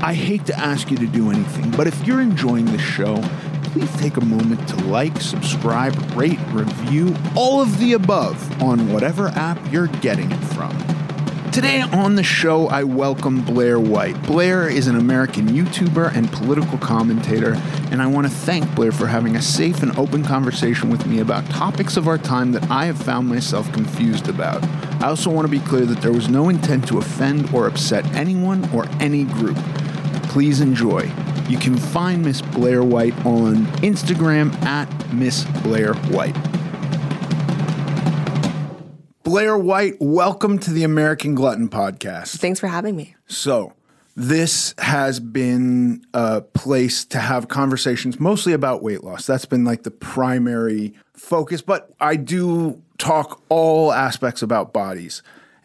I 0.00 0.14
hate 0.14 0.46
to 0.46 0.56
ask 0.56 0.92
you 0.92 0.96
to 0.98 1.06
do 1.08 1.30
anything, 1.30 1.72
but 1.72 1.88
if 1.88 2.06
you're 2.06 2.20
enjoying 2.20 2.66
the 2.66 2.78
show, 2.78 3.20
please 3.64 3.92
take 3.96 4.16
a 4.16 4.24
moment 4.24 4.68
to 4.68 4.76
like, 4.84 5.20
subscribe, 5.20 5.94
rate, 6.12 6.38
review, 6.52 7.16
all 7.34 7.60
of 7.60 7.80
the 7.80 7.94
above 7.94 8.62
on 8.62 8.92
whatever 8.92 9.28
app 9.28 9.58
you're 9.72 9.88
getting 9.88 10.30
it 10.30 10.44
from. 10.54 10.70
Today 11.50 11.80
on 11.80 12.14
the 12.14 12.22
show, 12.22 12.68
I 12.68 12.84
welcome 12.84 13.42
Blaire 13.42 13.84
White. 13.84 14.14
Blaire 14.22 14.70
is 14.70 14.86
an 14.86 14.94
American 14.94 15.48
YouTuber 15.48 16.14
and 16.14 16.30
political 16.30 16.78
commentator, 16.78 17.54
and 17.90 18.00
I 18.00 18.06
want 18.06 18.28
to 18.28 18.32
thank 18.32 18.66
Blaire 18.66 18.94
for 18.94 19.08
having 19.08 19.34
a 19.34 19.42
safe 19.42 19.82
and 19.82 19.98
open 19.98 20.22
conversation 20.22 20.90
with 20.90 21.06
me 21.06 21.18
about 21.18 21.44
topics 21.46 21.96
of 21.96 22.06
our 22.06 22.18
time 22.18 22.52
that 22.52 22.70
I 22.70 22.84
have 22.84 23.02
found 23.02 23.28
myself 23.28 23.72
confused 23.72 24.28
about. 24.28 24.62
I 25.02 25.08
also 25.08 25.30
want 25.30 25.46
to 25.46 25.50
be 25.50 25.58
clear 25.66 25.86
that 25.86 26.00
there 26.00 26.12
was 26.12 26.28
no 26.28 26.48
intent 26.48 26.86
to 26.88 26.98
offend 26.98 27.52
or 27.52 27.66
upset 27.66 28.04
anyone 28.14 28.68
or 28.72 28.86
any 29.00 29.24
group. 29.24 29.58
Please 30.28 30.60
enjoy. 30.60 31.10
You 31.48 31.58
can 31.58 31.76
find 31.76 32.22
Miss 32.22 32.42
Blaire 32.42 32.86
White 32.86 33.14
on 33.24 33.66
Instagram 33.78 34.54
at 34.62 34.88
Miss 35.12 35.44
Blaire 35.44 35.96
White. 36.12 36.34
Blaire 39.24 39.60
White, 39.60 39.94
welcome 40.00 40.58
to 40.58 40.70
the 40.70 40.84
American 40.84 41.34
Glutton 41.34 41.70
Podcast. 41.70 42.36
Thanks 42.36 42.60
for 42.60 42.66
having 42.66 42.94
me. 42.94 43.16
So, 43.26 43.72
this 44.14 44.74
has 44.78 45.18
been 45.18 46.04
a 46.12 46.42
place 46.42 47.04
to 47.06 47.18
have 47.20 47.48
conversations 47.48 48.20
mostly 48.20 48.52
about 48.52 48.82
weight 48.82 49.02
loss. 49.02 49.26
That's 49.26 49.46
been 49.46 49.64
like 49.64 49.84
the 49.84 49.90
primary 49.90 50.92
focus, 51.14 51.62
but 51.62 51.94
I 52.00 52.16
do 52.16 52.82
talk 52.98 53.40
all 53.48 53.92
aspects 53.92 54.42
about 54.42 54.72
bodies. 54.72 55.22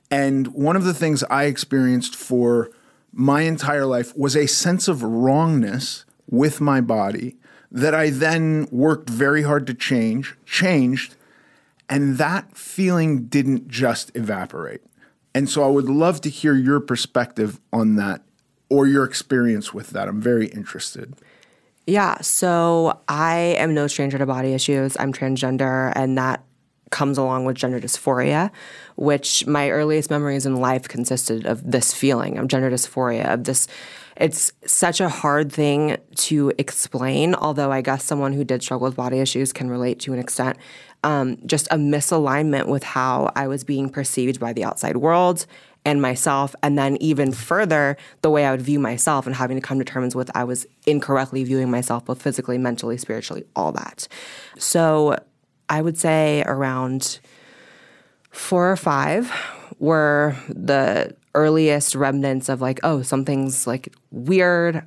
And 0.10 0.48
one 0.50 0.76
of 0.76 0.86
the 0.86 0.94
things 0.94 1.24
I 1.26 1.46
experienced 1.46 2.16
for 2.16 2.70
my 3.14 3.42
entire 3.42 3.86
life 3.86 4.16
was 4.18 4.36
a 4.36 4.48
sense 4.48 4.88
of 4.88 5.04
wrongness 5.04 6.06
with 6.30 6.60
my 6.60 6.82
body 6.82 7.38
that 7.72 7.94
I 7.96 8.10
then 8.10 8.68
worked 8.72 9.10
very 9.10 9.44
hard 9.44 9.66
to 9.68 9.74
change, 9.74 10.36
changed, 10.46 11.16
and 11.90 12.18
that 12.18 12.58
feeling 12.58 13.26
didn't 13.26 13.68
just 13.68 14.12
evaporate. 14.16 14.82
And 15.36 15.50
so 15.50 15.64
I 15.64 15.68
would 15.68 15.90
love 15.90 16.22
to 16.22 16.30
hear 16.30 16.56
your 16.56 16.80
perspective 16.80 17.60
on 17.72 17.96
that 17.96 18.22
or 18.70 18.88
your 18.88 19.04
experience 19.04 19.74
with 19.74 19.92
that. 19.92 20.08
I'm 20.08 20.22
very 20.22 20.48
interested. 20.48 21.16
Yeah, 21.86 22.22
so 22.22 23.02
I 23.08 23.56
am 23.58 23.74
no 23.74 23.88
stranger 23.88 24.18
to 24.18 24.26
body 24.26 24.54
issues. 24.54 24.96
I'm 25.00 25.12
transgender, 25.12 25.92
and 25.96 26.18
that 26.18 26.44
comes 26.94 27.18
along 27.18 27.44
with 27.44 27.58
gender 27.58 27.80
dysphoria, 27.80 28.52
which 28.96 29.46
my 29.48 29.72
earliest 29.72 30.12
memories 30.12 30.46
in 30.46 30.56
life 30.58 30.88
consisted 30.88 31.46
of 31.46 31.70
this 31.70 31.92
feeling 31.92 32.38
of 32.38 32.48
gender 32.48 32.70
dysphoria, 32.70 33.34
of 33.34 33.44
this. 33.44 33.68
It's 34.16 34.54
such 34.68 35.02
a 35.02 35.10
hard 35.10 35.52
thing 35.52 35.98
to 36.28 36.54
explain, 36.60 37.34
although 37.34 37.72
I 37.72 37.82
guess 37.82 38.04
someone 38.04 38.32
who 38.32 38.44
did 38.44 38.62
struggle 38.62 38.86
with 38.86 38.96
body 38.96 39.20
issues 39.20 39.52
can 39.52 39.72
relate 39.72 40.00
to 40.02 40.14
an 40.14 40.20
extent. 40.20 40.58
Um, 41.04 41.40
just 41.48 41.68
a 41.72 41.78
misalignment 41.78 42.68
with 42.68 42.84
how 42.84 43.32
I 43.36 43.48
was 43.48 43.64
being 43.64 43.90
perceived 43.90 44.40
by 44.40 44.54
the 44.54 44.64
outside 44.64 44.98
world 44.98 45.48
and 45.84 46.00
myself, 46.00 46.56
and 46.62 46.78
then 46.78 46.96
even 46.98 47.32
further, 47.32 47.98
the 48.22 48.30
way 48.30 48.46
I 48.46 48.52
would 48.52 48.62
view 48.62 48.80
myself 48.80 49.26
and 49.26 49.36
having 49.36 49.58
to 49.58 49.62
come 49.62 49.80
to 49.80 49.86
terms 49.86 50.16
with 50.16 50.30
I 50.36 50.44
was 50.44 50.68
incorrectly 50.86 51.44
viewing 51.44 51.72
myself, 51.72 52.06
both 52.06 52.22
physically, 52.22 52.58
mentally, 52.58 52.98
spiritually, 52.98 53.44
all 53.56 53.72
that. 53.74 54.08
So 54.58 55.18
I 55.70 55.82
would 55.82 55.98
say 55.98 56.44
around 56.46 57.20
four 58.32 58.72
or 58.72 58.76
five 58.76 59.32
were 59.80 60.36
the 60.50 61.16
earliest 61.36 61.96
remnants 61.96 62.50
of 62.50 62.62
like, 62.62 62.80
oh, 62.84 63.02
something's 63.02 63.66
like 63.66 63.94
weird. 64.12 64.84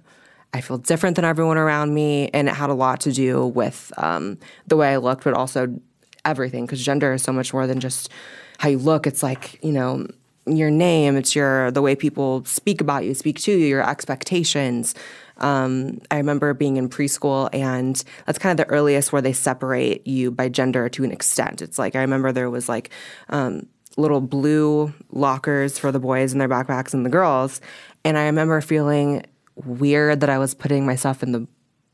I 0.55 0.61
feel 0.61 0.79
different 0.79 1.17
than 1.17 1.25
everyone 1.25 1.59
around 1.59 1.93
me. 1.93 2.29
And 2.33 2.49
it 2.49 2.55
had 2.55 2.71
a 2.71 2.75
lot 2.75 3.01
to 3.01 3.13
do 3.13 3.47
with 3.47 3.93
um, 3.97 4.39
the 4.67 4.77
way 4.77 4.93
I 4.93 4.97
looked, 4.97 5.25
but 5.25 5.35
also 5.35 5.81
everything, 6.25 6.67
because 6.67 6.85
gender 6.85 7.13
is 7.13 7.23
so 7.23 7.33
much 7.33 7.53
more 7.53 7.67
than 7.67 7.81
just 7.81 8.11
how 8.59 8.69
you 8.69 8.79
look. 8.79 9.07
It's 9.07 9.23
like, 9.23 9.63
you 9.63 9.73
know, 9.73 10.07
your 10.47 10.71
name, 10.71 11.17
it's 11.17 11.35
your 11.35 11.71
the 11.73 11.83
way 11.83 11.97
people 11.97 12.45
speak 12.45 12.81
about 12.81 13.05
you, 13.05 13.15
speak 13.15 13.41
to 13.41 13.53
you, 13.53 13.67
your 13.67 13.89
expectations. 13.89 14.95
Um, 15.39 16.01
I 16.11 16.17
remember 16.17 16.55
being 16.55 16.77
in 16.77 16.89
preschool, 16.89 17.49
and 17.53 18.03
that's 18.25 18.39
kind 18.39 18.59
of 18.59 18.67
the 18.67 18.73
earliest 18.73 19.13
where 19.13 19.23
they 19.23 19.33
separate 19.33 20.07
you 20.07 20.31
by 20.31 20.49
gender 20.49 20.89
to 20.89 21.05
an 21.05 21.13
extent. 21.13 21.63
It's 21.63 21.79
like 21.79 21.95
I 21.95 22.01
remember 22.01 22.33
there 22.33 22.51
was 22.51 22.69
like 22.69 22.91
um, 23.29 23.67
little 23.97 24.21
blue 24.21 24.93
lockers 25.11 25.79
for 25.79 25.93
the 25.93 26.01
boys 26.01 26.33
and 26.33 26.41
their 26.41 26.49
backpacks 26.49 26.95
and 26.95 27.05
the 27.05 27.11
girls, 27.11 27.61
and 28.05 28.17
I 28.17 28.27
remember 28.27 28.61
feeling 28.61 29.25
weird 29.57 30.21
that 30.21 30.31
I 30.31 30.39
was 30.39 30.55
putting 30.55 30.87
myself 30.87 31.23
in 31.23 31.33
the 31.33 31.47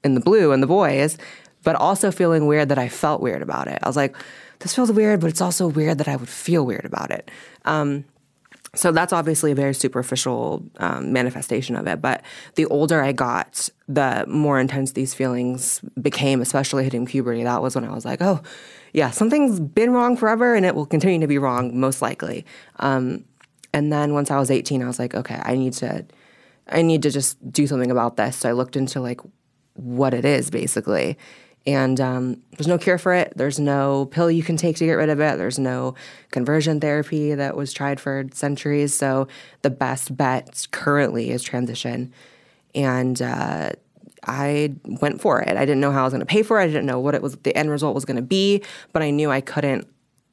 in 0.05 0.15
the 0.15 0.21
blue 0.21 0.53
and 0.53 0.63
the 0.63 0.67
boys, 0.67 1.17
but 1.63 1.77
also 1.77 2.11
feeling 2.11 2.47
weird 2.47 2.69
that 2.69 2.79
I 2.79 2.89
felt 2.89 3.21
weird 3.21 3.43
about 3.43 3.69
it. 3.69 3.79
I 3.83 3.89
was 3.89 3.97
like, 3.97 4.17
this 4.59 4.75
feels 4.75 4.91
weird, 4.93 5.21
but 5.21 5.31
it's 5.31 5.41
also 5.41 5.67
weird 5.67 5.99
that 5.99 6.09
I 6.09 6.17
would 6.17 6.29
feel 6.29 6.65
weird 6.65 6.85
about 6.85 7.11
it. 7.11 7.31
Um, 7.65 8.05
so 8.75 8.91
that's 8.91 9.13
obviously 9.13 9.53
a 9.53 9.55
very 9.55 9.75
superficial 9.75 10.65
um, 10.79 11.13
manifestation 11.13 11.77
of 11.77 11.87
it. 11.87 12.01
But 12.01 12.23
the 12.55 12.65
older 12.67 13.03
I 13.03 13.13
got, 13.13 13.69
the 13.87 14.25
more 14.27 14.59
intense 14.59 14.93
these 14.93 15.13
feelings 15.13 15.81
became, 16.01 16.41
especially 16.41 16.85
hitting 16.85 17.05
puberty. 17.05 17.43
That 17.43 17.61
was 17.61 17.75
when 17.75 17.85
I 17.85 17.93
was 17.93 18.07
like, 18.07 18.23
oh, 18.23 18.41
yeah, 18.95 19.11
something's 19.11 19.61
been 19.61 19.93
wrong 19.93 20.17
forever 20.17 20.55
and 20.55 20.65
it 20.65 20.75
will 20.75 20.87
continue 20.87 21.21
to 21.21 21.27
be 21.27 21.37
wrong, 21.37 21.79
most 21.79 22.01
likely. 22.01 22.47
Um, 22.79 23.27
and 23.75 23.93
then 23.93 24.15
once 24.15 24.31
I 24.31 24.39
was 24.39 24.51
18, 24.51 24.83
I 24.83 24.87
was 24.87 24.99
like, 24.99 25.15
okay, 25.15 25.41
I 25.43 25.55
need 25.55 25.75
to. 25.75 26.07
I 26.69 26.81
need 26.81 27.03
to 27.03 27.11
just 27.11 27.53
do 27.53 27.67
something 27.67 27.91
about 27.91 28.17
this. 28.17 28.37
So 28.37 28.49
I 28.49 28.53
looked 28.53 28.77
into 28.77 29.01
like 29.01 29.21
what 29.75 30.15
it 30.15 30.25
is 30.25 30.49
basically. 30.49 31.19
And 31.67 32.01
um, 32.01 32.43
there's 32.57 32.67
no 32.67 32.79
cure 32.79 32.99
for 32.99 33.15
it. 33.15 33.33
There's 33.37 33.61
no 33.61 34.07
pill 34.07 34.31
you 34.31 34.43
can 34.43 34.57
take 34.57 34.77
to 34.77 34.85
get 34.85 34.95
rid 34.95 35.11
of 35.11 35.21
it. 35.21 35.39
There's 35.39 35.59
no 35.59 35.95
conversion 36.31 36.81
therapy 36.81 37.35
that 37.35 37.57
was 37.57 37.73
tried 37.73 38.01
for 38.01 38.25
centuries. 38.33 38.97
So 38.97 39.29
the 39.63 39.71
best 39.71 40.17
bet 40.17 40.67
currently 40.73 41.31
is 41.31 41.43
transition. 41.43 42.13
And 42.75 43.21
uh, 43.23 43.71
I 44.27 44.75
went 44.85 45.21
for 45.21 45.41
it. 45.41 45.57
I 45.57 45.65
didn't 45.65 45.81
know 45.81 45.93
how 45.93 46.01
I 46.01 46.05
was 46.05 46.13
going 46.13 46.21
to 46.21 46.27
pay 46.27 46.43
for 46.43 46.61
it. 46.61 46.65
I 46.65 46.67
didn't 46.67 46.87
know 46.87 46.99
what 46.99 47.15
it 47.15 47.23
was. 47.23 47.37
The 47.37 47.57
end 47.57 47.71
result 47.71 47.95
was 47.95 48.05
going 48.05 48.17
to 48.17 48.23
be, 48.23 48.63
but 48.93 49.03
I 49.03 49.11
knew 49.11 49.31
I 49.31 49.41
couldn't 49.41 49.87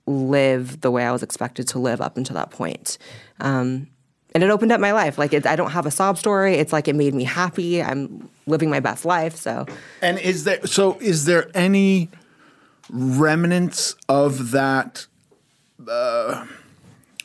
live 0.08 0.82
the 0.82 0.90
way 0.90 1.06
I 1.06 1.12
was 1.12 1.22
expected 1.22 1.68
to 1.70 1.80
live 1.80 2.02
up 2.02 2.18
until 2.18 2.36
that 2.36 2.50
point. 2.50 2.98
Um, 3.40 3.88
and 4.34 4.44
it 4.44 4.50
opened 4.50 4.72
up 4.72 4.80
my 4.80 4.92
life. 4.92 5.18
Like 5.18 5.34
it, 5.34 5.46
I 5.46 5.56
don't 5.56 5.72
have 5.72 5.86
a 5.86 5.92
sob 5.92 6.18
story. 6.18 6.56
It's 6.56 6.74
like 6.74 6.88
it 6.88 6.96
made 6.96 7.14
me 7.14 7.24
happy. 7.24 7.82
I'm 7.82 8.30
living 8.50 8.70
my 8.70 8.80
best 8.82 9.06
life. 9.06 9.36
So, 9.36 9.66
and 10.02 10.18
is 10.20 10.44
there 10.44 10.66
so 10.68 10.98
is 11.00 11.26
there 11.26 11.50
any 11.54 12.10
remnants 12.90 13.96
of 14.10 14.52
that 14.52 15.06
uh, 15.88 16.46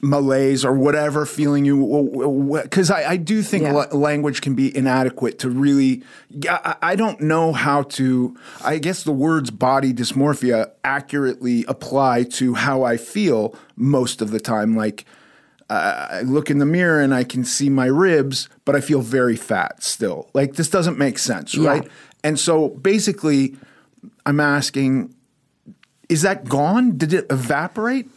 malaise 0.01 0.65
or 0.65 0.75
whatever 0.75 1.27
feeling 1.27 1.65
you? 1.65 2.61
Because 2.63 2.91
I, 2.91 3.13
I, 3.13 3.17
do 3.17 3.43
think 3.43 3.65
Yeah. 3.65 3.73
la- 3.73 3.97
language 3.97 4.43
can 4.43 4.55
be 4.55 4.77
inadequate 4.77 5.39
to 5.41 5.51
really. 5.51 6.03
I, 6.49 6.77
I 6.83 6.97
don't 6.97 7.21
know 7.21 7.53
how 7.53 7.83
to. 7.83 8.37
I 8.63 8.79
guess 8.79 9.03
the 9.03 9.13
words 9.13 9.51
body 9.51 9.93
dysmorphia 9.93 10.71
accurately 10.85 11.65
apply 11.67 12.25
to 12.25 12.55
how 12.55 12.83
I 12.83 12.97
feel 12.97 13.55
most 13.77 14.23
of 14.23 14.31
the 14.31 14.41
time. 14.41 14.77
Like. 14.77 15.05
I 15.75 16.21
look 16.23 16.51
in 16.51 16.59
the 16.59 16.67
mirror 16.67 17.01
and 17.01 17.15
I 17.15 17.25
can 17.25 17.45
see 17.45 17.69
my 17.69 17.87
ribs, 17.87 18.49
but 18.65 18.75
I 18.75 18.81
feel 18.81 19.01
very 19.01 19.37
fat 19.37 19.83
still. 19.83 20.29
Like 20.35 20.55
this 20.55 20.69
doesn't 20.69 20.99
make 20.99 21.19
sense, 21.19 21.55
Yeah. 21.55 21.69
right? 21.71 21.89
And 22.23 22.39
so 22.39 22.69
basically, 22.69 23.57
I'm 24.27 24.41
asking, 24.41 25.15
is 26.09 26.23
that 26.23 26.45
gone? 26.49 26.97
Did 26.97 27.13
it 27.13 27.27
evaporate? 27.31 28.09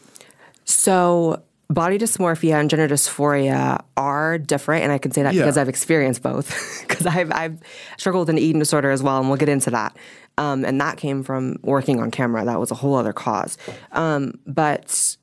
so 0.66 1.42
body 1.70 1.98
dysmorphia 1.98 2.54
and 2.60 2.70
gender 2.70 2.88
dysphoria 2.88 3.84
are 3.98 4.38
different, 4.38 4.84
and 4.84 4.92
I 4.92 4.98
can 4.98 5.12
say 5.12 5.24
that 5.24 5.34
Yeah. 5.34 5.42
because 5.44 5.58
I've 5.58 5.70
experienced 5.70 6.22
both. 6.24 6.54
Because 6.88 7.06
I've 7.06 7.32
I've 7.32 7.60
struggled 7.98 8.22
with 8.28 8.30
an 8.30 8.38
eating 8.40 8.60
disorder 8.60 8.90
as 8.90 9.04
well, 9.04 9.20
and 9.20 9.28
we'll 9.28 9.38
get 9.38 9.50
into 9.50 9.70
that. 9.72 9.96
Um, 10.40 10.64
and 10.66 10.80
that 10.82 10.98
came 10.98 11.22
from 11.22 11.58
working 11.62 12.00
on 12.00 12.10
camera. 12.12 12.44
That 12.46 12.60
was 12.60 12.72
a 12.72 12.76
whole 12.76 12.96
other 12.96 13.14
cause. 13.14 13.58
Um, 13.92 14.34
but 14.48 15.16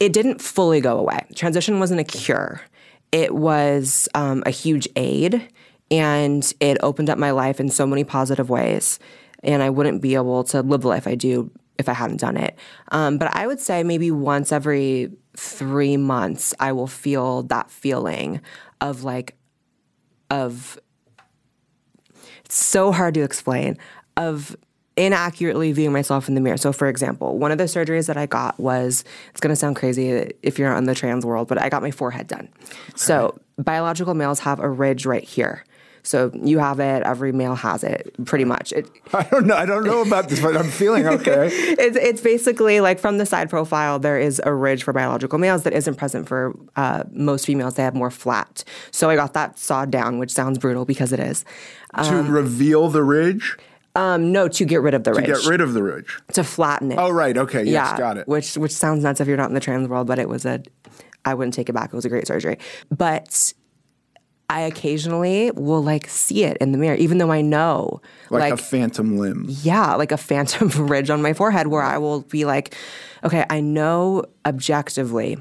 it 0.00 0.12
didn't 0.12 0.40
fully 0.40 0.80
go 0.80 0.98
away. 0.98 1.26
Transition 1.34 1.78
wasn't 1.78 2.00
a 2.00 2.04
cure. 2.04 2.60
It 3.12 3.34
was 3.34 4.08
um, 4.14 4.42
a 4.44 4.50
huge 4.50 4.88
aid 4.96 5.48
and 5.90 6.52
it 6.60 6.78
opened 6.82 7.10
up 7.10 7.18
my 7.18 7.30
life 7.30 7.60
in 7.60 7.68
so 7.68 7.86
many 7.86 8.04
positive 8.04 8.50
ways. 8.50 8.98
And 9.42 9.62
I 9.62 9.70
wouldn't 9.70 10.02
be 10.02 10.14
able 10.14 10.44
to 10.44 10.62
live 10.62 10.80
the 10.80 10.88
life 10.88 11.06
I 11.06 11.14
do 11.14 11.50
if 11.78 11.88
I 11.88 11.92
hadn't 11.92 12.20
done 12.20 12.36
it. 12.36 12.58
Um, 12.92 13.18
but 13.18 13.34
I 13.34 13.46
would 13.46 13.60
say 13.60 13.82
maybe 13.82 14.10
once 14.10 14.52
every 14.52 15.12
three 15.36 15.96
months, 15.96 16.54
I 16.58 16.72
will 16.72 16.86
feel 16.86 17.42
that 17.44 17.70
feeling 17.70 18.40
of 18.80 19.04
like, 19.04 19.36
of, 20.30 20.78
it's 22.44 22.56
so 22.56 22.92
hard 22.92 23.14
to 23.14 23.22
explain, 23.22 23.76
of 24.16 24.56
inaccurately 24.96 25.72
viewing 25.72 25.92
myself 25.92 26.28
in 26.28 26.34
the 26.34 26.40
mirror. 26.40 26.56
So, 26.56 26.72
for 26.72 26.88
example, 26.88 27.38
one 27.38 27.50
of 27.52 27.58
the 27.58 27.64
surgeries 27.64 28.06
that 28.06 28.16
I 28.16 28.26
got 28.26 28.58
was 28.60 29.04
it's 29.30 29.40
going 29.40 29.52
to 29.52 29.56
sound 29.56 29.76
crazy 29.76 30.32
if 30.42 30.58
you're 30.58 30.74
in 30.74 30.84
the 30.84 30.94
trans 30.94 31.26
world, 31.26 31.48
but 31.48 31.60
I 31.60 31.68
got 31.68 31.82
my 31.82 31.90
forehead 31.90 32.26
done. 32.26 32.48
So, 32.94 33.38
biological 33.58 34.14
males 34.14 34.40
have 34.40 34.60
a 34.60 34.68
ridge 34.68 35.06
right 35.06 35.24
here. 35.24 35.64
So 36.04 36.30
you 36.34 36.58
have 36.58 36.80
it. 36.80 37.02
Every 37.02 37.32
male 37.32 37.54
has 37.54 37.82
it, 37.82 38.14
pretty 38.26 38.44
much. 38.44 38.72
It, 38.72 38.90
I 39.14 39.22
don't 39.22 39.46
know. 39.46 39.56
I 39.56 39.64
don't 39.64 39.84
know 39.84 40.02
about 40.02 40.28
this, 40.28 40.38
but 40.38 40.54
I'm 40.54 40.68
feeling 40.68 41.06
okay. 41.06 41.48
it's 41.50 41.96
it's 41.96 42.20
basically 42.20 42.80
like 42.80 42.98
from 42.98 43.16
the 43.16 43.24
side 43.24 43.48
profile, 43.48 43.98
there 43.98 44.20
is 44.20 44.40
a 44.44 44.52
ridge 44.52 44.84
for 44.84 44.92
biological 44.92 45.38
males 45.38 45.62
that 45.62 45.72
isn't 45.72 45.94
present 45.94 46.28
for 46.28 46.54
uh, 46.76 47.04
most 47.10 47.46
females. 47.46 47.74
They 47.74 47.82
have 47.82 47.94
more 47.94 48.10
flat. 48.10 48.64
So 48.90 49.08
I 49.08 49.16
got 49.16 49.32
that 49.32 49.58
sawed 49.58 49.90
down, 49.90 50.18
which 50.18 50.30
sounds 50.30 50.58
brutal 50.58 50.84
because 50.84 51.10
it 51.10 51.20
is. 51.20 51.42
to 51.96 52.22
reveal 52.22 52.88
the 52.88 53.02
ridge, 53.02 53.56
Um, 53.96 54.32
no, 54.32 54.48
to 54.48 54.64
get 54.64 54.82
rid 54.82 54.94
of 54.94 55.04
the 55.04 55.12
to 55.12 55.16
ridge, 55.20 55.26
To 55.26 55.32
get 55.34 55.46
rid 55.46 55.60
of 55.60 55.72
the 55.72 55.82
ridge. 55.82 56.18
to 56.32 56.42
flatten 56.42 56.90
it. 56.92 56.98
Oh, 56.98 57.10
right. 57.10 57.36
Okay. 57.36 57.62
Yes, 57.64 57.90
yeah, 57.92 57.96
got 57.98 58.16
it. 58.18 58.26
Which 58.26 58.56
which 58.56 58.72
sounds 58.72 59.02
nuts 59.04 59.20
if 59.20 59.28
you're 59.28 59.36
not 59.36 59.48
in 59.48 59.54
the 59.54 59.60
trans 59.60 59.86
world, 59.88 60.06
but 60.08 60.18
it 60.18 60.28
was 60.28 60.44
a. 60.44 60.62
I 61.24 61.34
wouldn't 61.34 61.54
take 61.54 61.68
it 61.68 61.72
back. 61.74 61.92
It 61.92 61.96
was 61.96 62.04
a 62.04 62.08
great 62.08 62.26
surgery, 62.26 62.58
but 62.90 63.52
I 64.50 64.60
occasionally 64.62 65.52
will 65.52 65.82
like 65.82 66.08
see 66.08 66.44
it 66.44 66.56
in 66.58 66.72
the 66.72 66.78
mirror, 66.78 66.96
even 66.96 67.18
though 67.18 67.30
I 67.32 67.40
know 67.40 68.02
Like, 68.30 68.52
a 68.52 68.56
phantom 68.58 69.16
limb. 69.16 69.46
yeah, 69.48 69.94
like 69.94 70.12
a 70.12 70.18
phantom 70.18 70.68
ridge 70.88 71.08
on 71.08 71.22
my 71.22 71.32
forehead 71.32 71.68
where 71.68 71.80
I 71.82 71.96
will 71.98 72.20
be 72.22 72.44
like, 72.44 72.76
okay, 73.24 73.46
I 73.48 73.60
know 73.60 74.24
objectively 74.44 75.38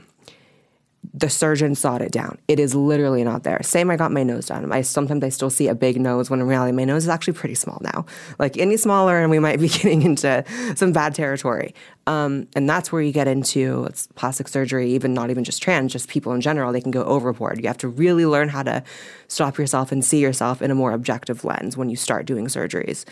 the 1.13 1.29
surgeon 1.29 1.75
sawed 1.75 2.01
it 2.01 2.11
down. 2.11 2.37
It 2.47 2.59
is 2.59 2.73
literally 2.73 3.23
not 3.23 3.43
there. 3.43 3.61
Same, 3.61 3.91
I 3.91 3.97
got 3.97 4.11
my 4.11 4.23
nose 4.23 4.47
done. 4.47 4.71
I 4.71 4.81
sometimes 4.81 5.23
I 5.23 5.29
still 5.29 5.49
see 5.49 5.67
a 5.67 5.75
big 5.75 5.99
nose 5.99 6.29
when 6.29 6.39
in 6.39 6.47
reality 6.47 6.71
my 6.71 6.85
nose 6.85 7.03
is 7.03 7.09
actually 7.09 7.33
pretty 7.33 7.55
small 7.55 7.79
now. 7.81 8.05
Like 8.39 8.57
any 8.57 8.77
smaller, 8.77 9.19
and 9.19 9.29
we 9.29 9.39
might 9.39 9.59
be 9.59 9.67
getting 9.69 10.01
into 10.01 10.43
some 10.75 10.91
bad 10.91 11.13
territory. 11.13 11.75
Um, 12.07 12.47
and 12.55 12.69
that's 12.69 12.91
where 12.91 13.01
you 13.01 13.11
get 13.11 13.27
into 13.27 13.85
it's 13.85 14.07
plastic 14.15 14.47
surgery, 14.47 14.91
even 14.91 15.13
not 15.13 15.29
even 15.29 15.43
just 15.43 15.61
trans, 15.61 15.91
just 15.91 16.09
people 16.09 16.33
in 16.33 16.41
general. 16.41 16.71
They 16.71 16.81
can 16.81 16.91
go 16.91 17.03
overboard. 17.03 17.61
You 17.61 17.67
have 17.67 17.77
to 17.79 17.87
really 17.87 18.25
learn 18.25 18.49
how 18.49 18.63
to 18.63 18.83
stop 19.27 19.57
yourself 19.57 19.91
and 19.91 20.03
see 20.03 20.19
yourself 20.19 20.61
in 20.61 20.71
a 20.71 20.75
more 20.75 20.91
objective 20.91 21.43
lens 21.43 21.75
when 21.75 21.89
you 21.89 21.95
start 21.95 22.25
doing 22.25 22.47
surgeries. 22.47 23.05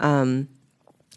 Um, 0.00 0.48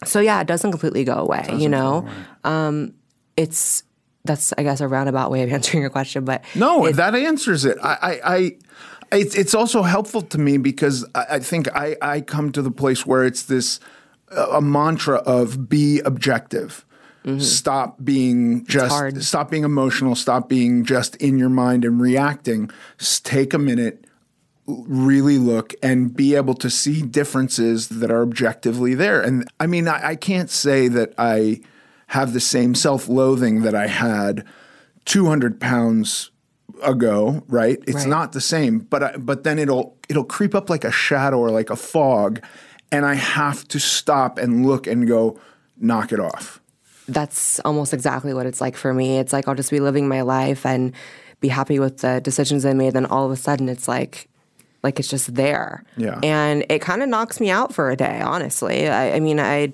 so 0.03 0.19
yeah, 0.19 0.41
it 0.41 0.47
doesn't 0.47 0.71
completely 0.71 1.03
go 1.03 1.15
away. 1.15 1.45
you 1.53 1.69
know, 1.69 2.07
um, 2.43 2.93
it's 3.37 3.83
that's 4.23 4.53
I 4.57 4.63
guess 4.63 4.81
a 4.81 4.87
roundabout 4.87 5.31
way 5.31 5.43
of 5.43 5.51
answering 5.53 5.81
your 5.81 5.89
question, 5.89 6.25
but 6.25 6.43
No, 6.55 6.91
that 6.91 7.15
answers 7.15 7.65
it. 7.65 7.77
I, 7.81 8.19
I, 8.23 8.35
I 8.35 8.57
it's, 9.17 9.35
it's 9.35 9.53
also 9.53 9.81
helpful 9.81 10.21
to 10.21 10.37
me 10.37 10.57
because 10.57 11.05
I, 11.13 11.25
I 11.31 11.39
think 11.39 11.67
I, 11.75 11.97
I 12.01 12.21
come 12.21 12.51
to 12.53 12.61
the 12.61 12.71
place 12.71 13.05
where 13.05 13.25
it's 13.25 13.43
this 13.43 13.79
uh, 14.35 14.47
a 14.51 14.61
mantra 14.61 15.17
of 15.17 15.69
be 15.69 15.99
objective. 15.99 16.85
Stop 17.37 18.03
being 18.03 18.65
just 18.65 18.95
stop 19.21 19.51
being 19.51 19.63
emotional. 19.63 20.15
Stop 20.15 20.49
being 20.49 20.83
just 20.83 21.15
in 21.17 21.37
your 21.37 21.49
mind 21.49 21.85
and 21.85 22.01
reacting. 22.01 22.71
S- 22.99 23.19
take 23.19 23.53
a 23.53 23.59
minute, 23.59 24.07
really 24.65 25.37
look 25.37 25.75
and 25.83 26.15
be 26.15 26.33
able 26.35 26.55
to 26.55 26.67
see 26.67 27.03
differences 27.03 27.89
that 27.89 28.09
are 28.09 28.23
objectively 28.23 28.95
there. 28.95 29.21
And 29.21 29.47
I 29.59 29.67
mean, 29.67 29.87
I, 29.87 30.09
I 30.09 30.15
can't 30.15 30.49
say 30.49 30.87
that 30.87 31.13
I 31.19 31.61
have 32.11 32.33
the 32.33 32.39
same 32.39 32.75
self 32.75 33.07
loathing 33.07 33.61
that 33.63 33.73
I 33.75 33.87
had 33.87 34.43
200 35.05 35.59
pounds 35.59 36.31
ago, 36.83 37.43
right? 37.47 37.77
It's 37.87 37.95
Right. 38.05 38.07
not 38.07 38.31
the 38.33 38.41
same, 38.41 38.79
but 38.79 39.03
I, 39.03 39.17
but 39.17 39.43
then 39.43 39.59
it'll 39.59 39.95
it'll 40.09 40.23
creep 40.25 40.53
up 40.55 40.69
like 40.69 40.83
a 40.83 40.91
shadow 40.91 41.37
or 41.39 41.49
like 41.51 41.69
a 41.69 41.75
fog, 41.75 42.41
and 42.91 43.05
I 43.05 43.13
have 43.15 43.67
to 43.69 43.79
stop 43.79 44.37
and 44.37 44.65
look 44.65 44.87
and 44.87 45.07
go, 45.07 45.39
knock 45.79 46.11
it 46.11 46.19
off. 46.19 46.59
that's 47.07 47.59
almost 47.65 47.93
exactly 47.93 48.33
what 48.33 48.45
it's 48.45 48.61
like 48.61 48.77
for 48.77 48.93
me. 48.93 49.17
It's 49.17 49.33
like 49.33 49.47
I'll 49.47 49.55
just 49.55 49.71
be 49.71 49.79
living 49.79 50.07
my 50.07 50.21
life 50.21 50.65
and 50.65 50.93
be 51.41 51.47
happy 51.49 51.79
with 51.79 51.97
the 51.97 52.21
decisions 52.21 52.65
I 52.65 52.73
made. 52.73 52.93
Then 52.93 53.05
all 53.05 53.25
of 53.25 53.31
a 53.31 53.35
sudden, 53.35 53.67
it's 53.69 53.87
like, 53.87 54.29
like 54.83 54.99
it's 54.99 55.09
just 55.09 55.33
there. 55.35 55.83
Yeah. 55.97 56.19
And 56.23 56.63
it 56.69 56.79
kind 56.81 57.01
of 57.01 57.09
knocks 57.09 57.39
me 57.39 57.49
out 57.49 57.73
for 57.73 57.89
a 57.89 57.95
day, 57.97 58.21
honestly. 58.21 58.87
I, 58.87 59.15
I 59.15 59.19
mean, 59.19 59.39
I. 59.39 59.71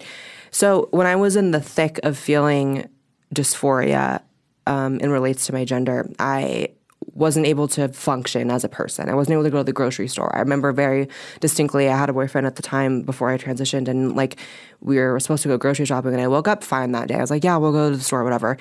So 0.52 0.88
when 0.92 1.08
I 1.08 1.16
was 1.16 1.36
in 1.36 1.52
the 1.52 1.62
thick 1.62 2.00
of 2.04 2.18
feeling 2.18 2.90
dysphoria, 3.34 4.22
um, 4.68 5.00
and 5.02 5.12
relates 5.12 5.48
to 5.48 5.54
my 5.54 5.66
gender, 5.66 6.08
I 6.20 6.70
wasn't 7.14 7.48
able 7.48 7.68
to 7.70 7.88
function 7.90 8.52
as 8.52 8.64
a 8.64 8.70
person. 8.70 9.10
I 9.10 9.16
wasn't 9.16 9.34
able 9.34 9.44
to 9.44 9.50
go 9.50 9.60
to 9.60 9.64
the 9.64 9.74
grocery 9.74 10.08
store. 10.08 10.36
I 10.36 10.40
remember 10.40 10.72
very 10.74 11.08
distinctly 11.40 11.90
I 11.90 11.98
had 11.98 12.10
a 12.10 12.14
boyfriend 12.14 12.46
at 12.46 12.58
the 12.58 12.62
time 12.62 13.02
before 13.02 13.30
I 13.30 13.38
transitioned 13.38 13.88
and 13.88 14.16
like 14.16 14.38
we 14.82 14.98
were 15.00 15.20
supposed 15.20 15.42
to 15.44 15.50
go 15.50 15.58
grocery 15.58 15.86
shopping 15.86 16.14
and 16.14 16.22
I 16.22 16.28
woke 16.28 16.48
up 16.48 16.64
fine 16.64 16.92
that 16.92 17.08
day. 17.08 17.16
I 17.16 17.22
was 17.22 17.32
like, 17.32 17.44
yeah, 17.44 17.58
we'll 17.58 17.72
go 17.72 17.90
to 17.90 17.98
the 17.98 18.04
store, 18.04 18.24
whatever. 18.24 18.58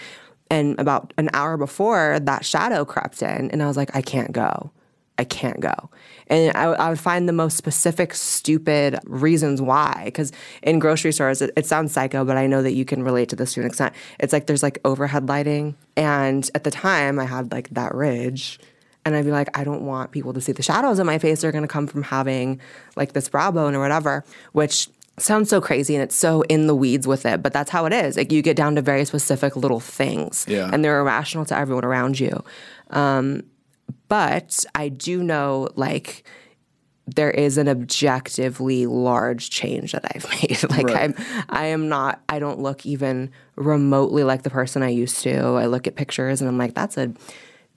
And 0.49 0.79
about 0.79 1.13
an 1.19 1.29
hour 1.35 1.57
before 1.57 2.21
that 2.21 2.45
shadow 2.45 2.85
crept 2.85 3.21
in 3.21 3.51
and 3.51 3.63
I 3.63 3.67
was 3.67 3.77
like, 3.77 3.95
I 3.95 4.01
can't 4.01 4.33
go. 4.33 4.71
I 5.19 5.25
can't 5.25 5.61
go. 5.61 5.91
And 6.29 6.57
I, 6.57 6.65
I 6.65 6.89
would 6.91 7.01
find 7.01 7.29
the 7.29 7.33
most 7.33 7.57
specific, 7.57 8.15
stupid 8.15 8.99
reasons 9.05 9.63
why. 9.63 10.03
Because 10.05 10.33
in 10.63 10.79
grocery 10.79 11.13
stores, 11.13 11.41
it, 11.41 11.51
it 11.57 11.67
sounds 11.67 11.93
psycho, 11.93 12.25
but 12.25 12.37
I 12.37 12.47
know 12.47 12.63
that 12.63 12.73
you 12.73 12.85
can 12.85 13.03
relate 13.03 13.29
to 13.31 13.37
this 13.37 13.55
to 13.55 13.61
an 13.61 13.67
extent. 13.67 13.95
It's 14.19 14.33
like 14.33 14.47
there's 14.47 14.63
like 14.63 14.79
overhead 14.85 15.29
lighting. 15.29 15.77
And 15.97 16.49
at 16.55 16.65
the 16.65 16.71
time, 16.71 17.19
I 17.19 17.25
had 17.25 17.53
like 17.53 17.71
that 17.71 17.95
ridge. 17.95 18.59
And 19.05 19.15
I'd 19.15 19.25
be 19.25 19.31
like, 19.31 19.57
I 19.57 19.63
don't 19.63 19.83
want 19.83 20.11
people 20.11 20.33
to 20.33 20.41
see 20.41 20.53
the 20.53 20.65
shadows 20.65 20.99
in 20.99 21.07
my 21.07 21.19
face. 21.19 21.41
They're 21.41 21.53
going 21.53 21.63
to 21.63 21.69
come 21.69 21.87
from 21.87 22.03
having 22.03 22.61
like 22.97 23.13
this 23.13 23.29
brow 23.29 23.53
bone 23.53 23.75
or 23.75 23.81
whatever, 23.81 24.25
which 24.53 24.89
sounds 25.19 25.49
so 25.49 25.61
crazy 25.61 25.95
and 25.95 26.03
it's 26.03 26.15
so 26.15 26.43
in 26.43 26.67
the 26.67 26.75
weeds 26.75 27.07
with 27.07 27.25
it. 27.25 27.43
But 27.43 27.53
that's 27.53 27.71
how 27.71 27.87
it 27.87 27.93
is. 27.93 28.17
Like 28.17 28.33
you 28.33 28.43
get 28.43 28.57
down 28.57 28.75
to 28.75 28.83
very 28.83 29.05
specific 29.05 29.55
little 29.55 29.81
things. 29.81 30.45
Yeah. 30.49 30.69
And 30.73 30.85
they're 30.85 31.01
irrational 31.01 31.45
to 31.47 31.57
everyone 31.57 31.85
around 31.85 32.19
you. 32.19 32.45
Um, 32.91 33.45
but 34.09 34.65
I 34.75 34.89
do 34.89 35.23
know 35.23 35.69
like 35.77 36.25
there 37.07 37.31
is 37.31 37.57
an 37.57 37.69
objectively 37.69 38.87
large 38.87 39.51
change 39.51 39.93
that 39.93 40.05
I've 40.15 40.29
made. 40.43 40.63
like 40.71 40.87
Right. 40.87 40.97
I'm 40.97 41.15
I 41.49 41.67
am 41.67 41.89
not 41.89 42.23
I 42.29 42.39
don't 42.39 42.61
look 42.61 42.85
even 42.85 43.31
remotely 43.55 44.25
like 44.25 44.43
the 44.43 44.51
person 44.51 44.83
I 44.83 44.89
used 44.89 45.23
to. 45.23 45.37
I 45.37 45.67
look 45.67 45.87
at 45.87 45.95
pictures 45.95 46.41
and 46.41 46.49
I'm 46.49 46.59
like 46.59 46.75
that's 46.75 46.97
a 46.97 47.13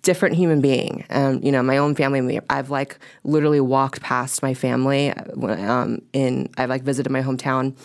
different 0.01 0.35
human 0.35 0.61
being. 0.61 1.05
Um, 1.09 1.41
you 1.43 1.51
know, 1.51 1.61
my 1.61 1.77
own 1.77 1.93
family 1.93 2.39
I've 2.49 2.69
like 2.69 2.97
literally 3.23 3.59
walked 3.59 4.01
past 4.01 4.41
my 4.41 4.53
family 4.53 5.11
um, 5.11 6.01
in 6.13 6.49
I've 6.57 6.69
like 6.69 6.83
visited 6.83 7.11
my 7.11 7.21
hometown 7.21 7.75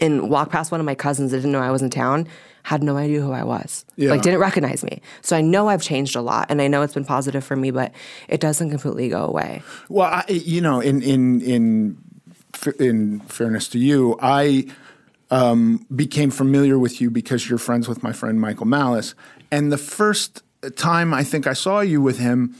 and 0.00 0.30
walked 0.30 0.52
past 0.52 0.70
one 0.70 0.80
of 0.80 0.86
my 0.86 0.94
cousins 0.94 1.30
that 1.30 1.38
didn't 1.38 1.52
know 1.52 1.60
I 1.60 1.70
was 1.70 1.82
in 1.82 1.90
town, 1.90 2.28
had 2.66 2.82
no 2.82 2.96
idea 2.96 3.20
who 3.20 3.30
I 3.30 3.44
was. 3.44 3.84
Yeah. 3.94 4.10
Like 4.10 4.22
didn't 4.22 4.40
recognize 4.40 4.82
me. 4.82 5.00
So 5.22 5.36
I 5.36 5.40
know 5.40 5.68
I've 5.68 5.82
changed 5.82 6.16
a 6.16 6.20
lot 6.20 6.50
and 6.50 6.60
I 6.60 6.66
know 6.66 6.82
it's 6.82 6.94
been 6.94 7.04
positive 7.04 7.44
for 7.44 7.54
me, 7.54 7.70
but 7.70 7.92
it 8.26 8.40
doesn't 8.40 8.70
completely 8.70 9.08
go 9.08 9.24
away. 9.24 9.62
Well, 9.88 10.08
I, 10.08 10.24
you 10.28 10.60
know, 10.60 10.80
in 10.80 11.00
in 11.00 11.40
in 11.42 11.96
in 12.80 13.20
fairness 13.20 13.68
to 13.68 13.78
you, 13.78 14.18
I 14.20 14.66
um, 15.30 15.86
became 15.94 16.32
familiar 16.32 16.76
with 16.76 17.00
you 17.00 17.08
because 17.08 17.48
you're 17.48 17.60
friends 17.60 17.86
with 17.86 18.02
my 18.02 18.12
friend 18.12 18.40
Michael 18.40 18.66
Malice, 18.66 19.14
and 19.52 19.70
the 19.70 19.78
first 19.78 20.42
time 20.74 21.14
I 21.14 21.22
think 21.22 21.46
I 21.46 21.52
saw 21.52 21.80
you 21.80 22.02
with 22.02 22.18
him. 22.18 22.56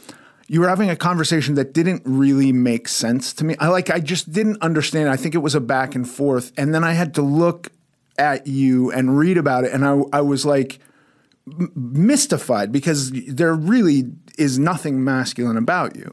You 0.48 0.60
were 0.60 0.68
having 0.68 0.88
a 0.88 0.94
conversation 0.94 1.56
that 1.56 1.72
didn't 1.72 2.02
really 2.04 2.52
make 2.52 2.86
sense 2.86 3.32
to 3.32 3.44
me. 3.44 3.56
I 3.58 3.66
like 3.66 3.90
I 3.90 3.98
just 3.98 4.32
didn't 4.32 4.62
understand. 4.62 5.08
I 5.08 5.16
think 5.16 5.34
it 5.34 5.38
was 5.38 5.56
a 5.56 5.60
back 5.60 5.96
and 5.96 6.08
forth, 6.08 6.52
and 6.56 6.72
then 6.72 6.84
I 6.84 6.92
had 6.92 7.14
to 7.14 7.22
look 7.22 7.72
at 8.18 8.46
you 8.46 8.90
and 8.90 9.18
read 9.18 9.38
about 9.38 9.64
it, 9.64 9.72
and 9.72 9.84
I 9.84 10.00
I 10.12 10.20
was 10.20 10.44
like 10.44 10.78
mystified 11.74 12.72
because 12.72 13.12
there 13.12 13.54
really 13.54 14.04
is 14.36 14.58
nothing 14.58 15.04
masculine 15.04 15.56
about 15.56 15.96
you. 15.96 16.12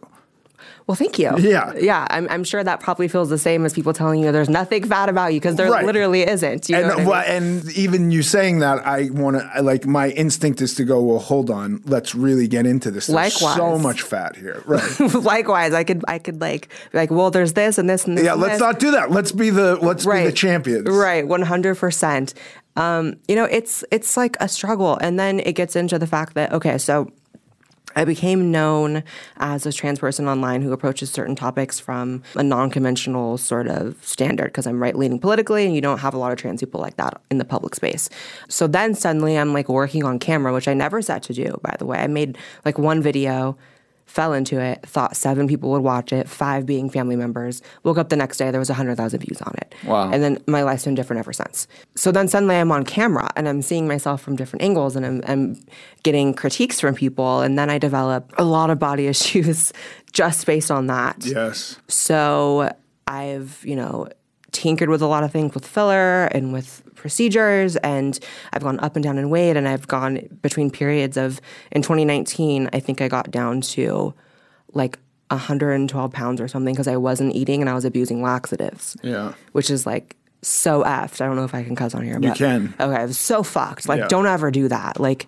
Well, 0.87 0.95
thank 0.95 1.17
you. 1.17 1.31
Yeah. 1.37 1.73
Yeah. 1.77 2.05
I'm, 2.09 2.27
I'm 2.29 2.43
sure 2.43 2.63
that 2.63 2.79
probably 2.81 3.07
feels 3.07 3.29
the 3.29 3.37
same 3.37 3.65
as 3.65 3.73
people 3.73 3.93
telling 3.93 4.21
you 4.21 4.31
there's 4.31 4.49
nothing 4.49 4.83
fat 4.85 5.07
about 5.09 5.33
you 5.33 5.39
because 5.39 5.55
there 5.55 5.71
Right. 5.71 5.85
literally 5.85 6.27
isn't. 6.27 6.69
You 6.69 6.75
know 6.81 6.97
and, 6.97 7.07
what 7.07 7.27
I 7.27 7.39
mean? 7.39 7.55
well, 7.55 7.63
and 7.63 7.71
even 7.77 8.11
you 8.11 8.21
saying 8.21 8.59
that, 8.59 8.85
I 8.85 9.09
want 9.11 9.37
to 9.37 9.61
like 9.61 9.85
my 9.85 10.09
instinct 10.09 10.61
is 10.61 10.75
to 10.75 10.83
go. 10.83 11.01
Well, 11.01 11.19
hold 11.19 11.49
on, 11.49 11.81
let's 11.85 12.13
really 12.13 12.47
get 12.47 12.65
into 12.65 12.91
this. 12.91 13.07
There's 13.07 13.15
Likewise. 13.41 13.55
so 13.55 13.77
much 13.77 14.01
fat 14.01 14.35
here, 14.35 14.61
right? 14.65 14.99
Likewise, 15.13 15.73
I 15.73 15.83
could 15.83 16.03
I 16.07 16.19
could 16.19 16.41
like 16.41 16.69
like, 16.91 17.11
well, 17.11 17.31
there's 17.31 17.53
this 17.53 17.77
and 17.77 17.89
this 17.89 18.05
and 18.05 18.17
this. 18.17 18.25
yeah, 18.25 18.33
and 18.33 18.41
let's 18.41 18.53
this. 18.55 18.61
not 18.61 18.79
do 18.79 18.91
that. 18.91 19.09
Let's 19.09 19.31
be 19.31 19.49
the 19.49 19.77
let's 19.77 20.05
be 20.05 20.23
the 20.25 20.31
champions. 20.31 20.89
Right, 20.89 21.25
one 21.27 21.41
hundred 21.43 21.77
percent. 21.77 22.33
Um, 22.75 23.17
you 23.27 23.35
know, 23.35 23.45
it's 23.45 23.83
it's 23.91 24.17
like 24.17 24.35
a 24.39 24.47
struggle, 24.49 24.97
and 24.99 25.19
then 25.19 25.39
it 25.39 25.53
gets 25.53 25.75
into 25.75 25.97
the 25.99 26.07
fact 26.07 26.33
that 26.33 26.51
okay, 26.51 26.77
so 26.77 27.11
I 27.95 28.05
became 28.05 28.51
known 28.51 29.03
as 29.37 29.65
a 29.65 29.71
trans 29.71 29.99
person 29.99 30.27
online 30.27 30.61
who 30.61 30.71
approaches 30.71 31.11
certain 31.11 31.35
topics 31.35 31.79
from 31.79 32.23
a 32.35 32.43
non 32.43 32.69
conventional 32.69 33.37
sort 33.37 33.67
of 33.67 34.03
standard 34.05 34.45
because 34.45 34.67
I'm 34.67 34.81
right 34.81 34.95
leaning 34.95 35.19
politically 35.19 35.65
and 35.65 35.75
you 35.75 35.81
don't 35.81 35.99
have 35.99 36.13
a 36.13 36.17
lot 36.17 36.31
of 36.31 36.37
trans 36.37 36.61
people 36.61 36.81
like 36.81 36.97
that 36.97 37.21
in 37.29 37.37
the 37.37 37.45
public 37.45 37.75
space. 37.75 38.09
So 38.47 38.67
then 38.67 38.95
suddenly 38.95 39.37
I'm 39.37 39.53
like 39.53 39.69
working 39.69 40.03
on 40.03 40.19
camera, 40.19 40.53
which 40.53 40.67
I 40.67 40.73
never 40.73 41.01
set 41.01 41.23
to 41.23 41.33
do, 41.33 41.59
by 41.61 41.75
the 41.79 41.85
way. 41.85 41.99
I 41.99 42.07
made 42.07 42.37
like 42.65 42.77
one 42.77 43.01
video 43.01 43.57
fell 44.05 44.33
into 44.33 44.59
it, 44.59 44.85
thought 44.85 45.15
seven 45.15 45.47
people 45.47 45.71
would 45.71 45.81
watch 45.81 46.13
it, 46.13 46.29
five 46.29 46.65
being 46.65 46.89
family 46.89 47.15
members. 47.15 47.61
Woke 47.83 47.97
up 47.97 48.09
the 48.09 48.15
next 48.15 48.37
day, 48.37 48.51
there 48.51 48.59
was 48.59 48.69
100,000 48.69 49.19
views 49.19 49.41
on 49.41 49.53
it. 49.57 49.73
Wow. 49.85 50.11
And 50.11 50.21
then 50.21 50.37
my 50.47 50.63
life's 50.63 50.85
been 50.85 50.95
different 50.95 51.19
ever 51.19 51.33
since. 51.33 51.67
So 51.95 52.11
then 52.11 52.27
suddenly 52.27 52.55
I'm 52.55 52.71
on 52.71 52.85
camera 52.85 53.29
and 53.35 53.47
I'm 53.47 53.61
seeing 53.61 53.87
myself 53.87 54.21
from 54.21 54.35
different 54.35 54.63
angles 54.63 54.95
and 54.95 55.05
I'm, 55.05 55.21
I'm 55.27 55.57
getting 56.03 56.33
critiques 56.33 56.79
from 56.79 56.95
people. 56.95 57.41
And 57.41 57.57
then 57.57 57.69
I 57.69 57.77
develop 57.77 58.31
a 58.37 58.43
lot 58.43 58.69
of 58.69 58.79
body 58.79 59.07
issues 59.13 59.73
just 60.11 60.45
based 60.45 60.69
on 60.69 60.87
that. 60.87 61.25
Yes. 61.25 61.79
So 61.87 62.71
I've, 63.07 63.63
you 63.65 63.75
know, 63.75 64.09
tinkered 64.63 64.87
with 64.87 65.01
a 65.01 65.07
lot 65.07 65.23
of 65.25 65.31
things 65.31 65.53
with 65.53 65.67
filler 65.67 66.25
and 66.27 66.53
with 66.53 66.81
procedures 66.95 67.75
and 67.77 68.17
I've 68.53 68.63
gone 68.63 68.79
up 68.79 68.95
and 68.95 69.03
down 69.03 69.17
in 69.17 69.29
weight 69.29 69.57
and 69.57 69.67
I've 69.67 69.89
gone 69.89 70.13
between 70.41 70.71
periods 70.71 71.17
of 71.17 71.41
in 71.73 71.81
2019 71.81 72.69
I 72.71 72.79
think 72.79 73.01
I 73.01 73.09
got 73.09 73.29
down 73.29 73.59
to 73.75 74.13
like 74.71 74.97
112 75.29 76.11
pounds 76.13 76.39
or 76.39 76.47
something 76.47 76.73
because 76.73 76.87
I 76.87 76.95
wasn't 76.95 77.35
eating 77.35 77.59
and 77.61 77.69
I 77.69 77.73
was 77.73 77.83
abusing 77.83 78.21
laxatives. 78.21 78.95
Yeah. 79.03 79.33
Which 79.51 79.69
is 79.69 79.85
like 79.85 80.15
so 80.41 80.83
effed. 80.83 81.19
I 81.19 81.25
don't 81.25 81.35
know 81.35 81.43
if 81.43 81.53
I 81.55 81.63
can 81.63 81.75
cuss 81.75 81.93
on 81.93 82.03
here. 82.03 82.15
You 82.15 82.29
but, 82.29 82.37
can. 82.37 82.73
Okay, 82.79 83.01
I 83.01 83.05
was 83.05 83.19
so 83.19 83.43
fucked. 83.43 83.89
Like, 83.89 83.99
Yeah. 83.99 84.07
don't 84.07 84.27
ever 84.27 84.51
do 84.51 84.67
that. 84.69 84.99
Like, 84.99 85.27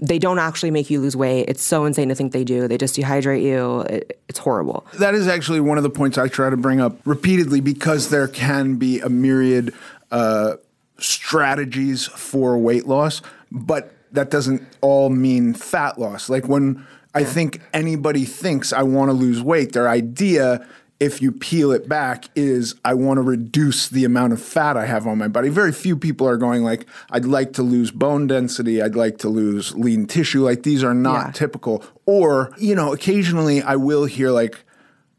they 0.00 0.18
don't 0.18 0.38
actually 0.38 0.70
make 0.70 0.90
you 0.90 1.00
lose 1.00 1.14
weight. 1.14 1.44
It's 1.48 1.62
so 1.62 1.84
insane 1.84 2.08
to 2.08 2.14
think 2.14 2.32
they 2.32 2.44
do. 2.44 2.66
They 2.66 2.78
just 2.78 2.96
dehydrate 2.96 3.42
you. 3.42 3.80
It, 3.82 4.20
it's 4.28 4.38
horrible. 4.38 4.86
That 4.94 5.14
is 5.14 5.28
actually 5.28 5.60
one 5.60 5.76
of 5.76 5.82
the 5.82 5.90
points 5.90 6.16
I 6.16 6.28
try 6.28 6.48
to 6.50 6.56
bring 6.56 6.80
up 6.80 6.96
repeatedly 7.04 7.60
because 7.60 8.08
there 8.08 8.26
can 8.26 8.76
be 8.76 9.00
a 9.00 9.08
myriad 9.08 9.74
uh, 10.10 10.56
strategies 10.98 12.06
for 12.06 12.58
weight 12.58 12.86
loss, 12.86 13.20
but 13.52 13.92
that 14.12 14.30
doesn't 14.30 14.62
all 14.80 15.10
mean 15.10 15.54
fat 15.54 15.98
loss. 15.98 16.28
Like 16.28 16.48
when 16.48 16.86
I 17.14 17.24
think 17.24 17.60
anybody 17.72 18.24
thinks 18.24 18.72
I 18.72 18.82
want 18.82 19.08
to 19.10 19.12
lose 19.12 19.42
weight, 19.42 19.72
their 19.72 19.88
idea, 19.88 20.66
if 21.00 21.22
you 21.22 21.32
peel 21.32 21.72
it 21.72 21.88
back, 21.88 22.26
is 22.36 22.74
I 22.84 22.92
want 22.94 23.16
to 23.18 23.22
reduce 23.22 23.88
the 23.88 24.04
amount 24.04 24.34
of 24.34 24.40
fat 24.42 24.76
I 24.76 24.84
have 24.84 25.06
on 25.06 25.16
my 25.18 25.28
body. 25.28 25.48
Very 25.48 25.72
few 25.72 25.96
people 25.96 26.28
are 26.28 26.36
going 26.36 26.62
like, 26.62 26.86
I'd 27.10 27.24
like 27.24 27.54
to 27.54 27.62
lose 27.62 27.90
bone 27.90 28.26
density, 28.26 28.82
I'd 28.82 28.94
like 28.94 29.16
to 29.18 29.28
lose 29.30 29.74
lean 29.74 30.06
tissue. 30.06 30.44
Like 30.44 30.62
these 30.62 30.84
are 30.84 30.94
not 30.94 31.26
Yeah. 31.28 31.32
typical. 31.32 31.82
Or, 32.06 32.52
you 32.58 32.74
know, 32.74 32.92
occasionally 32.92 33.62
I 33.62 33.76
will 33.76 34.04
hear 34.04 34.30
like 34.30 34.62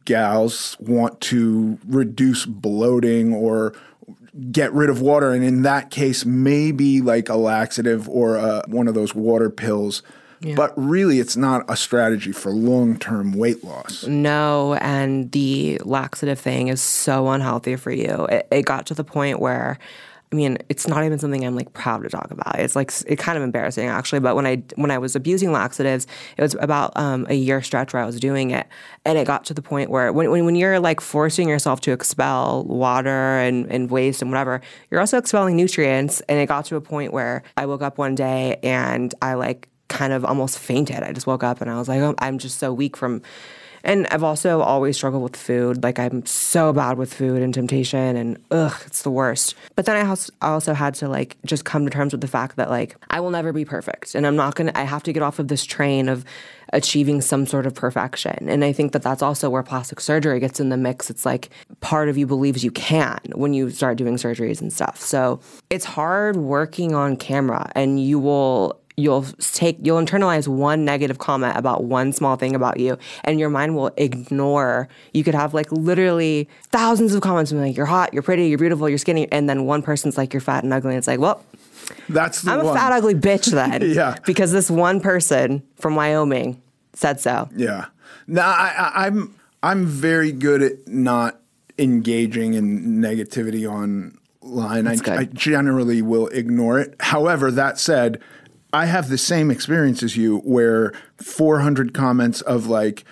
gals 0.05 0.77
want 0.79 1.19
to 1.21 1.77
reduce 1.87 2.45
bloating 2.45 3.33
or 3.33 3.73
get 4.51 4.71
rid 4.73 4.89
of 4.89 5.01
water. 5.01 5.31
And 5.31 5.43
in 5.43 5.63
that 5.63 5.89
case, 5.91 6.25
maybe 6.25 7.01
like 7.01 7.27
a 7.27 7.35
laxative 7.35 8.07
or 8.07 8.37
uh 8.37 8.61
one 8.67 8.87
of 8.87 8.93
those 8.93 9.13
water 9.15 9.49
pills. 9.49 10.03
But 10.55 10.73
really, 10.75 11.19
it's 11.19 11.37
not 11.37 11.65
a 11.69 11.77
strategy 11.77 12.31
for 12.31 12.51
long 12.51 12.97
term 12.97 13.33
weight 13.33 13.63
loss. 13.63 14.05
No, 14.05 14.73
and 14.75 15.31
the 15.31 15.79
laxative 15.83 16.39
thing 16.39 16.67
is 16.69 16.81
so 16.81 17.27
unhealthy 17.29 17.75
for 17.75 17.91
you. 17.91 18.25
It, 18.29 18.47
it 18.51 18.65
got 18.65 18.87
to 18.87 18.95
the 18.95 19.03
point 19.03 19.39
where, 19.39 19.77
I 20.31 20.35
mean, 20.35 20.57
it's 20.67 20.87
not 20.87 21.03
even 21.03 21.19
something 21.19 21.45
I'm 21.45 21.55
like 21.55 21.73
proud 21.73 22.01
to 22.03 22.09
talk 22.09 22.31
about. 22.31 22.57
It's 22.57 22.75
like 22.75 22.91
it 23.05 23.17
kind 23.17 23.37
of 23.37 23.43
embarrassing 23.43 23.87
actually. 23.87 24.19
But 24.19 24.35
when 24.35 24.47
I 24.47 24.63
when 24.75 24.89
I 24.89 24.97
was 24.97 25.15
abusing 25.15 25.51
laxatives, 25.51 26.07
it 26.37 26.41
was 26.41 26.55
about 26.59 26.97
um, 26.97 27.27
a 27.29 27.35
year 27.35 27.61
stretch 27.61 27.93
where 27.93 28.01
I 28.01 28.05
was 28.05 28.19
doing 28.19 28.49
it, 28.49 28.65
and 29.05 29.19
it 29.19 29.27
got 29.27 29.45
to 29.45 29.53
the 29.53 29.61
point 29.61 29.91
where 29.91 30.11
when 30.11 30.31
when, 30.31 30.45
when 30.45 30.55
you're 30.55 30.79
like 30.79 31.01
forcing 31.01 31.49
yourself 31.49 31.81
to 31.81 31.91
expel 31.91 32.63
water 32.63 33.37
and, 33.37 33.71
and 33.71 33.91
waste 33.91 34.23
and 34.23 34.31
whatever, 34.31 34.61
you're 34.89 35.01
also 35.01 35.19
expelling 35.19 35.55
nutrients. 35.55 36.21
And 36.21 36.39
it 36.39 36.47
got 36.47 36.65
to 36.65 36.77
a 36.77 36.81
point 36.81 37.13
where 37.13 37.43
I 37.57 37.67
woke 37.67 37.83
up 37.83 37.99
one 37.99 38.15
day 38.15 38.57
and 38.63 39.13
I 39.21 39.35
like 39.35 39.67
kind 39.91 40.13
of 40.13 40.25
almost 40.25 40.57
fainted. 40.57 41.03
I 41.03 41.11
just 41.11 41.27
woke 41.27 41.43
up 41.43 41.61
and 41.61 41.69
I 41.69 41.77
was 41.77 41.87
like, 41.87 42.01
oh, 42.01 42.15
I'm 42.19 42.39
just 42.39 42.57
so 42.57 42.73
weak 42.73 42.97
from. 42.97 43.21
And 43.83 44.05
I've 44.11 44.23
also 44.23 44.61
always 44.61 44.95
struggled 44.95 45.23
with 45.23 45.35
food. 45.35 45.83
Like 45.83 45.97
I'm 45.97 46.23
so 46.25 46.71
bad 46.71 46.99
with 46.99 47.11
food 47.11 47.41
and 47.41 47.51
temptation, 47.51 48.15
and 48.15 48.37
ugh, 48.51 48.79
it's 48.85 49.01
the 49.01 49.09
worst. 49.09 49.55
But 49.75 49.87
then 49.87 49.95
I 49.95 50.15
also, 50.41 50.73
had 50.75 50.93
to 50.95 51.09
like 51.09 51.35
just 51.45 51.65
come 51.65 51.85
to 51.85 51.89
terms 51.89 52.13
with 52.13 52.21
the 52.21 52.27
fact 52.27 52.57
that 52.57 52.69
like 52.69 52.95
I 53.09 53.19
will 53.19 53.31
never 53.31 53.51
be 53.51 53.65
perfect, 53.65 54.13
and 54.13 54.27
I'm 54.27 54.35
not 54.35 54.53
gonna. 54.53 54.71
I 54.75 54.83
have 54.83 55.01
to 55.03 55.13
get 55.13 55.23
off 55.23 55.39
of 55.39 55.47
this 55.47 55.65
train 55.65 56.09
of 56.09 56.25
achieving 56.73 57.21
some 57.21 57.45
sort 57.47 57.65
of 57.65 57.73
perfection. 57.73 58.47
And 58.47 58.63
I 58.63 58.71
think 58.71 58.91
that 58.91 59.01
that's 59.01 59.23
also 59.23 59.49
where 59.49 59.63
plastic 59.63 59.99
surgery 59.99 60.39
gets 60.39 60.59
in 60.59 60.69
the 60.69 60.77
mix. 60.77 61.09
It's 61.09 61.25
like 61.25 61.49
part 61.81 62.07
of 62.07 62.19
you 62.19 62.27
believes 62.27 62.63
you 62.63 62.71
can 62.71 63.19
when 63.33 63.53
you 63.53 63.71
start 63.71 63.97
doing 63.97 64.15
surgeries 64.15 64.61
and 64.61 64.71
stuff. 64.71 65.01
So 65.01 65.39
it's 65.69 65.85
hard 65.85 66.37
working 66.37 66.93
on 66.93 67.17
camera, 67.17 67.71
and 67.73 67.99
you 67.99 68.19
will 68.19 68.80
you'll 69.01 69.23
take 69.39 69.77
you'll 69.81 69.99
internalize 69.99 70.47
one 70.47 70.85
negative 70.85 71.17
comment 71.17 71.57
about 71.57 71.83
one 71.83 72.13
small 72.13 72.35
thing 72.35 72.55
about 72.55 72.79
you 72.79 72.97
and 73.23 73.39
your 73.39 73.49
mind 73.49 73.75
will 73.75 73.91
ignore 73.97 74.87
you 75.13 75.23
could 75.23 75.35
have 75.35 75.53
like 75.53 75.71
literally 75.71 76.47
thousands 76.69 77.13
of 77.13 77.21
comments 77.21 77.51
like 77.51 77.75
you're 77.75 77.85
hot 77.85 78.13
you're 78.13 78.23
pretty 78.23 78.47
you're 78.47 78.57
beautiful 78.57 78.87
you're 78.87 78.97
skinny 78.97 79.31
and 79.31 79.49
then 79.49 79.65
one 79.65 79.81
person's 79.81 80.17
like 80.17 80.33
you're 80.33 80.41
fat 80.41 80.63
and 80.63 80.71
ugly 80.73 80.91
and 80.91 80.97
it's 80.97 81.07
like 81.07 81.19
well 81.19 81.43
That's 82.09 82.41
the 82.41 82.51
i'm 82.51 82.63
one. 82.63 82.75
a 82.75 82.79
fat 82.79 82.91
ugly 82.91 83.15
bitch 83.15 83.45
then 83.51 83.81
Yeah. 83.91 84.17
because 84.25 84.51
this 84.51 84.69
one 84.71 84.99
person 85.01 85.63
from 85.77 85.95
wyoming 85.95 86.61
said 86.93 87.19
so 87.19 87.49
Yeah. 87.55 87.85
No, 88.27 88.41
I, 88.41 88.73
I, 88.77 89.05
I'm 89.07 89.35
I'm 89.63 89.85
very 89.85 90.31
good 90.31 90.61
at 90.61 90.87
not 90.87 91.39
engaging 91.77 92.53
in 92.53 93.01
negativity 93.01 93.67
online. 93.69 94.87
I. 94.87 94.97
I 95.15 95.25
generally 95.25 96.01
will 96.01 96.27
ignore 96.27 96.79
it. 96.79 96.95
However, 96.99 97.51
that 97.51 97.79
said, 97.79 98.19
I 98.73 98.85
have 98.85 99.09
the 99.09 99.17
same 99.17 99.51
experience 99.51 100.01
as 100.03 100.15
you, 100.15 100.39
where 100.39 100.93
400 101.17 101.93
comments 101.93 102.41
of 102.41 102.67
like, 102.67 103.03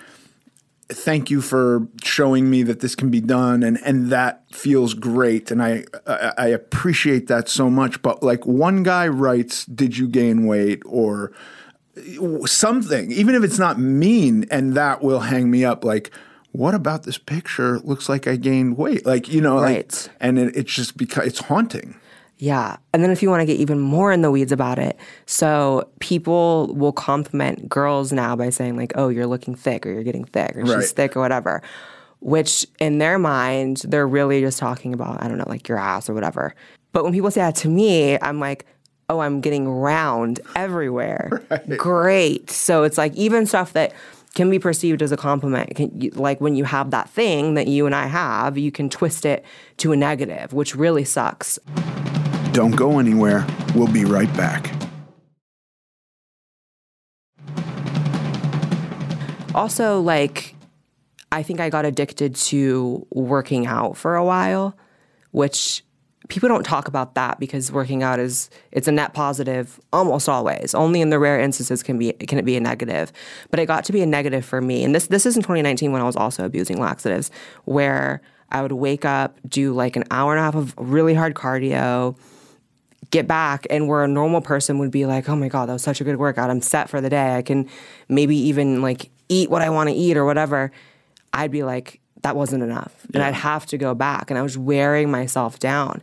"Thank 0.89 1.29
you 1.29 1.41
for 1.41 1.87
showing 2.03 2.49
me 2.49 2.63
that 2.63 2.79
this 2.79 2.95
can 2.95 3.09
be 3.09 3.21
done," 3.21 3.63
and 3.63 3.79
and 3.83 4.09
that 4.09 4.43
feels 4.51 4.93
great, 4.93 5.51
and 5.51 5.61
I 5.61 5.85
I, 6.07 6.33
I 6.37 6.47
appreciate 6.47 7.27
that 7.27 7.49
so 7.49 7.69
much. 7.69 8.01
But 8.01 8.23
like 8.23 8.45
one 8.45 8.83
guy 8.83 9.07
writes, 9.07 9.65
"Did 9.65 9.97
you 9.97 10.07
gain 10.07 10.45
weight?" 10.45 10.81
or 10.85 11.31
uh, 11.97 12.45
something, 12.45 13.11
even 13.11 13.35
if 13.35 13.43
it's 13.43 13.59
not 13.59 13.79
mean, 13.79 14.45
and 14.49 14.75
that 14.75 15.01
will 15.01 15.21
hang 15.21 15.51
me 15.51 15.65
up. 15.65 15.83
Like, 15.83 16.11
what 16.51 16.73
about 16.73 17.03
this 17.03 17.17
picture? 17.17 17.79
Looks 17.79 18.09
like 18.09 18.27
I 18.27 18.35
gained 18.37 18.77
weight. 18.77 19.05
Like, 19.05 19.27
you 19.27 19.41
know, 19.41 19.57
like, 19.57 20.15
and 20.19 20.39
it, 20.39 20.55
it's 20.55 20.73
just 20.73 20.97
because 20.97 21.27
it's 21.27 21.39
haunting. 21.39 21.98
Yeah. 22.39 22.77
And 22.93 23.03
then 23.03 23.11
if 23.11 23.21
you 23.21 23.29
want 23.29 23.41
to 23.41 23.45
get 23.45 23.57
even 23.59 23.79
more 23.79 24.13
in 24.13 24.21
the 24.21 24.31
weeds 24.31 24.53
about 24.53 24.79
it, 24.79 24.97
so 25.25 25.89
people 25.99 26.73
will 26.73 26.93
compliment 26.93 27.67
girls 27.67 28.13
now 28.13 28.35
by 28.37 28.49
saying, 28.49 28.77
like, 28.77 28.93
oh, 28.95 29.09
you're 29.09 29.27
looking 29.27 29.55
thick 29.55 29.85
or 29.85 29.91
you're 29.91 30.03
getting 30.03 30.23
thick 30.23 30.55
or 30.55 30.61
Right. 30.61 30.75
she's 30.81 30.93
thick 30.93 31.17
or 31.17 31.19
whatever, 31.19 31.61
which 32.21 32.65
in 32.79 32.97
their 32.97 33.19
mind, 33.19 33.81
they're 33.85 34.07
really 34.07 34.39
just 34.39 34.57
talking 34.57 34.93
about, 34.93 35.21
I 35.21 35.27
don't 35.27 35.37
know, 35.37 35.45
like 35.47 35.67
your 35.67 35.77
ass 35.77 36.09
or 36.09 36.13
whatever. 36.13 36.55
But 36.93 37.03
when 37.03 37.11
people 37.11 37.29
say 37.29 37.41
that 37.41 37.55
to 37.57 37.67
me, 37.67 38.17
I'm 38.21 38.39
like, 38.39 38.65
oh, 39.09 39.19
I'm 39.19 39.41
getting 39.41 39.67
round 39.67 40.39
everywhere. 40.55 41.43
Great. 41.77 42.49
So 42.49 42.83
it's 42.83 42.97
like 42.97 43.13
even 43.15 43.47
stuff 43.47 43.73
that 43.73 43.93
can 44.35 44.49
be 44.49 44.59
perceived 44.59 45.01
as 45.01 45.11
a 45.11 45.17
compliment, 45.17 45.75
can, 45.75 45.99
you, 45.99 46.11
like 46.11 46.39
when 46.39 46.55
you 46.55 46.63
have 46.63 46.91
that 46.91 47.09
thing 47.09 47.55
that 47.55 47.67
you 47.67 47.85
and 47.85 47.95
I 47.95 48.05
have, 48.05 48.57
you 48.57 48.71
can 48.71 48.89
twist 48.89 49.25
it 49.25 49.43
to 49.77 49.91
a 49.91 49.97
negative, 49.97 50.53
which 50.53 50.73
really 50.75 51.03
sucks. 51.03 51.59
Don't 52.53 52.75
go 52.75 52.99
anywhere. 52.99 53.45
We'll 53.75 53.91
be 53.91 54.05
right 54.05 54.31
back. 54.35 54.79
also 59.59 59.99
like 59.99 60.55
i 61.31 61.43
think 61.43 61.59
i 61.59 61.69
got 61.69 61.85
addicted 61.85 62.35
to 62.35 63.05
working 63.11 63.67
out 63.67 63.97
for 63.97 64.15
a 64.15 64.23
while 64.23 64.75
which 65.31 65.83
people 66.27 66.47
don't 66.47 66.63
talk 66.63 66.87
about 66.87 67.15
that 67.15 67.39
because 67.39 67.71
working 67.71 68.03
out 68.03 68.19
is 68.19 68.49
it's 68.71 68.87
a 68.87 68.91
net 68.91 69.13
positive 69.13 69.79
almost 69.91 70.29
always 70.29 70.75
only 70.75 71.01
in 71.01 71.09
the 71.09 71.19
rare 71.19 71.39
instances 71.39 71.83
can 71.83 71.97
be 71.97 72.13
can 72.13 72.37
it 72.37 72.45
be 72.45 72.55
a 72.55 72.59
negative 72.59 73.11
but 73.49 73.59
it 73.59 73.65
got 73.65 73.83
to 73.83 73.91
be 73.91 74.01
a 74.01 74.05
negative 74.05 74.45
for 74.45 74.61
me 74.61 74.83
and 74.83 74.93
this 74.93 75.07
this 75.07 75.25
is 75.25 75.35
in 75.35 75.41
2019 75.41 75.91
when 75.91 76.01
i 76.01 76.05
was 76.05 76.15
also 76.15 76.45
abusing 76.45 76.79
laxatives 76.79 77.31
where 77.65 78.21
i 78.51 78.61
would 78.61 78.71
wake 78.71 79.03
up 79.03 79.39
do 79.47 79.73
like 79.73 79.95
an 79.95 80.03
hour 80.11 80.31
and 80.31 80.39
a 80.39 80.43
half 80.43 80.55
of 80.55 80.73
really 80.77 81.13
hard 81.13 81.33
cardio 81.33 82.15
get 83.11 83.27
back 83.27 83.65
and 83.69 83.87
where 83.87 84.03
a 84.03 84.07
normal 84.07 84.41
person 84.41 84.77
would 84.79 84.91
be 84.91 85.05
like, 85.05 85.27
oh 85.29 85.35
my 85.35 85.47
God, 85.47 85.67
that 85.67 85.73
was 85.73 85.83
such 85.83 86.01
a 86.01 86.03
good 86.03 86.17
workout. 86.17 86.49
I'm 86.49 86.61
set 86.61 86.89
for 86.89 87.01
the 87.01 87.09
day. 87.09 87.35
I 87.35 87.41
can 87.41 87.67
maybe 88.07 88.35
even 88.35 88.81
like 88.81 89.09
eat 89.29 89.49
what 89.49 89.61
I 89.61 89.69
want 89.69 89.89
to 89.89 89.95
eat 89.95 90.17
or 90.17 90.25
whatever. 90.25 90.71
I'd 91.33 91.51
be 91.51 91.63
like, 91.63 91.99
that 92.21 92.35
wasn't 92.35 92.63
enough. 92.63 92.93
And 93.13 93.23
I'd 93.23 93.33
have 93.33 93.65
to 93.67 93.77
go 93.77 93.95
back. 93.95 94.29
And 94.29 94.37
I 94.37 94.41
was 94.41 94.57
wearing 94.57 95.09
myself 95.09 95.57
down. 95.59 96.01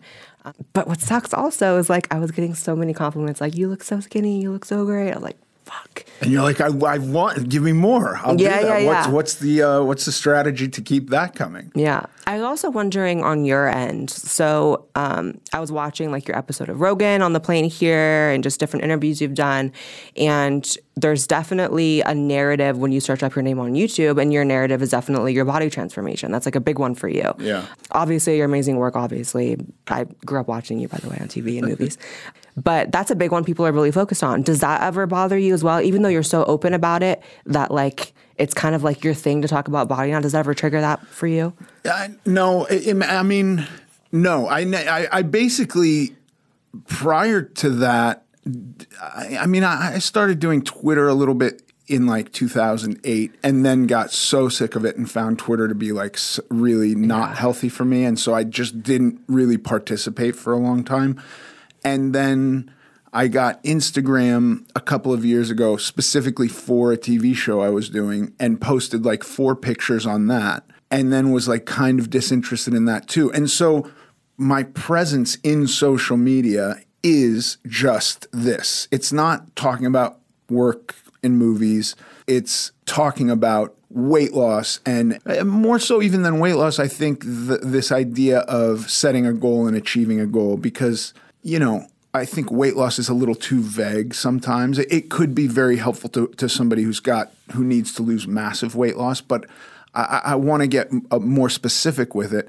But 0.73 0.89
what 0.89 1.01
sucks 1.01 1.35
also 1.35 1.77
is 1.79 1.91
like 1.91 2.13
I 2.13 2.19
was 2.19 2.31
getting 2.31 2.55
so 2.55 2.77
many 2.77 2.95
compliments 2.95 3.41
like, 3.41 3.57
you 3.57 3.69
look 3.69 3.83
so 3.83 4.01
skinny, 4.01 4.41
you 4.41 4.53
look 4.53 4.65
so 4.65 4.85
great. 4.85 5.11
I 5.11 5.15
was 5.15 5.23
like, 5.23 5.37
fuck. 5.67 6.05
And 6.23 6.31
you're 6.33 6.43
like, 6.43 6.61
I, 6.63 6.69
I 6.69 6.99
want, 6.99 7.49
give 7.51 7.63
me 7.63 7.73
more. 7.73 8.17
I'll 8.23 8.41
Yeah, 8.41 8.61
do 8.61 8.67
that. 8.69 8.83
yeah, 8.83 8.87
what's, 8.87 9.07
yeah. 9.07 9.13
what's 9.13 9.35
the 9.35 9.63
uh, 9.63 9.83
what's 9.83 10.05
the 10.07 10.13
strategy 10.13 10.67
to 10.69 10.81
keep 10.81 11.11
that 11.11 11.35
coming? 11.35 11.71
Yeah. 11.75 12.07
I 12.29 12.37
was 12.37 12.43
also 12.45 12.71
wondering 12.71 13.23
on 13.23 13.45
your 13.45 13.69
end. 13.69 14.11
So 14.11 14.87
um, 14.95 15.41
I 15.53 15.61
was 15.61 15.71
watching 15.71 16.11
like 16.11 16.27
your 16.27 16.37
episode 16.39 16.69
of 16.69 16.81
Rogan 16.81 17.21
on 17.23 17.35
the 17.35 17.41
plane 17.41 17.67
here 17.67 18.31
and 18.31 18.43
just 18.43 18.59
different 18.59 18.85
interviews 18.85 19.21
you've 19.21 19.35
done. 19.35 19.73
And 20.17 20.67
there's 20.97 21.27
definitely 21.27 22.01
a 22.01 22.15
narrative 22.15 22.79
when 22.79 22.91
you 22.93 23.01
search 23.01 23.23
up 23.23 23.35
your 23.37 23.43
name 23.43 23.59
on 23.61 23.75
YouTube, 23.75 24.21
and 24.21 24.33
your 24.33 24.45
narrative 24.45 24.81
is 24.83 24.91
definitely 24.91 25.35
your 25.35 25.45
body 25.45 25.69
transformation. 25.69 26.33
That's 26.33 26.47
like 26.47 26.57
a 26.57 26.61
big 26.61 26.79
one 26.79 26.95
for 26.95 27.09
you. 27.09 27.35
Yeah. 27.39 27.67
Obviously, 27.91 28.37
your 28.39 28.47
amazing 28.47 28.77
work, 28.77 28.97
obviously. 28.97 29.59
I 29.89 30.05
grew 30.25 30.41
up 30.41 30.49
watching 30.49 30.79
you, 30.81 30.89
by 30.89 30.97
the 30.99 31.11
way, 31.11 31.19
on 31.21 31.29
TV 31.29 31.59
and 31.59 31.69
movies. 31.69 31.99
But 32.57 32.91
that's 32.91 33.11
a 33.11 33.15
big 33.15 33.33
one 33.33 33.45
people 33.45 33.67
are 33.67 33.73
really 33.73 33.93
focused 33.93 34.25
on. 34.25 34.43
Does 34.43 34.61
that 34.61 34.83
ever 34.83 35.07
bother 35.07 35.37
you 35.37 35.53
as 35.53 35.63
well? 35.63 35.81
Even 35.83 36.03
though 36.03 36.09
you're 36.09 36.23
so 36.23 36.45
open 36.45 36.73
about 36.73 37.03
it, 37.03 37.23
that 37.45 37.71
like 37.71 38.15
it's 38.39 38.55
kind 38.55 38.75
of 38.75 38.83
like 38.83 39.05
your 39.05 39.15
thing 39.15 39.43
to 39.43 39.49
talk 39.49 39.69
about 39.69 39.89
body 39.89 40.11
now. 40.11 40.21
Does 40.21 40.33
that 40.33 40.41
ever 40.41 40.55
trigger 40.55 40.81
that 40.81 41.07
for 41.07 41.27
you? 41.27 41.53
No, 42.25 42.67
I, 42.71 43.19
I 43.19 43.23
mean, 43.23 43.67
no. 44.13 44.47
I, 44.47 44.61
I, 44.61 45.09
I 45.13 45.23
basically 45.23 46.17
prior 46.87 47.43
to 47.43 47.71
that, 47.71 48.25
I, 49.01 49.39
I 49.41 49.47
mean, 49.47 49.65
I, 49.65 49.95
I 49.95 49.99
started 49.99 50.39
doing 50.39 50.63
Twitter 50.63 51.09
a 51.09 51.15
little 51.15 51.35
bit 51.35 51.63
in 51.89 52.07
like 52.07 52.33
2008, 52.33 53.35
and 53.45 53.65
then 53.65 53.87
got 53.87 54.11
so 54.11 54.49
sick 54.49 54.75
of 54.75 54.85
it 54.85 54.97
and 54.97 55.09
found 55.09 55.39
Twitter 55.39 55.69
to 55.69 55.75
be 55.75 55.93
like 55.93 56.19
really 56.49 56.97
not 56.97 57.37
healthy 57.37 57.69
for 57.69 57.85
me, 57.85 58.05
and 58.05 58.19
so 58.19 58.35
I 58.35 58.43
just 58.43 58.83
didn't 58.83 59.21
really 59.29 59.57
participate 59.57 60.35
for 60.35 60.53
a 60.53 60.59
long 60.59 60.83
time, 60.83 61.23
and 61.87 62.15
then. 62.15 62.73
I 63.13 63.29
got 63.29 63.63
Instagram 63.65 64.69
a 64.77 64.81
couple 64.81 65.11
of 65.11 65.25
years 65.25 65.49
ago 65.49 65.79
specifically 65.79 66.49
for 66.49 66.93
a 66.93 66.99
TV 66.99 67.35
show 67.35 67.63
I 67.63 67.71
was 67.71 67.89
doing 67.89 68.35
and 68.39 68.61
posted 68.61 69.07
like 69.07 69.25
four 69.25 69.57
pictures 69.57 70.05
on 70.05 70.27
that 70.27 70.65
and 70.91 71.11
then 71.11 71.33
was 71.33 71.49
like 71.49 71.65
kind 71.65 71.99
of 71.99 72.11
disinterested 72.11 72.75
in 72.75 72.85
that 72.87 73.09
too. 73.09 73.33
And 73.33 73.51
so 73.51 73.91
my 74.37 74.65
presence 74.65 75.37
in 75.37 75.67
social 75.67 76.17
media 76.17 76.81
is 77.03 77.59
just 77.67 78.27
this. 78.33 78.89
It's 78.91 79.13
not 79.13 79.55
talking 79.57 79.87
about 79.87 80.19
work 80.51 80.97
in 81.23 81.37
movies. 81.37 81.97
It's 82.27 82.73
talking 82.85 83.31
about 83.31 83.75
weight 83.89 84.33
loss 84.33 84.81
and 84.85 85.19
uh, 85.27 85.45
more 85.45 85.79
so 85.79 86.03
even 86.03 86.23
than 86.23 86.39
weight 86.39 86.55
loss, 86.55 86.79
I 86.79 86.89
think 86.89 87.23
th- 87.23 87.61
this 87.63 87.93
idea 87.93 88.41
of 88.41 88.91
setting 88.91 89.27
a 89.27 89.33
goal 89.33 89.67
and 89.67 89.77
achieving 89.77 90.21
a 90.21 90.27
goal 90.27 90.57
because, 90.57 91.15
you 91.47 91.61
know, 91.61 91.87
I 92.13 92.25
think 92.25 92.51
weight 92.51 92.75
loss 92.77 92.99
is 92.99 93.09
a 93.09 93.15
little 93.15 93.35
too 93.37 93.61
vague 93.63 94.15
sometimes. 94.15 94.79
It, 94.81 95.11
could 95.11 95.33
be 95.35 95.47
very 95.47 95.77
helpful 95.77 96.11
to, 96.11 96.27
to 96.39 96.49
somebody 96.49 96.83
who's 96.83 96.99
got 96.99 97.31
who 97.53 97.63
needs 97.63 97.95
to 97.95 98.03
lose 98.03 98.27
massive 98.27 98.75
weight 98.75 98.97
loss, 98.97 99.21
but 99.21 99.45
I, 99.95 100.03
I- 100.03 100.23
I 100.33 100.35
want 100.35 100.63
to 100.63 100.67
get 100.67 100.91
uh, 101.11 101.19
more 101.21 101.49
specific 101.51 102.15
with 102.15 102.33
it. 102.35 102.49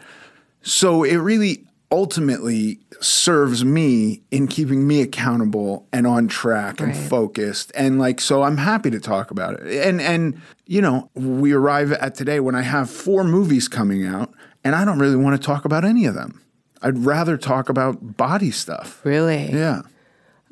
So 0.64 1.04
it 1.04 1.18
really 1.18 1.64
ultimately 1.92 2.80
serves 3.00 3.64
me 3.64 4.22
in 4.32 4.48
keeping 4.48 4.88
me 4.88 5.02
accountable 5.02 5.86
and 5.94 6.08
on 6.08 6.28
track 6.28 6.80
and 6.82 6.96
focused 6.98 7.72
and 7.76 7.98
like 8.00 8.20
so 8.20 8.44
I'm 8.44 8.58
happy 8.58 8.90
to 8.92 9.00
talk 9.00 9.32
about 9.32 9.54
it. 9.60 9.86
And 9.88 10.02
and 10.02 10.42
you 10.66 10.82
know, 10.82 11.10
we 11.14 11.52
arrive 11.54 11.92
at 11.92 12.16
today 12.16 12.40
when 12.40 12.56
I 12.56 12.62
have 12.64 12.90
four 12.90 13.24
movies 13.24 13.68
coming 13.68 14.06
out 14.06 14.34
and 14.64 14.76
I 14.76 14.84
don't 14.86 15.00
really 15.00 15.16
want 15.16 15.40
to 15.40 15.46
talk 15.46 15.66
about 15.66 15.86
any 15.86 16.06
of 16.06 16.16
them. 16.16 16.42
I'd 16.82 17.00
rather 17.00 17.38
talk 17.38 17.70
about 17.70 18.18
body 18.18 18.52
stuff. 18.52 19.02
Really? 19.04 19.52
Yeah. 19.52 19.82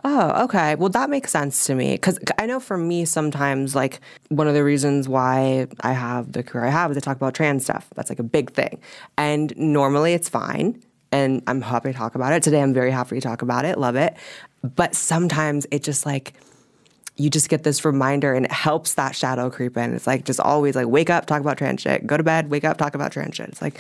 Oh, 0.04 0.44
okay. 0.44 0.76
Well, 0.76 0.90
that 0.90 1.10
makes 1.10 1.32
sense 1.32 1.66
to 1.66 1.74
me 1.74 1.94
because 1.94 2.20
I 2.38 2.46
know 2.46 2.60
for 2.60 2.78
me 2.78 3.06
sometimes, 3.06 3.74
like 3.76 4.00
one 4.30 4.48
of 4.48 4.54
the 4.54 4.64
reasons 4.64 5.10
why 5.10 5.68
I 5.82 5.94
have 5.94 6.34
the 6.34 6.44
career 6.44 6.66
I 6.66 6.70
have 6.70 6.92
is 6.92 6.98
to 6.98 7.02
talk 7.02 7.18
about 7.18 7.34
trans 7.34 7.64
stuff. 7.64 7.88
That's 7.96 8.10
like 8.10 8.20
a 8.20 8.24
big 8.24 8.52
thing, 8.52 8.80
and 9.18 9.56
normally 9.58 10.14
it's 10.14 10.30
fine, 10.30 10.84
and 11.12 11.42
I'm 11.48 11.62
happy 11.62 11.92
to 11.92 11.98
talk 11.98 12.14
about 12.14 12.34
it. 12.34 12.44
Today, 12.44 12.62
I'm 12.62 12.74
very 12.74 12.92
happy 12.92 13.16
to 13.16 13.22
talk 13.22 13.42
about 13.42 13.66
it. 13.66 13.80
Love 13.80 13.96
it, 13.96 14.16
but 14.76 14.96
sometimes 14.96 15.66
it 15.72 15.82
just 15.82 16.06
like 16.06 16.34
you 17.18 17.30
just 17.30 17.50
get 17.50 17.64
this 17.64 17.86
reminder 17.86 18.34
and 18.34 18.46
it 18.46 18.52
helps 18.52 18.96
that 18.96 19.16
shadow 19.16 19.50
creep 19.50 19.78
in. 19.78 19.94
It's 19.94 20.06
like 20.06 20.26
just 20.26 20.40
always 20.40 20.76
like 20.76 20.88
wake 20.88 21.10
up, 21.10 21.26
talk 21.26 21.40
about 21.42 21.58
trans 21.58 21.82
shit, 21.82 22.06
go 22.06 22.18
to 22.18 22.24
bed, 22.24 22.50
wake 22.50 22.66
up, 22.66 22.78
talk 22.78 22.94
about 22.94 23.12
trans 23.12 23.36
shit. 23.36 23.48
It's 23.48 23.62
like, 23.62 23.80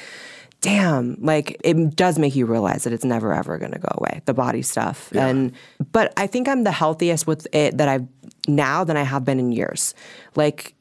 damn, 0.66 1.16
like 1.22 1.62
it 1.64 1.96
does 1.96 2.18
make 2.18 2.36
you 2.36 2.48
realize 2.48 2.86
that 2.86 2.92
it's 2.92 3.06
never 3.06 3.32
ever 3.32 3.60
gonna 3.60 3.78
go 3.78 3.92
away, 3.92 4.22
the 4.26 4.34
body 4.34 4.64
stuff. 4.64 5.12
And 5.14 5.52
but 5.92 6.12
I 6.18 6.26
think 6.26 6.48
I'm 6.48 6.64
the 6.64 6.72
healthiest 6.72 7.28
with 7.28 7.48
it 7.54 7.78
that 7.78 7.88
I've 7.88 8.08
now 8.48 8.84
than 8.84 8.98
I 8.98 9.04
have 9.04 9.24
been 9.24 9.38
in 9.38 9.52
years. 9.52 9.94
Like 10.36 10.74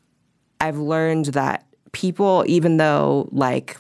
I've 0.58 0.78
learned 0.78 1.26
that 1.26 1.66
people, 1.92 2.44
even 2.46 2.78
though 2.78 3.28
like 3.30 3.76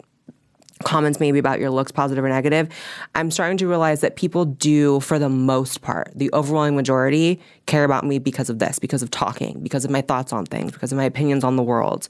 comments 0.82 1.20
maybe 1.20 1.38
about 1.38 1.58
your 1.58 1.70
looks, 1.70 1.90
positive 1.90 2.22
or 2.22 2.28
negative, 2.28 2.68
I'm 3.14 3.30
starting 3.30 3.56
to 3.58 3.66
realize 3.66 4.02
that 4.02 4.16
people 4.16 4.44
do, 4.44 5.00
for 5.00 5.18
the 5.18 5.30
most 5.30 5.80
part, 5.80 6.12
the 6.14 6.28
overwhelming 6.34 6.76
majority, 6.76 7.40
care 7.64 7.84
about 7.84 8.04
me 8.04 8.18
because 8.18 8.50
of 8.50 8.58
this, 8.58 8.78
because 8.78 9.02
of 9.02 9.10
talking, 9.10 9.62
because 9.62 9.86
of 9.86 9.90
my 9.90 10.02
thoughts 10.02 10.34
on 10.34 10.44
things, 10.44 10.72
because 10.72 10.92
of 10.92 10.98
my 10.98 11.04
opinions 11.04 11.44
on 11.44 11.56
the 11.56 11.62
world. 11.62 12.08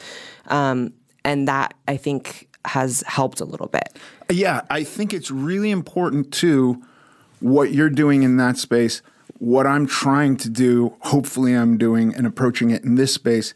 Um, 0.49 0.95
and 1.25 1.47
that 1.47 1.75
I 1.87 1.97
think 1.97 2.49
has 2.65 3.03
helped 3.07 3.41
a 3.41 3.45
little 3.45 3.69
bit. 3.69 3.99
Yeah, 4.31 4.63
I 4.71 4.85
think 4.85 5.13
it's 5.13 5.31
really 5.31 5.71
important 5.71 6.33
too 6.33 6.83
what 7.41 7.73
you're 7.73 7.91
doing 7.91 8.23
in 8.23 8.39
that 8.39 8.57
space, 8.57 9.03
what 9.39 9.67
I'm 9.67 9.87
trying 9.87 10.37
to 10.39 10.49
do, 10.49 10.97
hopefully 11.01 11.53
I'm 11.53 11.77
doing 11.77 12.15
and 12.15 12.27
approaching 12.27 12.71
it 12.71 12.85
in 12.85 12.95
this 12.95 13.13
space 13.13 13.53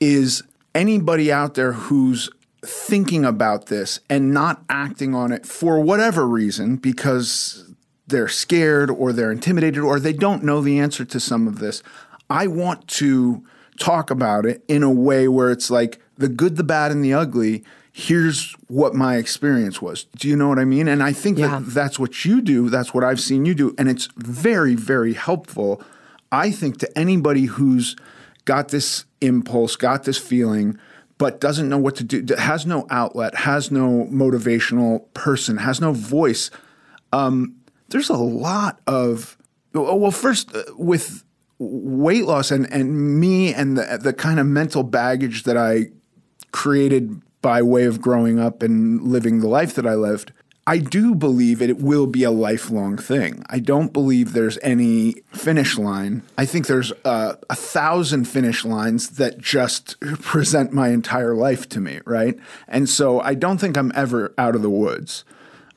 is 0.00 0.42
anybody 0.74 1.30
out 1.30 1.54
there 1.54 1.72
who's 1.72 2.30
thinking 2.64 3.24
about 3.24 3.66
this 3.66 4.00
and 4.08 4.32
not 4.32 4.62
acting 4.68 5.14
on 5.14 5.32
it 5.32 5.46
for 5.46 5.80
whatever 5.80 6.26
reason 6.26 6.76
because 6.76 7.70
they're 8.06 8.28
scared 8.28 8.90
or 8.90 9.12
they're 9.12 9.32
intimidated 9.32 9.82
or 9.82 10.00
they 10.00 10.12
don't 10.12 10.42
know 10.42 10.60
the 10.60 10.78
answer 10.78 11.04
to 11.04 11.20
some 11.20 11.46
of 11.46 11.58
this. 11.58 11.82
I 12.30 12.46
want 12.46 12.88
to 12.88 13.44
talk 13.78 14.10
about 14.10 14.46
it 14.46 14.64
in 14.68 14.82
a 14.82 14.90
way 14.90 15.28
where 15.28 15.50
it's 15.50 15.70
like 15.70 16.00
the 16.16 16.28
good, 16.28 16.56
the 16.56 16.64
bad, 16.64 16.90
and 16.90 17.04
the 17.04 17.12
ugly. 17.12 17.64
Here's 17.98 18.54
what 18.68 18.94
my 18.94 19.16
experience 19.16 19.80
was. 19.80 20.04
Do 20.18 20.28
you 20.28 20.36
know 20.36 20.48
what 20.48 20.58
I 20.58 20.66
mean? 20.66 20.86
And 20.86 21.02
I 21.02 21.12
think 21.12 21.38
Yeah. 21.38 21.60
that 21.60 21.70
that's 21.72 21.98
what 21.98 22.24
you 22.26 22.42
do. 22.42 22.68
That's 22.68 22.92
what 22.92 23.02
I've 23.02 23.20
seen 23.20 23.46
you 23.46 23.54
do. 23.54 23.74
And 23.78 23.88
it's 23.88 24.08
very, 24.16 24.74
very 24.74 25.14
helpful, 25.14 25.80
I 26.30 26.50
think, 26.50 26.76
to 26.78 26.98
anybody 26.98 27.46
who's 27.46 27.96
got 28.44 28.68
this 28.68 29.06
impulse, 29.22 29.76
got 29.76 30.04
this 30.04 30.18
feeling, 30.18 30.76
but 31.16 31.40
doesn't 31.40 31.70
know 31.70 31.78
what 31.78 31.96
to 31.96 32.04
do, 32.04 32.34
has 32.36 32.66
no 32.66 32.86
outlet, 32.90 33.34
has 33.34 33.70
no 33.70 34.06
motivational 34.10 35.12
person, 35.14 35.56
has 35.56 35.80
no 35.80 35.92
voice 35.92 36.50
there's 37.88 38.10
a 38.10 38.16
lot 38.16 38.80
of 38.86 39.36
well 39.72 40.10
first 40.10 40.54
uh, 40.54 40.62
with 40.76 41.24
weight 41.58 42.24
loss 42.24 42.50
and 42.50 42.70
and 42.72 43.18
me 43.20 43.54
and 43.54 43.78
the 43.78 43.98
the 44.02 44.12
kind 44.12 44.38
of 44.38 44.46
mental 44.46 44.82
baggage 44.82 45.44
that 45.44 45.56
I 45.56 45.86
created 46.52 47.22
by 47.46 47.62
way 47.62 47.84
of 47.84 48.00
growing 48.00 48.40
up 48.40 48.60
and 48.60 49.00
living 49.04 49.38
the 49.38 49.46
life 49.46 49.72
that 49.76 49.86
I 49.86 49.94
lived 49.94 50.32
I 50.68 50.78
do 50.78 51.14
believe 51.14 51.62
it 51.62 51.78
will 51.78 52.08
be 52.08 52.24
a 52.24 52.30
lifelong 52.32 52.96
thing. 52.96 53.44
I 53.48 53.60
don't 53.60 53.92
believe 53.92 54.32
there's 54.32 54.58
any 54.62 55.22
finish 55.32 55.78
line. 55.78 56.22
I 56.36 56.44
think 56.44 56.66
there's 56.66 56.92
uh, 57.04 57.36
a 57.48 57.54
thousand 57.54 58.24
finish 58.24 58.64
lines 58.64 59.10
that 59.10 59.38
just 59.38 60.00
present 60.22 60.72
my 60.72 60.88
entire 60.88 61.36
life 61.36 61.68
to 61.68 61.80
me, 61.80 62.00
right? 62.04 62.36
And 62.66 62.88
so 62.88 63.20
I 63.20 63.34
don't 63.34 63.58
think 63.58 63.76
I'm 63.76 63.92
ever 63.94 64.34
out 64.38 64.56
of 64.56 64.62
the 64.62 64.70
woods. 64.70 65.24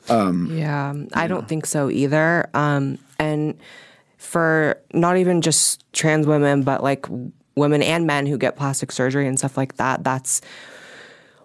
Yeah, 0.09 0.95
I 1.13 1.27
don't 1.27 1.47
think 1.47 1.67
so 1.67 1.91
either. 1.91 2.49
Um, 2.55 2.97
and 3.19 3.59
for 4.17 4.81
not 4.91 5.17
even 5.17 5.41
just 5.41 5.83
trans 5.93 6.25
women, 6.25 6.63
but 6.63 6.81
like 6.81 7.05
women 7.53 7.83
and 7.83 8.07
men 8.07 8.25
who 8.25 8.39
get 8.39 8.55
plastic 8.55 8.91
surgery 8.91 9.27
and 9.27 9.37
stuff 9.37 9.55
like 9.55 9.75
that, 9.75 10.03
that's 10.03 10.41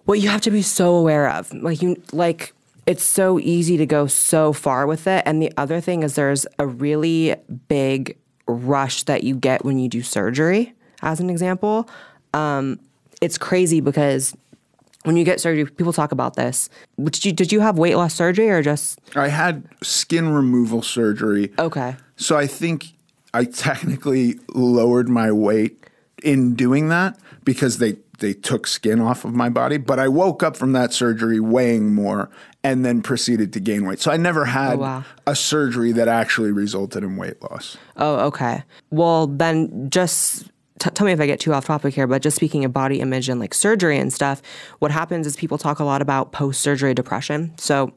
what 0.05 0.19
you 0.19 0.29
have 0.29 0.41
to 0.41 0.51
be 0.51 0.61
so 0.61 0.95
aware 0.95 1.29
of. 1.29 1.53
Like 1.53 1.81
you, 1.81 2.01
like 2.11 2.53
it's 2.85 3.03
so 3.03 3.39
easy 3.39 3.77
to 3.77 3.85
go 3.85 4.07
so 4.07 4.53
far 4.53 4.87
with 4.87 5.07
it. 5.07 5.23
And 5.25 5.41
the 5.41 5.51
other 5.57 5.81
thing 5.81 6.03
is, 6.03 6.15
there's 6.15 6.45
a 6.59 6.67
really 6.67 7.35
big 7.67 8.17
rush 8.47 9.03
that 9.03 9.23
you 9.23 9.35
get 9.35 9.65
when 9.65 9.77
you 9.77 9.89
do 9.89 10.01
surgery. 10.01 10.73
As 11.01 11.19
an 11.19 11.29
example, 11.29 11.89
um, 12.33 12.79
it's 13.21 13.37
crazy 13.37 13.81
because 13.81 14.35
when 15.03 15.17
you 15.17 15.23
get 15.23 15.39
surgery, 15.39 15.65
people 15.65 15.93
talk 15.93 16.11
about 16.11 16.35
this. 16.35 16.69
Did 17.03 17.25
you 17.25 17.31
did 17.31 17.51
you 17.51 17.59
have 17.59 17.77
weight 17.77 17.95
loss 17.95 18.13
surgery 18.13 18.49
or 18.49 18.61
just 18.61 18.99
I 19.15 19.27
had 19.29 19.67
skin 19.83 20.29
removal 20.29 20.81
surgery. 20.81 21.53
okay? 21.59 21.95
So 22.15 22.37
I 22.37 22.47
think 22.47 22.93
I 23.33 23.45
technically 23.45 24.39
lowered 24.53 25.09
my 25.09 25.31
weight 25.31 25.83
in 26.23 26.55
doing 26.55 26.89
that 26.89 27.19
because 27.43 27.77
they 27.77 27.97
they 28.19 28.33
took 28.33 28.67
skin 28.67 28.99
off 28.99 29.25
of 29.25 29.33
my 29.33 29.49
body, 29.49 29.77
but 29.77 29.99
I 29.99 30.07
woke 30.07 30.43
up 30.43 30.55
from 30.57 30.73
that 30.73 30.93
surgery 30.93 31.39
weighing 31.39 31.93
more 31.93 32.29
and 32.63 32.85
then 32.85 33.01
proceeded 33.01 33.53
to 33.53 33.59
gain 33.59 33.85
weight. 33.85 33.99
So 33.99 34.11
I 34.11 34.17
never 34.17 34.45
had 34.45 34.75
oh, 34.75 34.77
wow. 34.77 35.03
a 35.27 35.35
surgery 35.35 35.91
that 35.93 36.07
actually 36.07 36.51
resulted 36.51 37.03
in 37.03 37.17
weight 37.17 37.41
loss. 37.41 37.77
Oh, 37.97 38.25
okay. 38.27 38.63
Well, 38.89 39.27
then 39.27 39.89
just 39.89 40.49
t- 40.79 40.89
tell 40.89 41.05
me 41.05 41.13
if 41.13 41.19
I 41.19 41.25
get 41.25 41.39
too 41.39 41.53
off 41.53 41.65
topic 41.65 41.93
here, 41.93 42.07
but 42.07 42.21
just 42.21 42.35
speaking 42.35 42.65
of 42.65 42.73
body 42.73 43.01
image 43.01 43.29
and 43.29 43.39
like 43.39 43.53
surgery 43.53 43.97
and 43.97 44.11
stuff, 44.11 44.41
what 44.79 44.91
happens 44.91 45.27
is 45.27 45.35
people 45.35 45.57
talk 45.57 45.79
a 45.79 45.83
lot 45.83 46.01
about 46.01 46.31
post 46.31 46.61
surgery 46.61 46.93
depression. 46.93 47.53
So 47.57 47.93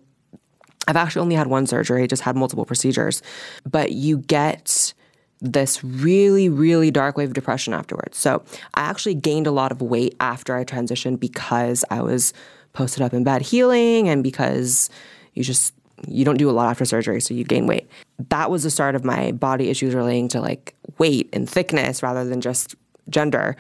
I've 0.87 0.97
actually 0.97 1.23
only 1.23 1.37
had 1.37 1.49
one 1.49 1.67
surgery, 1.67 2.07
just 2.07 2.23
had 2.23 2.37
multiple 2.37 2.65
procedures, 2.65 3.23
but 3.65 3.93
you 3.93 4.19
get 4.19 4.95
this 5.41 5.83
really, 5.85 6.49
really 6.49 6.91
dark 6.91 7.17
wave 7.17 7.29
of 7.29 7.35
depression 7.35 7.73
afterwards. 7.73 8.19
So 8.19 8.43
I 8.75 8.81
actually 8.83 9.15
gained 9.15 9.47
a 9.47 9.53
lot 9.53 9.73
of 9.73 9.81
weight 9.81 10.17
after 10.21 10.57
I 10.57 10.65
transitioned 10.65 11.21
because 11.21 11.85
I 11.91 12.03
was 12.03 12.33
posted 12.73 13.03
up 13.03 13.13
in 13.13 13.25
bed 13.25 13.43
healing 13.43 14.09
and 14.09 14.23
because 14.23 14.91
you 15.35 15.45
just 15.45 15.75
you 16.07 16.25
don't 16.25 16.37
do 16.37 16.49
a 16.49 16.53
lot 16.53 16.71
after 16.71 16.85
surgery, 16.85 17.21
so 17.21 17.35
you 17.35 17.43
gain 17.43 17.67
weight. 17.67 17.89
That 18.29 18.51
was 18.51 18.63
the 18.63 18.71
start 18.71 18.95
of 18.95 19.05
my 19.05 19.33
body 19.33 19.69
issues 19.69 19.95
relating 19.95 20.29
to 20.29 20.41
like 20.41 20.75
weight 20.99 21.29
and 21.33 21.49
thickness 21.49 22.03
rather 22.03 22.25
than 22.25 22.41
just 22.41 22.77
gender. 23.09 23.57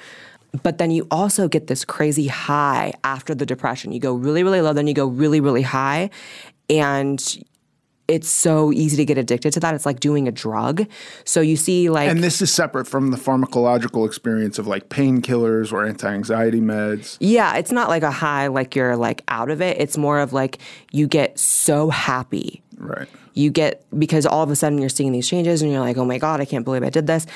But 0.63 0.79
then 0.79 0.91
you 0.91 1.07
also 1.11 1.49
get 1.49 1.67
this 1.67 1.85
crazy 1.85 2.29
high 2.29 2.93
after 3.05 3.35
the 3.35 3.45
depression. 3.45 3.93
You 3.93 4.01
go 4.01 4.15
really, 4.15 4.43
really 4.43 4.61
low, 4.61 4.73
then 4.73 4.87
you 4.87 4.95
go 4.95 5.07
really, 5.07 5.41
really 5.41 5.63
high. 5.63 6.11
And 6.71 7.45
it's 8.09 8.29
so 8.29 8.73
easy 8.73 8.97
to 8.97 9.05
get 9.05 9.19
addicted 9.19 9.53
to 9.53 9.61
that. 9.61 9.75
It's 9.75 9.85
like 9.87 10.01
doing 10.01 10.27
a 10.27 10.33
drug. 10.33 10.87
So 11.25 11.43
you 11.43 11.57
see, 11.57 11.91
like, 11.91 12.09
And 12.11 12.25
this 12.25 12.41
is 12.41 12.51
separate 12.53 12.87
from 12.87 13.11
the 13.11 13.19
pharmacological 13.19 14.07
experience 14.07 14.59
of 14.59 14.67
like 14.67 14.89
painkillers 14.89 15.73
or 15.73 15.87
anti-anxiety 15.87 16.61
meds. 16.63 17.19
yeah, 17.21 17.57
it's 17.57 17.71
not 17.71 17.89
like 17.91 18.03
a 18.03 18.11
high, 18.11 18.47
like 18.47 18.75
you're 18.75 18.97
like 18.97 19.23
out 19.29 19.51
of 19.51 19.61
it. 19.61 19.79
It's 19.79 19.99
more 19.99 20.21
of 20.21 20.33
like 20.33 20.59
you 20.91 21.07
get 21.07 21.39
so 21.39 21.91
happy 21.91 22.63
Right. 22.79 23.09
you 23.35 23.51
get 23.51 23.85
because 23.99 24.25
all 24.25 24.43
of 24.43 24.51
a 24.51 24.57
sudden 24.57 24.79
you're 24.79 24.89
seeing 24.89 25.13
these 25.13 25.29
changes 25.29 25.61
and 25.61 25.71
you're 25.71 25.81
like, 25.81 25.99
oh 25.99 26.05
my 26.07 26.17
God, 26.19 26.41
I 26.41 26.47
can't 26.47 26.65
believe 26.65 26.83
I 26.83 26.91
did 26.91 27.07
this. 27.07 27.27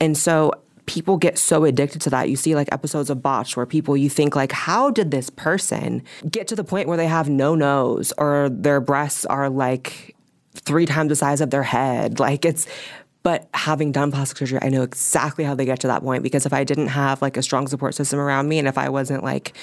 And 0.00 0.16
so 0.16 0.52
people 0.86 1.16
get 1.18 1.36
so 1.38 1.64
addicted 1.64 2.00
to 2.00 2.10
that. 2.10 2.28
You 2.30 2.36
see 2.36 2.54
like 2.56 2.68
episodes 2.72 3.10
of 3.10 3.22
Botch 3.22 3.56
where 3.56 3.66
people 3.66 3.96
you 3.96 4.08
think 4.10 4.34
like, 4.34 4.50
how 4.52 4.90
did 4.90 5.10
this 5.12 5.30
person 5.30 6.02
get 6.28 6.48
to 6.48 6.56
the 6.56 6.64
point 6.64 6.88
where 6.88 6.96
they 6.96 7.06
have 7.06 7.28
no 7.28 7.54
nose 7.54 8.12
or 8.18 8.48
their 8.50 8.80
breasts 8.80 9.24
are 9.26 9.48
like 9.50 10.15
three 10.60 10.86
times 10.86 11.08
the 11.08 11.16
size 11.16 11.40
of 11.40 11.50
their 11.50 11.62
head? 11.62 12.20
Like 12.26 12.44
it's 12.44 12.66
but 13.22 13.48
having 13.54 13.90
done 13.92 14.12
plastic 14.12 14.38
surgery, 14.38 14.58
I 14.62 14.68
know 14.68 14.82
exactly 14.82 15.44
how 15.44 15.54
they 15.54 15.64
get 15.64 15.80
to 15.80 15.88
that 15.88 16.02
point 16.02 16.22
because 16.22 16.46
if 16.46 16.52
I 16.52 16.62
didn't 16.62 16.88
have 16.88 17.22
like 17.22 17.36
a 17.36 17.42
strong 17.42 17.66
support 17.66 17.94
system 17.94 18.20
around 18.20 18.48
me 18.48 18.58
and 18.58 18.68
if 18.68 18.78
I 18.78 18.88
wasn't 18.88 19.24
like 19.24 19.56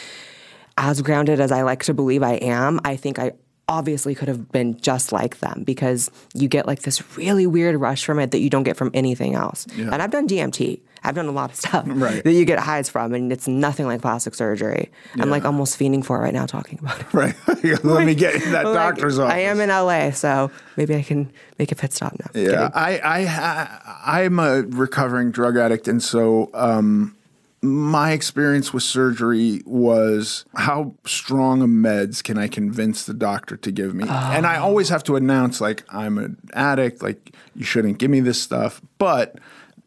as 0.77 1.01
grounded 1.01 1.39
as 1.39 1.51
I 1.51 1.61
like 1.61 1.83
to 1.83 1.93
believe 1.93 2.23
I 2.23 2.33
am, 2.33 2.79
I 2.83 2.95
think 2.97 3.19
I 3.19 3.33
obviously 3.69 4.15
could 4.15 4.27
have 4.27 4.51
been 4.51 4.79
just 4.81 5.11
like 5.11 5.39
them 5.39 5.63
because 5.63 6.11
you 6.33 6.47
get 6.47 6.67
like 6.67 6.81
this 6.81 7.15
really 7.17 7.47
weird 7.47 7.79
rush 7.79 8.03
from 8.03 8.19
it 8.19 8.31
that 8.31 8.39
you 8.39 8.49
don't 8.49 8.63
get 8.63 8.75
from 8.75 8.91
anything 8.93 9.35
else. 9.35 9.65
And 9.93 10.01
I've 10.01 10.11
done 10.11 10.27
DMT. 10.27 10.81
I've 11.03 11.15
done 11.15 11.27
a 11.27 11.31
lot 11.31 11.49
of 11.49 11.55
stuff 11.55 11.83
Right. 11.87 12.23
that 12.23 12.31
you 12.31 12.45
get 12.45 12.59
highs 12.59 12.89
from, 12.89 13.13
and 13.13 13.31
it's 13.31 13.47
nothing 13.47 13.85
like 13.85 14.01
plastic 14.01 14.35
surgery. 14.35 14.89
I'm 15.19 15.29
like 15.29 15.45
almost 15.45 15.77
fiending 15.77 16.03
for 16.03 16.17
it 16.17 16.21
right 16.21 16.33
now 16.33 16.45
talking 16.45 16.79
about 16.79 16.99
it. 16.99 17.13
Right. 17.13 17.35
Let 17.83 18.05
me 18.05 18.15
get 18.15 18.41
that 18.51 18.65
Like, 18.65 18.73
doctor's 18.73 19.19
office. 19.19 19.33
I 19.33 19.39
am 19.39 19.59
in 19.59 19.69
LA, 19.69 20.11
so 20.11 20.49
maybe 20.77 20.95
I 20.95 21.01
can 21.03 21.31
make 21.59 21.71
a 21.71 21.75
pit 21.75 21.93
stop 21.93 22.13
now. 22.19 22.39
Yeah. 22.39 22.69
I, 22.73 22.99
I, 22.99 23.79
I, 24.05 24.21
am 24.23 24.39
a 24.39 24.61
recovering 24.61 25.31
drug 25.31 25.57
addict, 25.57 25.87
and 25.87 26.01
so 26.01 26.49
um, 26.53 27.15
my 27.61 28.11
experience 28.11 28.73
with 28.73 28.83
surgery 28.83 29.61
was 29.65 30.45
how 30.55 30.93
strong 31.05 31.61
a 31.61 31.67
meds 31.67 32.23
can 32.23 32.37
I 32.37 32.47
convince 32.47 33.05
the 33.05 33.13
doctor 33.13 33.57
to 33.57 33.71
give 33.71 33.93
me? 33.93 34.03
And 34.07 34.45
I 34.45 34.57
always 34.57 34.89
have 34.89 35.03
to 35.05 35.15
announce 35.15 35.61
like 35.61 35.83
I'm 35.89 36.17
an 36.17 36.37
addict, 36.53 37.01
like 37.01 37.35
you 37.55 37.63
shouldn't 37.65 37.97
give 37.99 38.09
me 38.11 38.19
this 38.21 38.41
stuff, 38.41 38.81
but. 38.97 39.37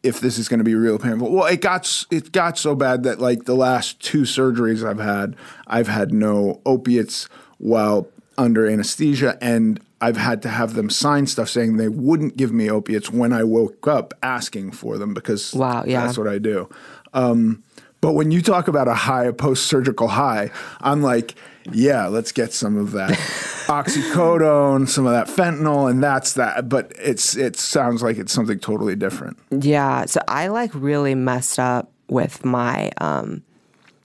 If 0.07 0.21
this 0.21 0.39
is 0.39 0.49
going 0.49 0.59
to 0.59 0.65
be 0.65 0.75
real 0.75 0.99
painful, 0.99 1.31
well, 1.33 1.47
it 1.47 1.61
got 1.61 2.05
it 2.11 2.33
got 2.33 2.59
so 2.59 2.75
bad 2.75 3.03
that 3.03 3.21
like 3.21 3.45
the 3.45 3.55
last 3.55 4.01
two 4.01 4.23
surgeries 4.23 4.87
I've 4.87 5.01
had, 5.01 5.37
I've 5.67 5.89
had 5.89 6.13
no 6.13 6.61
opiates 6.65 7.29
while 7.59 8.09
under 8.39 8.69
anesthesia, 8.69 9.37
and 9.41 9.81
I've 10.01 10.17
had 10.17 10.43
to 10.43 10.49
have 10.49 10.75
them 10.75 10.91
sign 10.91 11.27
stuff 11.27 11.49
saying 11.49 11.77
they 11.77 11.89
wouldn't 11.89 12.37
give 12.37 12.53
me 12.53 12.71
opiates 12.71 13.11
when 13.11 13.33
I 13.33 13.45
woke 13.45 13.89
up 13.89 14.15
asking 14.23 14.73
for 14.73 14.99
them 14.99 15.15
because 15.15 15.55
Wow, 15.55 15.85
yeah. 15.87 16.05
that's 16.05 16.19
what 16.19 16.29
I 16.29 16.39
do. 16.39 16.69
Um, 17.15 17.63
but 18.01 18.13
when 18.13 18.31
you 18.31 18.43
talk 18.43 18.69
about 18.69 18.89
a 18.89 18.95
high, 18.95 19.25
a 19.25 19.33
post 19.33 19.67
surgical 19.67 20.09
high, 20.09 20.51
I'm 20.81 21.03
like, 21.03 21.35
yeah, 21.73 22.07
let's 22.07 22.33
get 22.33 22.53
some 22.53 22.77
of 22.77 22.93
that 22.93 23.11
oxycodone, 23.67 24.89
some 24.89 25.07
of 25.07 25.13
that 25.13 25.27
fentanyl, 25.29 25.91
and 25.91 26.03
that's 26.03 26.35
that. 26.35 26.69
But 26.69 26.93
it's 26.99 27.37
it 27.37 27.57
sounds 27.57 28.03
like 28.03 28.17
it's 28.19 28.33
something 28.33 28.59
totally 28.59 28.97
different. 28.97 29.39
Yeah, 29.51 30.07
so 30.07 30.21
I 30.29 30.49
like 30.49 30.71
really 30.75 31.15
messed 31.15 31.59
up 31.59 31.91
with 32.09 32.45
my 32.45 32.91
um 32.99 33.43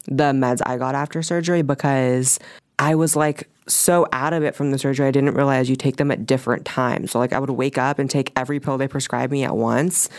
the 0.08 0.32
meds 0.32 0.62
I 0.66 0.78
got 0.78 0.96
after 0.96 1.22
surgery 1.22 1.62
because 1.62 2.40
I 2.82 2.96
was 2.96 3.16
like 3.16 3.48
so 3.68 4.08
out 4.12 4.34
of 4.34 4.44
it 4.44 4.56
from 4.56 4.72
the 4.72 4.78
surgery 4.80 5.08
I 5.08 5.12
didn't 5.12 5.36
realize 5.36 5.70
you 5.70 5.76
take 5.76 5.98
them 5.98 6.10
at 6.10 6.26
different 6.26 6.66
times. 6.66 7.12
So 7.12 7.20
like 7.20 7.32
I 7.32 7.38
would 7.38 7.52
wake 7.52 7.78
up 7.78 8.00
and 8.00 8.10
take 8.10 8.32
every 8.36 8.60
pill 8.60 8.80
they 8.80 8.88
prescribed 8.88 9.32
me 9.32 9.44
at 9.44 9.56
once. 9.56 10.10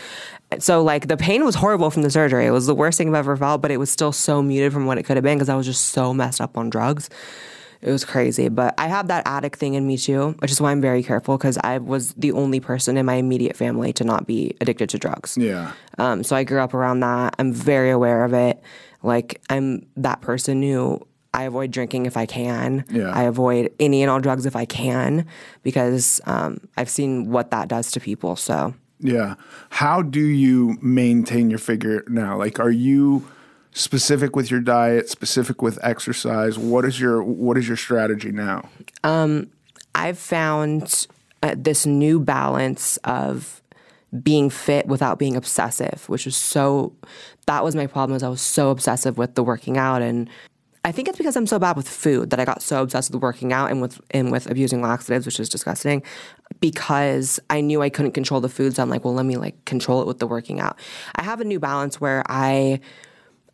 So 0.59 0.81
like 0.81 1.09
the 1.09 1.17
pain 1.17 1.43
was 1.43 1.55
horrible 1.55 1.91
from 1.91 2.03
the 2.03 2.09
surgery. 2.09 2.45
It 2.45 2.51
was 2.51 2.65
the 2.65 2.73
worst 2.73 2.97
thing 2.97 3.09
I've 3.09 3.15
ever 3.15 3.35
felt, 3.35 3.61
but 3.61 3.69
it 3.69 3.77
was 3.77 3.91
still 3.91 4.13
so 4.13 4.41
muted 4.41 4.71
from 4.71 4.85
what 4.85 4.97
it 4.97 5.03
could 5.03 5.17
have 5.17 5.25
been 5.25 5.37
because 5.37 5.49
I 5.49 5.55
was 5.55 5.65
just 5.65 5.87
so 5.87 6.13
messed 6.13 6.39
up 6.39 6.57
on 6.57 6.69
drugs. 6.69 7.09
It 7.81 7.91
was 7.91 8.05
crazy, 8.05 8.47
but 8.47 8.73
I 8.77 8.87
have 8.87 9.09
that 9.09 9.27
addict 9.27 9.59
thing 9.59 9.73
in 9.73 9.85
me 9.85 9.97
too, 9.97 10.35
which 10.39 10.49
is 10.49 10.61
why 10.61 10.71
I'm 10.71 10.79
very 10.79 11.03
careful 11.03 11.37
because 11.37 11.57
I 11.65 11.79
was 11.79 12.13
the 12.13 12.31
only 12.31 12.61
person 12.61 12.95
in 12.95 13.05
my 13.05 13.15
immediate 13.15 13.57
family 13.57 13.91
to 13.93 14.05
not 14.05 14.25
be 14.25 14.55
addicted 14.61 14.87
to 14.91 14.97
drugs. 14.97 15.37
Yeah. 15.37 15.73
Um, 15.97 16.23
so 16.23 16.33
I 16.33 16.45
grew 16.45 16.61
up 16.61 16.73
around 16.73 17.01
that. 17.01 17.35
I'm 17.39 17.51
very 17.51 17.91
aware 17.91 18.23
of 18.23 18.33
it. 18.33 18.63
Like 19.01 19.41
I'm 19.49 19.85
that 19.97 20.21
person 20.21 20.61
who 20.63 21.05
I 21.33 21.43
avoid 21.43 21.71
drinking 21.71 22.05
if 22.05 22.15
I 22.15 22.25
can. 22.25 22.85
Yeah. 22.89 23.11
I 23.11 23.23
avoid 23.23 23.73
any 23.79 24.03
and 24.03 24.11
all 24.11 24.19
drugs 24.19 24.45
if 24.45 24.55
I 24.55 24.65
can 24.65 25.25
because 25.63 26.21
um, 26.25 26.59
I've 26.77 26.89
seen 26.89 27.29
what 27.29 27.51
that 27.51 27.67
does 27.67 27.91
to 27.91 27.99
people. 27.99 28.35
So 28.35 28.73
Yeah. 28.99 29.35
How 29.69 30.01
do 30.01 30.21
you 30.21 30.77
maintain 30.81 31.49
your 31.49 31.59
figure 31.59 32.03
now? 32.07 32.37
Like, 32.37 32.59
are 32.59 32.71
you 32.71 33.27
specific 33.71 34.35
with 34.35 34.51
your 34.51 34.59
diet, 34.59 35.09
specific 35.09 35.61
with 35.61 35.79
exercise? 35.83 36.57
What 36.59 36.85
is 36.85 36.99
your 36.99 37.23
What 37.23 37.57
is 37.57 37.67
your 37.67 37.77
strategy 37.77 38.31
now? 38.31 38.69
I've 39.95 40.19
found 40.19 41.07
uh, 41.41 41.55
this 41.57 41.85
new 41.85 42.19
balance 42.19 42.97
of 43.03 43.61
being 44.21 44.49
fit 44.49 44.87
without 44.87 45.17
being 45.17 45.35
obsessive, 45.35 46.07
which 46.07 46.27
is 46.27 46.35
so. 46.35 46.95
That 47.47 47.63
was 47.63 47.75
my 47.75 47.87
problem. 47.87 48.15
Is 48.15 48.23
I 48.23 48.29
was 48.29 48.41
so 48.41 48.69
obsessive 48.69 49.17
with 49.17 49.35
the 49.35 49.43
working 49.43 49.77
out, 49.77 50.01
and 50.01 50.29
I 50.85 50.91
think 50.91 51.07
it's 51.07 51.17
because 51.17 51.37
I'm 51.37 51.47
so 51.47 51.59
bad 51.59 51.77
with 51.77 51.87
food 51.87 52.29
that 52.31 52.39
I 52.41 52.45
got 52.45 52.61
so 52.61 52.81
obsessed 52.81 53.11
with 53.11 53.21
working 53.21 53.53
out 53.53 53.71
and 53.71 53.81
with 53.81 54.01
and 54.11 54.31
with 54.31 54.49
abusing 54.49 54.81
laxatives, 54.81 55.25
which 55.25 55.39
is 55.39 55.47
disgusting. 55.47 56.03
Because 56.59 57.39
I 57.49 57.61
knew 57.61 57.81
I 57.81 57.89
couldn't 57.89 58.11
control 58.11 58.41
the 58.41 58.49
food, 58.49 58.75
so 58.75 58.83
I'm 58.83 58.89
like, 58.89 59.05
well, 59.05 59.13
let 59.13 59.25
me 59.25 59.37
like 59.37 59.63
control 59.65 60.01
it 60.01 60.07
with 60.07 60.19
the 60.19 60.27
working 60.27 60.59
out. 60.59 60.77
I 61.15 61.23
have 61.23 61.39
a 61.39 61.45
new 61.45 61.59
balance 61.59 62.01
where 62.01 62.23
I 62.27 62.81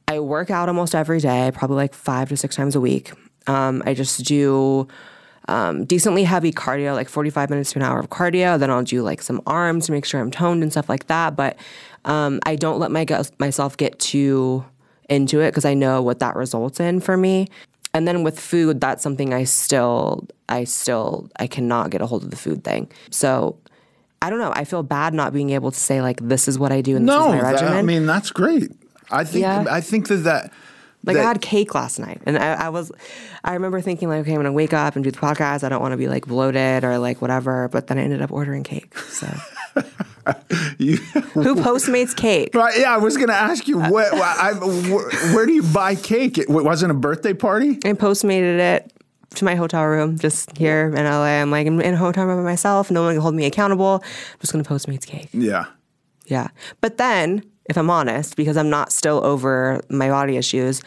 I 0.07 0.19
work 0.19 0.49
out 0.49 0.69
almost 0.69 0.95
every 0.95 1.19
day, 1.19 1.51
probably 1.53 1.75
like 1.75 1.93
five 1.93 2.29
to 2.29 2.37
six 2.37 2.55
times 2.55 2.75
a 2.75 2.81
week. 2.81 3.11
Um, 3.45 3.83
I 3.85 3.93
just 3.93 4.25
do 4.25 4.87
um, 5.47 5.85
decently 5.85 6.23
heavy 6.23 6.51
cardio, 6.51 6.95
like 6.95 7.09
45 7.09 7.51
minutes 7.51 7.73
to 7.73 7.79
an 7.79 7.83
hour 7.83 7.99
of 7.99 8.09
cardio. 8.09 8.57
Then 8.57 8.71
I'll 8.71 8.83
do 8.83 9.03
like 9.03 9.21
some 9.21 9.41
arms 9.45 9.85
to 9.85 9.91
make 9.91 10.05
sure 10.05 10.19
I'm 10.19 10.31
toned 10.31 10.63
and 10.63 10.71
stuff 10.71 10.89
like 10.89 11.07
that. 11.07 11.35
But 11.35 11.57
um, 12.05 12.39
I 12.47 12.55
don't 12.55 12.79
let 12.79 12.89
my 12.89 13.05
myself 13.37 13.77
get 13.77 13.99
too 13.99 14.65
into 15.09 15.39
it 15.41 15.51
because 15.51 15.65
I 15.65 15.73
know 15.73 16.01
what 16.01 16.19
that 16.19 16.35
results 16.35 16.79
in 16.79 16.99
for 16.99 17.17
me. 17.17 17.47
And 17.93 18.07
then 18.07 18.23
with 18.23 18.39
food, 18.39 18.79
that's 18.79 19.01
something 19.01 19.33
I 19.33 19.43
still, 19.45 20.27
I 20.47 20.63
still, 20.65 21.29
I 21.39 21.47
cannot 21.47 21.89
get 21.89 22.01
a 22.01 22.05
hold 22.05 22.23
of 22.23 22.29
the 22.29 22.35
food 22.37 22.63
thing. 22.63 22.91
So 23.09 23.57
I 24.21 24.29
don't 24.29 24.39
know. 24.39 24.51
I 24.53 24.63
feel 24.65 24.83
bad 24.83 25.13
not 25.13 25.33
being 25.33 25.49
able 25.51 25.71
to 25.71 25.79
say 25.79 26.01
like 26.01 26.19
this 26.21 26.47
is 26.47 26.59
what 26.59 26.71
I 26.71 26.81
do 26.81 26.95
and 26.95 27.07
this 27.07 27.15
is 27.15 27.19
my 27.27 27.37
that- 27.41 27.53
regimen. 27.53 27.73
I 27.73 27.81
mean 27.81 28.05
that's 28.05 28.31
great. 28.31 28.71
I 29.09 29.23
think 29.23 29.41
Yeah. 29.41 29.65
I 29.69 29.81
think 29.81 30.07
that 30.09 30.17
that 30.17 30.51
Like 31.03 31.15
that- 31.15 31.23
I 31.25 31.27
had 31.29 31.41
cake 31.41 31.73
last 31.73 31.97
night, 31.97 32.21
and 32.27 32.37
I, 32.37 32.65
I 32.65 32.69
was, 32.69 32.91
I 33.43 33.53
remember 33.53 33.81
thinking 33.81 34.07
like, 34.09 34.19
okay, 34.21 34.31
I'm 34.31 34.37
gonna 34.37 34.51
wake 34.51 34.73
up 34.73 34.95
and 34.95 35.03
do 35.03 35.09
the 35.09 35.17
podcast. 35.17 35.63
I 35.63 35.69
don't 35.69 35.81
want 35.81 35.93
to 35.93 35.97
be 35.97 36.07
like 36.09 36.27
bloated 36.27 36.83
or 36.83 36.99
like 36.99 37.21
whatever. 37.23 37.69
But 37.69 37.87
then 37.87 37.97
I 37.97 38.01
ended 38.03 38.21
up 38.21 38.31
ordering 38.31 38.63
cake. 38.63 38.95
So 38.99 39.25
you, 40.77 40.97
who 40.97 41.55
Postmates 41.55 42.15
cake? 42.15 42.53
Right, 42.53 42.79
yeah, 42.79 42.93
I 42.93 42.97
was 42.97 43.15
going 43.17 43.29
to 43.29 43.36
ask 43.36 43.67
you 43.67 43.82
uh, 43.82 43.89
where, 43.89 44.13
I, 44.13 44.53
where, 44.53 45.10
where 45.34 45.45
do 45.45 45.53
you 45.53 45.63
buy 45.63 45.95
cake? 45.95 46.38
It 46.38 46.49
wasn't 46.49 46.91
a 46.91 46.95
birthday 46.95 47.34
party. 47.34 47.79
I 47.86 47.93
Postmated 47.93 48.60
it 48.60 48.93
to 49.36 49.45
my 49.45 49.55
hotel 49.55 49.86
room 49.86 50.17
just 50.17 50.55
here 50.58 50.88
in 50.88 51.05
LA. 51.05 51.41
I'm 51.41 51.51
like 51.51 51.67
I'm 51.67 51.79
in 51.82 51.93
a 51.93 51.97
hotel 51.97 52.25
room 52.25 52.38
by 52.38 52.43
myself. 52.43 52.89
No 52.89 53.03
one 53.03 53.13
can 53.13 53.21
hold 53.21 53.36
me 53.36 53.45
accountable. 53.45 54.01
I'm 54.03 54.39
just 54.39 54.51
gonna 54.51 54.63
Postmates 54.63 55.05
cake. 55.05 55.29
Yeah, 55.34 55.65
Yeah. 56.25 56.47
But 56.82 56.97
then, 56.97 57.43
if 57.65 57.77
I'm 57.77 57.89
honest, 57.89 58.36
because 58.36 58.58
I'm 58.58 58.69
not 58.69 58.91
still 58.91 59.23
over 59.23 59.82
my 59.89 60.10
body 60.10 60.38
issues, 60.38 60.82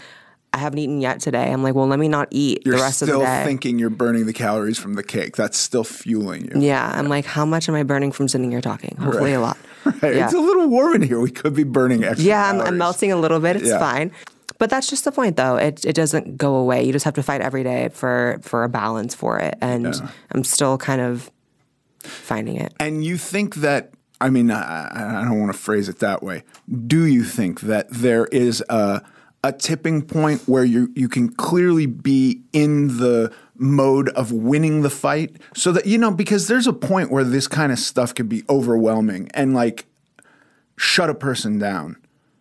I 0.54 0.58
haven't 0.58 0.78
eaten 0.80 1.00
yet 1.00 1.20
today. 1.20 1.50
I'm 1.50 1.62
like, 1.62 1.74
well, 1.74 1.86
let 1.86 1.98
me 1.98 2.08
not 2.08 2.28
eat 2.30 2.62
you're 2.66 2.76
the 2.76 2.82
rest 2.82 3.00
of 3.02 3.08
the 3.08 3.18
day. 3.18 3.24
Still 3.24 3.44
thinking 3.44 3.78
you're 3.78 3.88
burning 3.90 4.26
the 4.26 4.32
calories 4.34 4.78
from 4.78 4.94
the 4.94 5.02
cake. 5.02 5.34
That's 5.36 5.56
still 5.56 5.84
fueling 5.84 6.44
you. 6.44 6.60
Yeah, 6.60 6.90
I'm 6.94 7.08
like, 7.08 7.24
how 7.24 7.44
much 7.46 7.68
am 7.68 7.74
I 7.74 7.82
burning 7.84 8.12
from 8.12 8.28
sitting 8.28 8.50
here 8.50 8.60
talking? 8.60 8.96
Hopefully, 8.98 9.32
a 9.32 9.40
lot. 9.40 9.56
Right, 9.84 10.14
Yeah. 10.14 10.26
It's 10.26 10.34
a 10.34 10.38
little 10.38 10.68
warm 10.68 10.94
in 10.94 11.02
here. 11.02 11.18
We 11.18 11.30
could 11.32 11.54
be 11.54 11.64
burning 11.64 12.04
extra. 12.04 12.24
Yeah, 12.24 12.48
I'm, 12.50 12.60
I'm 12.60 12.78
melting 12.78 13.10
a 13.10 13.16
little 13.16 13.40
bit. 13.40 13.56
It's 13.56 13.66
Yeah. 13.68 13.80
fine. 13.80 14.12
But 14.58 14.70
that's 14.70 14.88
just 14.88 15.04
the 15.04 15.10
point, 15.10 15.36
though. 15.36 15.56
It 15.56 15.84
it 15.84 15.94
doesn't 15.94 16.36
go 16.36 16.54
away. 16.54 16.84
You 16.84 16.92
just 16.92 17.04
have 17.04 17.14
to 17.14 17.22
fight 17.22 17.40
every 17.40 17.64
day 17.64 17.88
for 17.92 18.38
for 18.42 18.62
a 18.62 18.68
balance 18.68 19.12
for 19.12 19.40
it, 19.40 19.56
and 19.60 19.92
I'm 20.30 20.44
still 20.44 20.78
kind 20.78 21.00
of 21.00 21.32
finding 22.04 22.56
it. 22.56 22.72
And 22.78 23.04
you 23.04 23.16
think 23.16 23.56
that, 23.56 23.92
I 24.20 24.30
mean, 24.30 24.50
I, 24.52 25.22
I 25.22 25.24
don't 25.24 25.40
want 25.40 25.52
to 25.52 25.58
phrase 25.58 25.88
it 25.88 25.98
that 25.98 26.22
way. 26.22 26.44
Do 26.86 27.04
you 27.04 27.24
think 27.24 27.62
that 27.62 27.88
there 27.90 28.26
is 28.26 28.62
a, 28.68 29.02
a 29.44 29.52
tipping 29.52 30.02
point 30.02 30.42
where 30.46 30.64
you, 30.64 30.92
you 30.94 31.08
can 31.08 31.28
clearly 31.28 31.86
be 31.86 32.42
in 32.52 32.98
the 32.98 33.32
mode 33.56 34.08
of 34.10 34.32
winning 34.32 34.82
the 34.82 34.90
fight? 34.90 35.36
So 35.54 35.72
that, 35.72 35.86
you 35.86 35.98
know, 35.98 36.10
because 36.10 36.48
there's 36.48 36.66
a 36.66 36.72
point 36.72 37.10
where 37.10 37.24
this 37.24 37.48
kind 37.48 37.72
of 37.72 37.78
stuff 37.78 38.14
can 38.14 38.28
be 38.28 38.44
overwhelming 38.48 39.28
and 39.34 39.54
like 39.54 39.86
shut 40.76 41.10
a 41.10 41.14
person 41.14 41.58
down. 41.58 41.96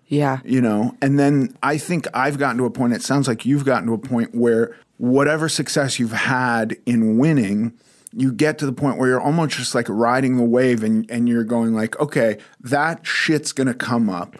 Yeah, 0.08 0.40
you 0.44 0.60
know? 0.60 0.98
And 1.02 1.18
then 1.18 1.56
i 1.64 1.78
think 1.78 2.06
i've 2.14 2.38
gotten 2.38 2.58
to 2.58 2.66
a 2.66 2.70
point 2.70 2.94
it 2.94 3.02
sounds 3.02 3.28
like 3.28 3.46
you've 3.46 3.64
gotten 3.64 3.88
to 3.88 3.94
a 3.94 3.98
point 3.98 4.36
where 4.36 4.76
whatever 4.98 5.48
success 5.48 6.00
you've 6.00 6.12
had 6.12 6.76
in 6.86 7.18
winning 7.18 7.74
you 8.14 8.32
get 8.34 8.58
to 8.58 8.66
the 8.66 8.74
point 8.74 8.98
where 8.98 9.08
you're 9.08 9.22
almost 9.22 9.56
just 9.56 9.74
like 9.74 9.88
riding 9.88 10.36
the 10.36 10.44
wave 10.44 10.84
and, 10.84 11.10
and 11.10 11.30
you're 11.30 11.46
going 11.46 11.74
like 11.74 11.98
okay 12.00 12.38
that 12.60 13.06
shit's 13.06 13.54
gonna 13.54 13.74
come 13.74 14.10
up 14.10 14.38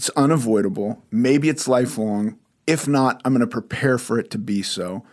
it's 0.00 0.08
unavoidable 0.16 1.04
maybe 1.10 1.50
it's 1.50 1.68
lifelong 1.68 2.38
if 2.66 2.88
not 2.88 3.20
i'm 3.22 3.34
gonna 3.34 3.46
prepare 3.46 3.98
for 3.98 4.18
it 4.18 4.30
to 4.30 4.38
be 4.38 4.62
so 4.62 5.04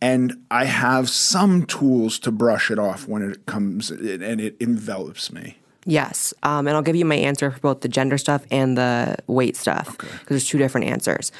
and 0.00 0.40
i 0.52 0.64
have 0.66 1.10
some 1.10 1.66
tools 1.66 2.16
to 2.16 2.30
brush 2.30 2.70
it 2.70 2.78
off 2.78 3.08
when 3.08 3.28
it 3.28 3.44
comes 3.46 3.90
and 3.90 4.40
it 4.40 4.56
envelops 4.60 5.32
me 5.32 5.58
Yes. 5.88 6.34
Um, 6.42 6.66
and 6.66 6.76
I'll 6.76 6.82
give 6.82 6.96
you 6.96 7.04
my 7.04 7.14
answer 7.14 7.52
for 7.52 7.60
both 7.60 7.80
the 7.82 7.88
gender 7.88 8.18
stuff 8.18 8.44
and 8.50 8.76
the 8.76 9.14
weight 9.28 9.56
stuff 9.56 9.96
because 9.96 10.26
there's 10.28 10.48
two 10.48 10.58
different 10.58 10.88
answers. 10.88 11.30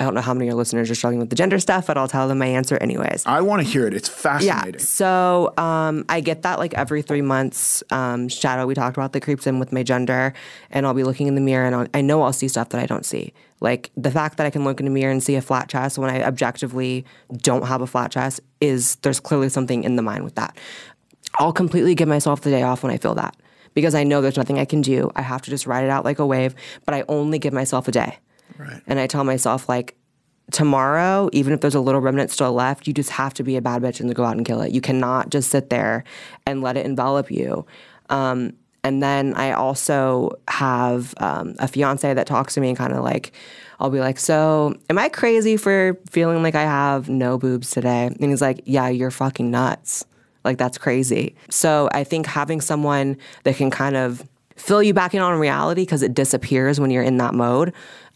I 0.00 0.04
don't 0.04 0.14
know 0.14 0.22
how 0.22 0.32
many 0.32 0.46
of 0.46 0.52
your 0.52 0.56
listeners 0.56 0.90
are 0.90 0.94
struggling 0.94 1.20
with 1.20 1.28
the 1.28 1.36
gender 1.36 1.58
stuff, 1.58 1.86
but 1.86 1.98
I'll 1.98 2.08
tell 2.08 2.26
them 2.26 2.38
my 2.38 2.46
answer 2.46 2.78
anyways. 2.78 3.26
i 3.26 3.42
want 3.42 3.62
to 3.62 3.68
hear 3.68 3.86
it 3.86 3.92
it's 3.92 4.08
fascinating. 4.08 4.72
Yeah. 4.72 4.78
So 4.80 5.52
um, 5.58 6.06
I 6.08 6.22
get 6.22 6.40
that 6.40 6.58
like 6.58 6.72
every 6.72 7.02
three 7.02 7.20
months. 7.20 7.82
Um, 7.90 8.28
shadow, 8.28 8.66
we 8.66 8.74
talked 8.74 8.96
about 8.96 9.12
that 9.12 9.20
creeps 9.20 9.46
in 9.46 9.58
with 9.58 9.72
my 9.72 9.82
gender, 9.82 10.32
and 10.70 10.86
I'll 10.86 10.94
be 10.94 11.04
looking 11.04 11.26
in 11.26 11.34
the 11.34 11.42
mirror 11.42 11.66
and 11.66 11.74
I'll, 11.74 11.86
I 11.92 12.00
know 12.00 12.22
I'll 12.22 12.32
see 12.32 12.48
stuff 12.48 12.70
that 12.70 12.80
I 12.80 12.86
don't 12.86 13.04
see. 13.04 13.34
Like 13.60 13.90
the 13.94 14.10
fact 14.10 14.38
that 14.38 14.46
I 14.46 14.50
can 14.50 14.64
look 14.64 14.80
in 14.80 14.86
the 14.86 14.90
mirror 14.90 15.12
and 15.12 15.22
see 15.22 15.34
a 15.34 15.42
flat 15.42 15.68
chest 15.68 15.98
when 15.98 16.08
I 16.08 16.22
objectively 16.22 17.04
don't 17.36 17.66
have 17.66 17.82
a 17.82 17.86
flat 17.86 18.10
chest 18.10 18.40
is 18.62 18.96
there's 19.02 19.20
clearly 19.20 19.50
something 19.50 19.84
in 19.84 19.96
the 19.96 20.02
mind 20.02 20.24
with 20.24 20.36
that. 20.36 20.56
I'll 21.34 21.52
completely 21.52 21.94
give 21.94 22.08
myself 22.08 22.40
the 22.40 22.48
day 22.48 22.62
off 22.62 22.82
when 22.82 22.90
I 22.90 22.96
feel 22.96 23.14
that 23.16 23.36
because 23.74 23.94
I 23.94 24.04
know 24.04 24.22
there's 24.22 24.38
nothing 24.38 24.58
I 24.58 24.64
can 24.64 24.80
do. 24.80 25.10
I 25.14 25.20
have 25.20 25.42
to 25.42 25.50
just 25.50 25.66
ride 25.66 25.84
it 25.84 25.90
out 25.90 26.06
like 26.06 26.18
a 26.18 26.26
wave, 26.26 26.54
but 26.86 26.94
I 26.94 27.04
only 27.06 27.38
give 27.38 27.52
myself 27.52 27.86
a 27.86 27.92
day. 27.92 28.18
Right. 28.60 28.82
And 28.86 29.00
I 29.00 29.06
tell 29.06 29.24
myself, 29.24 29.68
like, 29.68 29.96
tomorrow, 30.50 31.30
even 31.32 31.52
if 31.52 31.60
there's 31.60 31.74
a 31.74 31.80
little 31.80 32.00
remnant 32.00 32.30
still 32.30 32.52
left, 32.52 32.86
you 32.86 32.92
just 32.92 33.10
have 33.10 33.34
to 33.34 33.42
be 33.42 33.56
a 33.56 33.62
bad 33.62 33.82
bitch 33.82 34.00
and 34.00 34.14
go 34.14 34.24
out 34.24 34.36
and 34.36 34.44
kill 34.44 34.60
it. 34.60 34.72
You 34.72 34.80
cannot 34.80 35.30
just 35.30 35.50
sit 35.50 35.70
there 35.70 36.04
and 36.46 36.62
let 36.62 36.76
it 36.76 36.84
envelop 36.84 37.30
you. 37.30 37.66
Um, 38.10 38.54
and 38.82 39.02
then 39.02 39.34
I 39.34 39.52
also 39.52 40.30
have 40.48 41.14
um, 41.18 41.54
a 41.58 41.68
fiance 41.68 42.12
that 42.12 42.26
talks 42.26 42.54
to 42.54 42.60
me 42.60 42.68
and 42.68 42.78
kind 42.78 42.92
of 42.92 43.04
like, 43.04 43.32
I'll 43.78 43.90
be 43.90 44.00
like, 44.00 44.18
So, 44.18 44.74
am 44.88 44.98
I 44.98 45.08
crazy 45.08 45.56
for 45.56 45.98
feeling 46.10 46.42
like 46.42 46.54
I 46.54 46.62
have 46.62 47.08
no 47.08 47.38
boobs 47.38 47.70
today? 47.70 48.06
And 48.06 48.24
he's 48.24 48.40
like, 48.40 48.62
Yeah, 48.64 48.88
you're 48.88 49.10
fucking 49.10 49.50
nuts. 49.50 50.04
Like, 50.44 50.56
that's 50.56 50.78
crazy. 50.78 51.34
So, 51.50 51.88
I 51.92 52.04
think 52.04 52.26
having 52.26 52.60
someone 52.60 53.16
that 53.44 53.56
can 53.56 53.70
kind 53.70 53.96
of 53.96 54.26
fill 54.56 54.82
you 54.82 54.92
back 54.92 55.14
in 55.14 55.20
on 55.20 55.38
reality 55.38 55.82
because 55.82 56.02
it 56.02 56.14
disappears 56.14 56.80
when 56.80 56.90
you're 56.90 57.02
in 57.02 57.16
that 57.18 57.34
mode 57.34 57.72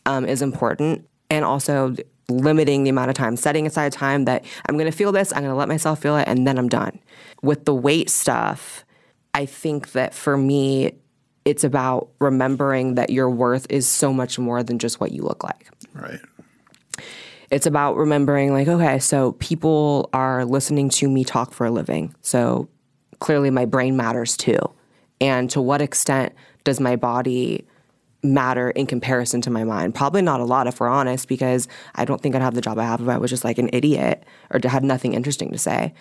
um, 0.07 0.25
is 0.25 0.43
important. 0.43 1.09
And 1.31 1.45
also 1.45 1.95
limiting 2.29 2.85
the 2.85 2.90
amount 2.90 3.11
of 3.11 3.17
time, 3.17 3.37
setting 3.37 3.67
aside 3.67 3.93
time 3.93 4.25
that 4.25 4.45
I'm 4.67 4.77
going 4.77 4.90
to 4.90 4.97
feel 4.97 5.12
this, 5.12 5.33
I'm 5.33 5.40
going 5.40 5.51
to 5.51 5.57
let 5.57 5.69
myself 5.69 6.01
feel 6.01 6.17
it, 6.17 6.29
and 6.29 6.47
then 6.47 6.59
I'm 6.59 6.69
done. 6.69 6.99
With 7.43 7.64
the 7.64 7.75
weight 7.75 8.11
stuff, 8.11 8.85
I 9.35 9.47
think 9.47 9.93
that 9.93 10.14
for 10.14 10.37
me, 10.37 10.93
it's 11.45 11.64
about 11.64 12.09
remembering 12.21 12.95
that 12.95 13.11
your 13.11 13.29
worth 13.29 13.67
is 13.69 13.87
so 13.87 14.12
much 14.12 14.38
more 14.38 14.62
than 14.62 14.79
just 14.79 15.01
what 15.01 15.12
you 15.12 15.23
look 15.23 15.45
like. 15.45 15.69
right 15.93 16.21
It's 17.51 17.67
about 17.67 17.97
remembering, 17.97 18.53
like, 18.53 18.69
okay, 18.69 18.99
so 18.99 19.33
people 19.33 20.09
are 20.12 20.45
listening 20.45 20.88
to 20.90 21.09
me 21.09 21.25
talk 21.25 21.53
for 21.53 21.67
a 21.67 21.71
living. 21.71 22.14
So 22.23 22.69
clearly 23.19 23.51
my 23.51 23.64
brain 23.64 23.97
matters 23.97 24.37
too. 24.37 24.59
And 25.21 25.51
to 25.51 25.61
what 25.61 25.83
extent 25.83 26.35
does 26.64 26.81
my 26.81 26.97
body 26.97 27.67
matter 28.24 28.70
in 28.70 28.87
comparison 28.87 29.40
to 29.42 29.50
my 29.50 29.64
mind? 29.64 29.94
Probably 29.94 30.22
not 30.22 30.40
a 30.40 30.44
lot, 30.44 30.66
if 30.66 30.80
we're 30.80 30.88
honest, 30.88 31.28
because 31.28 31.68
I 31.94 32.04
don't 32.04 32.20
think 32.20 32.34
I'd 32.34 32.42
have 32.42 32.54
the 32.54 32.60
job 32.60 32.78
I 32.78 32.84
have 32.84 33.00
if 33.00 33.08
I 33.08 33.18
was 33.18 33.30
just 33.30 33.44
like 33.44 33.58
an 33.58 33.70
idiot 33.72 34.24
or 34.50 34.60
had 34.68 34.82
nothing 34.84 35.14
interesting 35.14 35.52
to 35.52 35.58
say. 35.58 35.94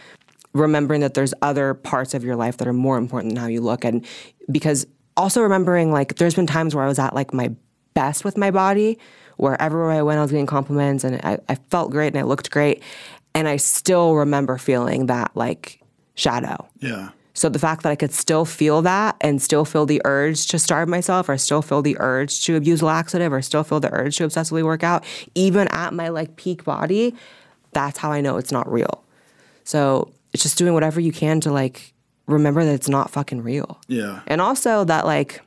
Remembering 0.54 1.02
that 1.02 1.14
there's 1.14 1.34
other 1.42 1.74
parts 1.74 2.14
of 2.14 2.24
your 2.24 2.36
life 2.36 2.58
that 2.58 2.68
are 2.68 2.74
more 2.74 2.98
important 2.98 3.34
than 3.34 3.42
how 3.42 3.48
you 3.48 3.62
look. 3.62 3.84
And 3.84 4.06
because 4.52 4.86
also 5.18 5.42
remembering, 5.42 5.92
like, 5.92 6.16
there's 6.16 6.36
been 6.36 6.48
times 6.48 6.74
where 6.74 6.84
I 6.84 6.88
was 6.88 7.00
at 7.00 7.14
like 7.14 7.34
my 7.34 7.52
best 7.94 8.24
with 8.24 8.38
my 8.38 8.52
body, 8.52 8.98
where 9.38 9.60
everywhere 9.62 9.92
I 9.92 10.02
went, 10.02 10.20
I 10.20 10.22
was 10.22 10.32
getting 10.32 10.46
compliments 10.46 11.04
and 11.04 11.20
I, 11.24 11.40
I 11.50 11.56
felt 11.70 11.92
great 11.92 12.08
and 12.08 12.18
I 12.18 12.24
looked 12.24 12.52
great. 12.52 12.82
And 13.36 13.48
I 13.48 13.58
still 13.58 14.16
remember 14.16 14.58
feeling 14.58 15.08
that 15.08 15.32
like 15.36 15.82
shadow. 16.16 16.68
yeah 16.80 17.10
So 17.34 17.50
the 17.50 17.60
fact 17.60 17.84
that 17.84 17.92
I 17.92 17.96
could 17.96 18.14
still 18.14 18.46
feel 18.46 18.84
that 18.84 19.16
and 19.22 19.42
still 19.42 19.66
feel 19.66 19.86
the 19.86 20.02
urge 20.06 20.48
to 20.48 20.60
starve 20.60 20.88
myself 20.88 21.28
or 21.28 21.38
still 21.38 21.64
feel 21.64 21.82
the 21.82 21.98
urge 22.00 22.46
to 22.46 22.56
abuse 22.56 22.84
laxative 22.84 23.34
or 23.34 23.42
still 23.42 23.64
feel 23.64 23.80
the 23.80 23.92
urge 23.92 24.18
to 24.18 24.28
obsessively 24.28 24.64
work 24.64 24.84
out, 24.84 25.04
even 25.34 25.68
at 25.70 25.94
my 25.94 26.10
like 26.10 26.36
peak 26.36 26.64
body, 26.64 27.16
that's 27.72 27.98
how 27.98 28.12
I 28.12 28.22
know 28.22 28.38
it's 28.38 28.52
not 28.52 28.72
real. 28.72 29.04
So 29.64 30.12
it's 30.32 30.44
just 30.44 30.58
doing 30.58 30.74
whatever 30.74 31.00
you 31.00 31.12
can 31.12 31.42
to 31.42 31.52
like 31.52 31.94
remember 32.28 32.64
that 32.64 32.74
it's 32.74 32.90
not 32.90 33.10
fucking 33.10 33.42
real. 33.42 33.80
Yeah. 33.88 34.22
And 34.28 34.40
also 34.40 34.84
that 34.86 35.06
like 35.06 35.42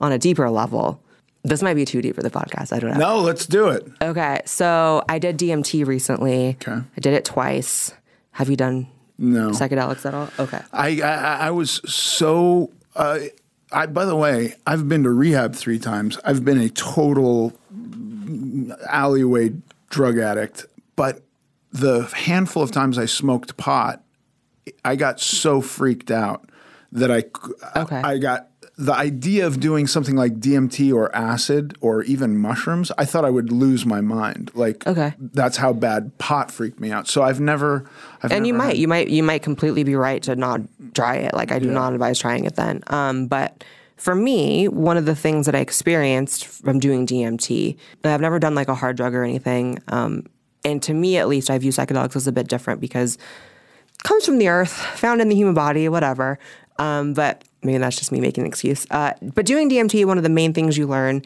on 0.00 0.12
a 0.12 0.18
deeper 0.18 0.50
level, 0.50 1.02
this 1.44 1.62
might 1.62 1.74
be 1.74 1.84
too 1.84 2.02
deep 2.02 2.14
for 2.14 2.22
the 2.22 2.30
podcast. 2.30 2.72
I 2.72 2.78
don't 2.78 2.92
know. 2.92 2.98
No, 2.98 3.20
let's 3.20 3.46
do 3.46 3.68
it. 3.68 3.88
Okay. 4.02 4.40
So 4.44 5.02
I 5.08 5.18
did 5.18 5.38
DMT 5.38 5.86
recently. 5.86 6.58
Okay. 6.60 6.72
I 6.72 7.00
did 7.00 7.14
it 7.14 7.24
twice. 7.24 7.92
Have 8.32 8.50
you 8.50 8.56
done 8.56 8.88
No. 9.22 9.50
psychedelics 9.50 10.04
at 10.04 10.14
all? 10.14 10.28
Okay. 10.38 10.60
I 10.72 11.00
I, 11.00 11.46
I 11.46 11.50
was 11.52 11.80
so. 11.86 12.72
Uh, 12.96 13.20
I 13.70 13.86
by 13.86 14.04
the 14.04 14.16
way, 14.16 14.54
I've 14.66 14.88
been 14.88 15.04
to 15.04 15.10
rehab 15.10 15.54
three 15.54 15.78
times. 15.78 16.18
I've 16.24 16.44
been 16.44 16.60
a 16.60 16.68
total 16.68 17.52
alleyway 18.88 19.52
drug 19.90 20.18
addict, 20.18 20.66
but 20.96 21.22
the 21.72 22.02
handful 22.14 22.64
of 22.64 22.72
times 22.72 22.98
I 22.98 23.06
smoked 23.06 23.56
pot, 23.56 24.02
I 24.84 24.96
got 24.96 25.20
so 25.20 25.60
freaked 25.60 26.10
out 26.10 26.50
that 26.90 27.10
I 27.12 27.24
Okay. 27.78 27.96
I 27.96 28.18
got 28.18 28.48
the 28.78 28.94
idea 28.94 29.46
of 29.46 29.60
doing 29.60 29.86
something 29.86 30.16
like 30.16 30.40
DMT 30.40 30.92
or 30.94 31.14
acid 31.14 31.76
or 31.82 32.02
even 32.04 32.38
mushrooms. 32.38 32.90
I 32.96 33.04
thought 33.04 33.24
I 33.24 33.30
would 33.30 33.52
lose 33.52 33.84
my 33.84 34.00
mind. 34.00 34.50
Like 34.54 34.86
Okay. 34.86 35.12
that's 35.18 35.58
how 35.58 35.74
bad 35.74 36.16
pot 36.18 36.50
freaked 36.50 36.80
me 36.80 36.90
out. 36.90 37.06
So 37.06 37.22
I've 37.22 37.38
never. 37.38 37.84
I've 38.22 38.32
and 38.32 38.46
you 38.46 38.54
might 38.54 38.68
had- 38.68 38.78
you 38.78 38.88
might 38.88 39.08
you 39.08 39.22
might 39.22 39.42
completely 39.42 39.84
be 39.84 39.94
right 39.94 40.22
to 40.22 40.36
not 40.36 40.62
try 40.94 41.16
it 41.16 41.34
like 41.34 41.52
i 41.52 41.58
do 41.58 41.70
not 41.70 41.92
advise 41.92 42.18
trying 42.18 42.44
it 42.44 42.56
then 42.56 42.82
um, 42.88 43.26
but 43.26 43.62
for 43.96 44.14
me 44.14 44.68
one 44.68 44.96
of 44.96 45.04
the 45.06 45.14
things 45.14 45.46
that 45.46 45.54
i 45.54 45.58
experienced 45.58 46.46
from 46.46 46.78
doing 46.78 47.06
DMT, 47.06 47.76
I've 48.04 48.20
never 48.20 48.38
done 48.38 48.54
like 48.54 48.68
a 48.68 48.74
hard 48.74 48.96
drug 48.96 49.14
or 49.14 49.22
anything 49.24 49.78
um, 49.88 50.24
and 50.64 50.82
to 50.84 50.94
me 50.94 51.16
at 51.18 51.28
least 51.28 51.50
i 51.50 51.58
view 51.58 51.72
psychedelics 51.72 52.16
as 52.16 52.26
a 52.26 52.32
bit 52.32 52.48
different 52.48 52.80
because 52.80 53.16
it 53.16 54.02
comes 54.02 54.24
from 54.24 54.38
the 54.38 54.48
earth 54.48 54.72
found 54.72 55.20
in 55.20 55.28
the 55.28 55.34
human 55.36 55.54
body 55.54 55.88
whatever 55.88 56.38
um, 56.78 57.12
but 57.14 57.44
maybe 57.62 57.78
that's 57.78 57.96
just 57.96 58.12
me 58.12 58.20
making 58.20 58.42
an 58.42 58.48
excuse 58.48 58.86
uh, 58.90 59.12
but 59.22 59.46
doing 59.46 59.68
dmt 59.70 60.04
one 60.04 60.16
of 60.16 60.24
the 60.24 60.30
main 60.30 60.52
things 60.52 60.76
you 60.76 60.86
learn 60.86 61.22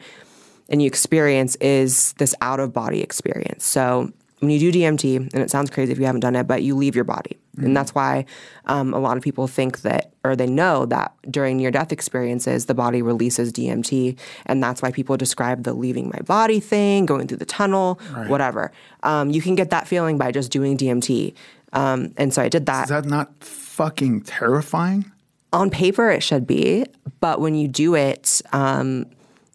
and 0.69 0.81
you 0.81 0.87
experience 0.87 1.55
is 1.57 2.13
this 2.13 2.35
out 2.41 2.59
of 2.59 2.73
body 2.73 3.01
experience. 3.01 3.65
So 3.65 4.11
when 4.39 4.51
you 4.51 4.59
do 4.59 4.71
DMT, 4.71 5.33
and 5.33 5.41
it 5.41 5.49
sounds 5.49 5.69
crazy 5.71 5.91
if 5.91 5.97
you 5.97 6.05
haven't 6.05 6.21
done 6.21 6.35
it, 6.35 6.45
but 6.45 6.61
you 6.61 6.75
leave 6.75 6.93
your 6.93 7.03
body. 7.03 7.37
And 7.59 7.75
that's 7.75 7.95
why 7.95 8.25
um, 8.65 8.93
a 8.93 8.99
lot 8.99 9.17
of 9.17 9.23
people 9.23 9.47
think 9.47 9.81
that, 9.81 10.11
or 10.23 10.35
they 10.35 10.45
know 10.45 10.85
that 10.85 11.15
during 11.27 11.57
near 11.57 11.71
death 11.71 11.91
experiences, 11.91 12.67
the 12.67 12.75
body 12.75 13.01
releases 13.01 13.51
DMT. 13.51 14.15
And 14.45 14.61
that's 14.61 14.83
why 14.83 14.91
people 14.91 15.17
describe 15.17 15.63
the 15.63 15.73
leaving 15.73 16.09
my 16.09 16.19
body 16.19 16.59
thing, 16.59 17.07
going 17.07 17.27
through 17.27 17.39
the 17.39 17.45
tunnel, 17.45 17.99
whatever. 18.27 18.71
Um, 19.01 19.31
you 19.31 19.41
can 19.41 19.55
get 19.55 19.71
that 19.71 19.87
feeling 19.87 20.19
by 20.19 20.31
just 20.31 20.51
doing 20.51 20.77
DMT. 20.77 21.33
Um, 21.73 22.13
and 22.15 22.31
so 22.31 22.43
I 22.43 22.49
did 22.49 22.67
that 22.67 22.83
Is 22.83 22.89
that 22.89 23.05
not 23.05 23.43
fucking 23.43 24.21
terrifying? 24.21 25.11
On 25.53 25.69
paper 25.69 26.09
it 26.09 26.21
should 26.21 26.45
be 26.45 26.85
but 27.19 27.39
when 27.39 27.55
you 27.55 27.67
do 27.67 27.95
it 27.95 28.41
um, 28.53 29.05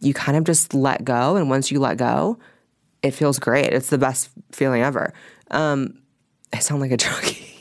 you 0.00 0.12
kind 0.14 0.36
of 0.36 0.44
just 0.44 0.74
let 0.74 1.04
go 1.04 1.36
and 1.36 1.48
once 1.48 1.70
you 1.70 1.78
let 1.78 1.96
go 1.96 2.38
it 3.02 3.10
feels 3.10 3.38
great. 3.38 3.72
It's 3.72 3.90
the 3.90 3.98
best 3.98 4.30
feeling 4.52 4.82
ever. 4.82 5.12
Um, 5.50 5.98
i 6.54 6.58
sound 6.58 6.80
like 6.80 6.92
a 6.92 6.96
druggie 6.96 7.51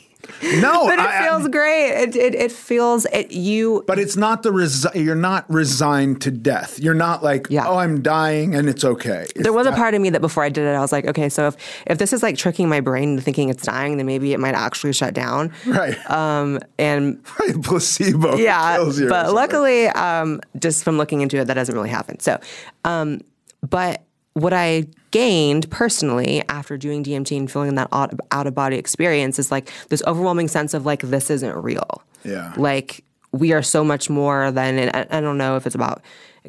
No, 0.60 0.84
but 0.86 0.94
it 0.94 1.00
I- 1.00 1.18
I- 1.18 1.28
feels 1.28 1.48
great. 1.48 1.88
It, 2.02 2.16
it, 2.16 2.34
it 2.34 2.52
feels 2.52 3.04
it, 3.06 3.32
you. 3.32 3.84
But 3.86 3.98
it's 3.98 4.16
not 4.16 4.42
the 4.42 4.50
resi- 4.50 4.94
you're 4.94 5.14
not 5.14 5.48
resigned 5.50 6.20
to 6.22 6.30
death. 6.30 6.78
You're 6.78 6.94
not 6.94 7.22
like, 7.22 7.46
Yeah. 7.50 7.66
oh, 7.66 7.76
I'm 7.76 8.02
dying 8.02 8.54
and 8.54 8.68
it's 8.68 8.84
okay. 8.84 9.26
It's 9.34 9.42
There 9.42 9.52
was 9.52 9.66
a 9.66 9.72
part 9.72 9.94
of 9.94 10.00
me 10.00 10.10
that 10.10 10.20
before 10.20 10.44
I 10.44 10.48
did 10.48 10.64
it, 10.64 10.74
I 10.74 10.80
was 10.80 10.92
like, 10.92 11.06
okay, 11.06 11.28
so 11.28 11.48
if, 11.48 11.56
if 11.86 11.98
this 11.98 12.12
is 12.12 12.22
like 12.22 12.36
tricking 12.36 12.68
my 12.68 12.80
brain 12.80 13.10
into 13.10 13.22
thinking 13.22 13.48
it's 13.48 13.64
dying, 13.64 13.96
then 13.96 14.06
maybe 14.06 14.32
it 14.32 14.40
might 14.40 14.54
actually 14.54 14.92
shut 14.92 15.14
down. 15.14 15.52
right, 15.66 15.98
Um, 16.10 16.60
and 16.78 17.22
right, 17.40 17.60
placebo. 17.62 18.36
yeah, 18.36 18.76
kills 18.76 18.98
you 19.00 19.06
or 19.06 19.10
but 19.10 19.34
luckily, 19.34 19.86
um, 19.88 20.40
just 20.58 20.84
from 20.84 20.98
looking 20.98 21.20
into 21.20 21.38
it, 21.38 21.46
that 21.46 21.54
doesn't 21.54 21.74
really 21.74 21.90
happen. 21.90 22.18
So, 22.20 22.38
um, 22.84 23.20
but 23.68 24.02
what 24.34 24.52
I 24.52 24.86
gained 25.10 25.70
personally 25.70 26.42
after 26.48 26.76
doing 26.76 27.04
DMT 27.04 27.36
and 27.36 27.50
feeling 27.50 27.74
that 27.74 27.88
out, 27.92 28.46
of 28.46 28.54
body 28.54 28.76
experience 28.76 29.38
is 29.38 29.50
like 29.50 29.70
this 29.88 30.02
overwhelming 30.06 30.48
sense 30.48 30.74
of 30.74 30.86
like 30.86 31.02
this 31.02 31.30
isn't 31.30 31.54
real. 31.56 32.02
Yeah. 32.24 32.54
like 32.56 33.04
we 33.32 33.52
are 33.52 33.62
so 33.62 33.82
much 33.82 34.08
more 34.08 34.50
than. 34.50 34.90
I, 34.94 35.06
I 35.10 35.20
don't 35.20 35.38
know 35.38 35.56
if 35.56 35.66
it's 35.66 35.74
about 35.74 36.02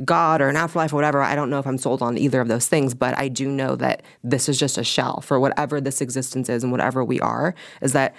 God 0.04 0.42
or 0.42 0.50
an 0.50 0.56
afterlife 0.56 0.94
or 0.94 0.98
whatever. 0.98 1.22
I 1.22 1.36
don't 1.36 1.50
know 1.50 1.60
if 1.60 1.66
I'm 1.66 1.78
sold 1.78 2.02
on 2.02 2.18
either 2.18 2.42
of 2.42 2.48
those 2.48 2.68
things, 2.68 2.94
but 2.94 3.18
I 3.18 3.28
do 3.28 3.50
know 3.50 3.76
that 3.78 4.04
this 4.24 4.50
is 4.50 4.60
just 4.60 4.78
a 4.78 4.84
shell 4.84 5.22
for 5.22 5.40
whatever 5.40 5.80
this 5.80 6.02
existence 6.02 6.50
is 6.50 6.64
and 6.64 6.72
whatever 6.72 7.04
we 7.04 7.20
are. 7.22 7.56
Is 7.82 7.94
that 7.94 8.14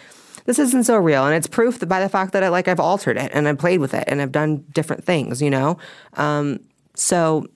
this 0.46 0.58
isn't 0.58 0.84
so 0.84 0.96
real, 0.96 1.24
and 1.24 1.34
it's 1.34 1.46
proof 1.46 1.78
that 1.78 1.86
by 1.86 2.00
the 2.00 2.08
fact 2.08 2.32
that 2.32 2.42
I, 2.42 2.48
like 2.48 2.68
I've 2.68 2.80
altered 2.80 3.16
it 3.16 3.30
and 3.34 3.48
I've 3.48 3.58
played 3.58 3.80
with 3.80 3.94
it 3.94 4.04
and 4.06 4.20
I've 4.20 4.32
done 4.32 4.64
different 4.72 5.04
things, 5.04 5.40
you 5.40 5.50
know. 5.50 5.78
Um, 6.14 6.60
so 6.94 7.46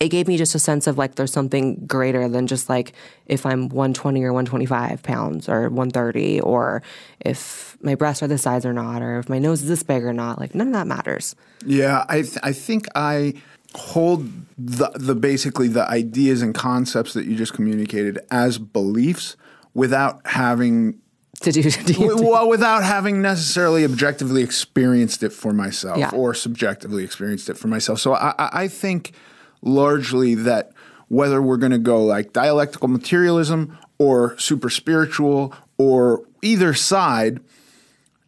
it 0.00 0.08
gave 0.08 0.26
me 0.26 0.38
just 0.38 0.54
a 0.54 0.58
sense 0.58 0.86
of 0.86 0.96
like 0.96 1.16
there's 1.16 1.32
something 1.32 1.84
greater 1.86 2.26
than 2.28 2.46
just 2.46 2.68
like 2.70 2.94
if 3.26 3.44
I'm 3.44 3.68
120 3.68 4.22
or 4.24 4.32
125 4.32 5.02
pounds 5.02 5.46
or 5.48 5.68
130 5.68 6.40
or 6.40 6.82
if 7.20 7.76
my 7.82 7.94
breasts 7.94 8.22
are 8.22 8.26
this 8.26 8.42
size 8.42 8.64
or 8.64 8.72
not 8.72 9.02
or 9.02 9.18
if 9.18 9.28
my 9.28 9.38
nose 9.38 9.62
is 9.62 9.68
this 9.68 9.82
big 9.82 10.02
or 10.02 10.14
not. 10.14 10.38
Like 10.40 10.54
none 10.54 10.68
of 10.68 10.72
that 10.72 10.86
matters. 10.86 11.36
Yeah, 11.66 12.04
I 12.08 12.22
th- 12.22 12.38
I 12.42 12.52
think 12.52 12.86
I 12.94 13.34
hold 13.74 14.26
the 14.58 14.90
the 14.94 15.14
basically 15.14 15.68
the 15.68 15.86
ideas 15.88 16.40
and 16.42 16.54
concepts 16.54 17.12
that 17.12 17.26
you 17.26 17.36
just 17.36 17.52
communicated 17.52 18.18
as 18.30 18.56
beliefs 18.58 19.36
without 19.74 20.26
having 20.26 20.98
To 21.42 21.52
do, 21.52 21.62
w- 21.62 22.26
well 22.28 22.48
without 22.48 22.82
having 22.84 23.20
necessarily 23.22 23.84
objectively 23.84 24.42
experienced 24.42 25.22
it 25.22 25.30
for 25.32 25.52
myself 25.52 25.98
Yeah. 25.98 26.10
or 26.14 26.32
subjectively 26.34 27.04
experienced 27.04 27.50
it 27.50 27.58
for 27.58 27.68
myself. 27.68 28.00
So 28.00 28.14
I, 28.14 28.32
I 28.38 28.48
I 28.62 28.68
think 28.68 29.12
largely 29.62 30.34
that 30.34 30.72
whether 31.08 31.42
we're 31.42 31.56
going 31.56 31.72
to 31.72 31.78
go 31.78 32.04
like 32.04 32.32
dialectical 32.32 32.88
materialism 32.88 33.76
or 33.98 34.38
super 34.38 34.70
spiritual 34.70 35.52
or 35.76 36.22
either 36.42 36.72
side, 36.72 37.40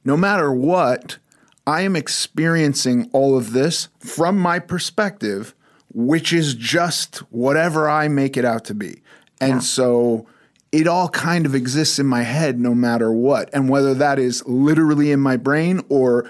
no 0.05 0.17
matter 0.17 0.53
what, 0.53 1.19
I 1.67 1.83
am 1.83 1.95
experiencing 1.95 3.09
all 3.13 3.37
of 3.37 3.53
this 3.53 3.89
from 4.01 4.37
my 4.39 4.59
perspective, 4.59 5.55
which 5.95 6.33
is 6.33 6.55
just 6.55 7.19
whatever 7.31 7.89
I 7.89 8.09
make 8.09 8.37
it 8.37 8.45
out 8.45 8.65
to 8.67 8.75
be. 8.75 9.01
And 9.41 9.55
Yeah. 9.55 9.59
so 9.61 10.27
it 10.73 10.89
all 10.89 11.09
kind 11.09 11.47
of 11.47 11.55
exists 11.55 11.99
in 11.99 12.07
my 12.07 12.23
head 12.23 12.59
no 12.59 12.75
matter 12.75 13.13
what. 13.13 13.49
And 13.53 13.69
whether 13.69 13.95
that 13.95 14.19
is 14.19 14.43
literally 14.47 15.13
in 15.13 15.21
my 15.21 15.37
brain 15.37 15.83
or 15.89 16.29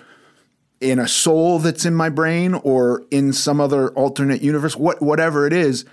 in 0.83 0.99
a 0.99 1.09
soul 1.09 1.59
that's 1.61 1.85
in 1.85 1.95
my 1.95 2.09
brain 2.09 2.55
or 2.55 3.05
in 3.11 3.33
some 3.33 3.61
other 3.61 3.91
alternate 3.91 4.43
universe, 4.43 4.77
what, 4.77 5.01
whatever 5.01 5.47
it 5.47 5.53
is, 5.53 5.85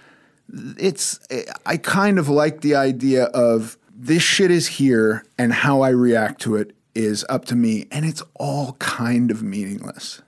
it's 0.77 1.19
I 1.65 1.77
kind 1.77 2.17
of 2.17 2.27
like 2.27 2.61
the 2.61 2.75
idea 2.75 3.25
of 3.25 3.77
this 3.93 4.23
shit 4.23 4.49
is 4.49 4.67
here 4.67 5.23
and 5.37 5.53
how 5.53 5.81
I 5.81 5.89
react 5.89 6.41
to 6.41 6.55
it 6.55 6.75
is 6.95 7.23
up 7.29 7.45
to 7.45 7.55
me 7.55 7.87
and 7.91 8.03
it's 8.03 8.23
all 8.35 8.73
kind 8.79 9.29
of 9.29 9.43
meaningless. 9.43 10.21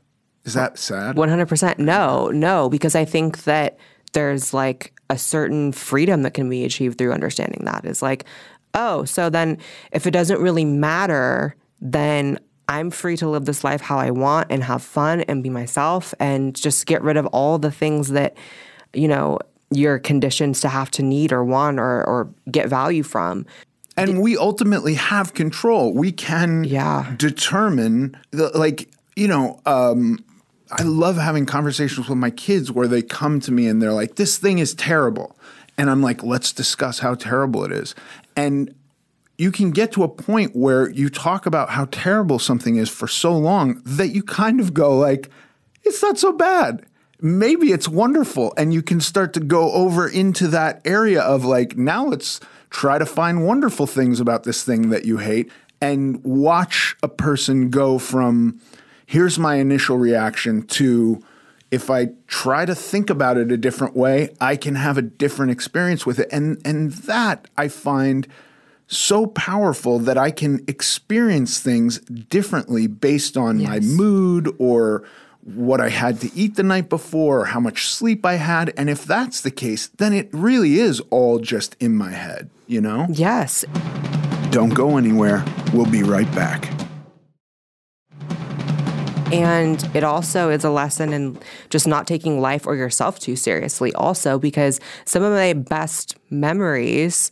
Is 0.43 0.53
that 0.53 0.77
sad? 0.77 1.15
100% 1.15 1.77
no, 1.79 2.29
no, 2.29 2.69
because 2.69 2.95
I 2.95 3.05
think 3.05 3.43
that 3.43 3.77
there's 4.13 4.53
like 4.53 4.93
a 5.09 5.17
certain 5.17 5.71
freedom 5.71 6.21
that 6.21 6.33
can 6.33 6.49
be 6.49 6.65
achieved 6.65 6.97
through 6.97 7.13
understanding 7.13 7.65
that. 7.65 7.85
Is 7.85 8.01
like, 8.01 8.25
oh, 8.73 9.05
so 9.05 9.29
then 9.29 9.57
if 9.91 10.05
it 10.05 10.11
doesn't 10.11 10.39
really 10.39 10.65
matter, 10.65 11.55
then 11.79 12.39
I'm 12.71 12.89
free 12.89 13.17
to 13.17 13.27
live 13.29 13.45
this 13.45 13.63
life 13.63 13.81
how 13.81 13.97
I 13.97 14.11
want 14.11 14.47
and 14.49 14.63
have 14.63 14.81
fun 14.81 15.21
and 15.21 15.43
be 15.43 15.49
myself 15.49 16.13
and 16.19 16.55
just 16.55 16.85
get 16.85 17.01
rid 17.01 17.17
of 17.17 17.25
all 17.27 17.59
the 17.59 17.71
things 17.71 18.09
that, 18.09 18.35
you 18.93 19.07
know, 19.07 19.39
you're 19.71 19.99
conditioned 19.99 20.55
to 20.55 20.69
have 20.69 20.89
to 20.91 21.03
need 21.03 21.31
or 21.33 21.43
want 21.43 21.79
or, 21.79 22.03
or 22.05 22.29
get 22.49 22.67
value 22.69 23.03
from. 23.03 23.45
and 23.97 24.21
we 24.21 24.37
ultimately 24.37 24.93
have 24.95 25.33
control. 25.33 25.93
We 25.93 26.11
can 26.13 26.63
Yeah. 26.63 27.13
determine 27.17 28.15
the 28.31 28.49
like, 28.57 28.89
you 29.17 29.27
know, 29.27 29.59
um 29.65 30.19
I 30.71 30.83
love 30.83 31.17
having 31.17 31.45
conversations 31.45 32.07
with 32.07 32.17
my 32.17 32.29
kids 32.31 32.71
where 32.71 32.87
they 32.87 33.01
come 33.01 33.41
to 33.41 33.51
me 33.51 33.67
and 33.67 33.81
they're 33.81 33.91
like, 33.91 34.15
this 34.15 34.37
thing 34.37 34.59
is 34.59 34.73
terrible. 34.73 35.35
And 35.77 35.89
I'm 35.89 36.01
like, 36.01 36.23
let's 36.23 36.53
discuss 36.53 36.99
how 36.99 37.15
terrible 37.15 37.65
it 37.65 37.73
is. 37.73 37.93
And 38.37 38.73
you 39.41 39.51
can 39.51 39.71
get 39.71 39.91
to 39.91 40.03
a 40.03 40.07
point 40.07 40.55
where 40.55 40.87
you 40.91 41.09
talk 41.09 41.47
about 41.47 41.71
how 41.71 41.85
terrible 41.85 42.37
something 42.37 42.75
is 42.75 42.89
for 42.89 43.07
so 43.07 43.35
long 43.35 43.81
that 43.83 44.09
you 44.09 44.21
kind 44.21 44.59
of 44.59 44.71
go 44.71 44.95
like, 44.95 45.31
it's 45.81 45.99
not 46.03 46.19
so 46.19 46.31
bad. 46.31 46.85
Maybe 47.19 47.71
it's 47.71 47.87
wonderful. 47.87 48.53
And 48.55 48.71
you 48.71 48.83
can 48.83 49.01
start 49.01 49.33
to 49.33 49.39
go 49.39 49.71
over 49.71 50.07
into 50.07 50.47
that 50.49 50.79
area 50.85 51.23
of 51.23 51.43
like, 51.43 51.75
now 51.75 52.05
let's 52.05 52.39
try 52.69 52.99
to 52.99 53.05
find 53.05 53.43
wonderful 53.43 53.87
things 53.87 54.19
about 54.19 54.43
this 54.43 54.63
thing 54.63 54.91
that 54.91 55.05
you 55.05 55.17
hate 55.17 55.51
and 55.81 56.23
watch 56.23 56.95
a 57.01 57.07
person 57.07 57.71
go 57.71 57.97
from 57.97 58.61
here's 59.07 59.39
my 59.39 59.55
initial 59.55 59.97
reaction 59.97 60.61
to 60.67 61.19
if 61.71 61.89
I 61.89 62.09
try 62.27 62.65
to 62.65 62.75
think 62.75 63.09
about 63.09 63.37
it 63.37 63.51
a 63.51 63.57
different 63.57 63.95
way, 63.95 64.29
I 64.39 64.55
can 64.55 64.75
have 64.75 64.99
a 64.99 65.01
different 65.01 65.51
experience 65.51 66.05
with 66.05 66.19
it. 66.19 66.29
And 66.31 66.61
and 66.63 66.91
that 66.91 67.47
I 67.57 67.69
find 67.69 68.27
so 68.91 69.25
powerful 69.25 69.99
that 69.99 70.17
I 70.17 70.31
can 70.31 70.63
experience 70.67 71.59
things 71.59 71.99
differently 71.99 72.87
based 72.87 73.37
on 73.37 73.63
my 73.63 73.79
mood 73.79 74.53
or 74.59 75.03
what 75.43 75.79
I 75.79 75.89
had 75.89 76.19
to 76.21 76.31
eat 76.35 76.55
the 76.55 76.63
night 76.63 76.89
before 76.89 77.39
or 77.39 77.45
how 77.45 77.61
much 77.61 77.87
sleep 77.87 78.25
I 78.25 78.33
had. 78.33 78.73
And 78.77 78.89
if 78.89 79.05
that's 79.05 79.41
the 79.41 79.49
case, 79.49 79.87
then 79.87 80.11
it 80.13 80.29
really 80.33 80.77
is 80.77 80.99
all 81.09 81.39
just 81.39 81.77
in 81.79 81.95
my 81.95 82.11
head, 82.11 82.49
you 82.67 82.81
know? 82.81 83.07
Yes. 83.09 83.63
Don't 84.51 84.73
go 84.73 84.97
anywhere. 84.97 85.43
We'll 85.73 85.89
be 85.89 86.03
right 86.03 86.29
back. 86.35 86.69
And 89.31 89.81
it 89.95 90.03
also 90.03 90.49
is 90.49 90.65
a 90.65 90.69
lesson 90.69 91.13
in 91.13 91.39
just 91.69 91.87
not 91.87 92.05
taking 92.05 92.41
life 92.41 92.67
or 92.67 92.75
yourself 92.75 93.17
too 93.17 93.37
seriously, 93.37 93.93
also, 93.93 94.37
because 94.37 94.81
some 95.05 95.23
of 95.23 95.31
my 95.31 95.53
best 95.53 96.17
memories 96.29 97.31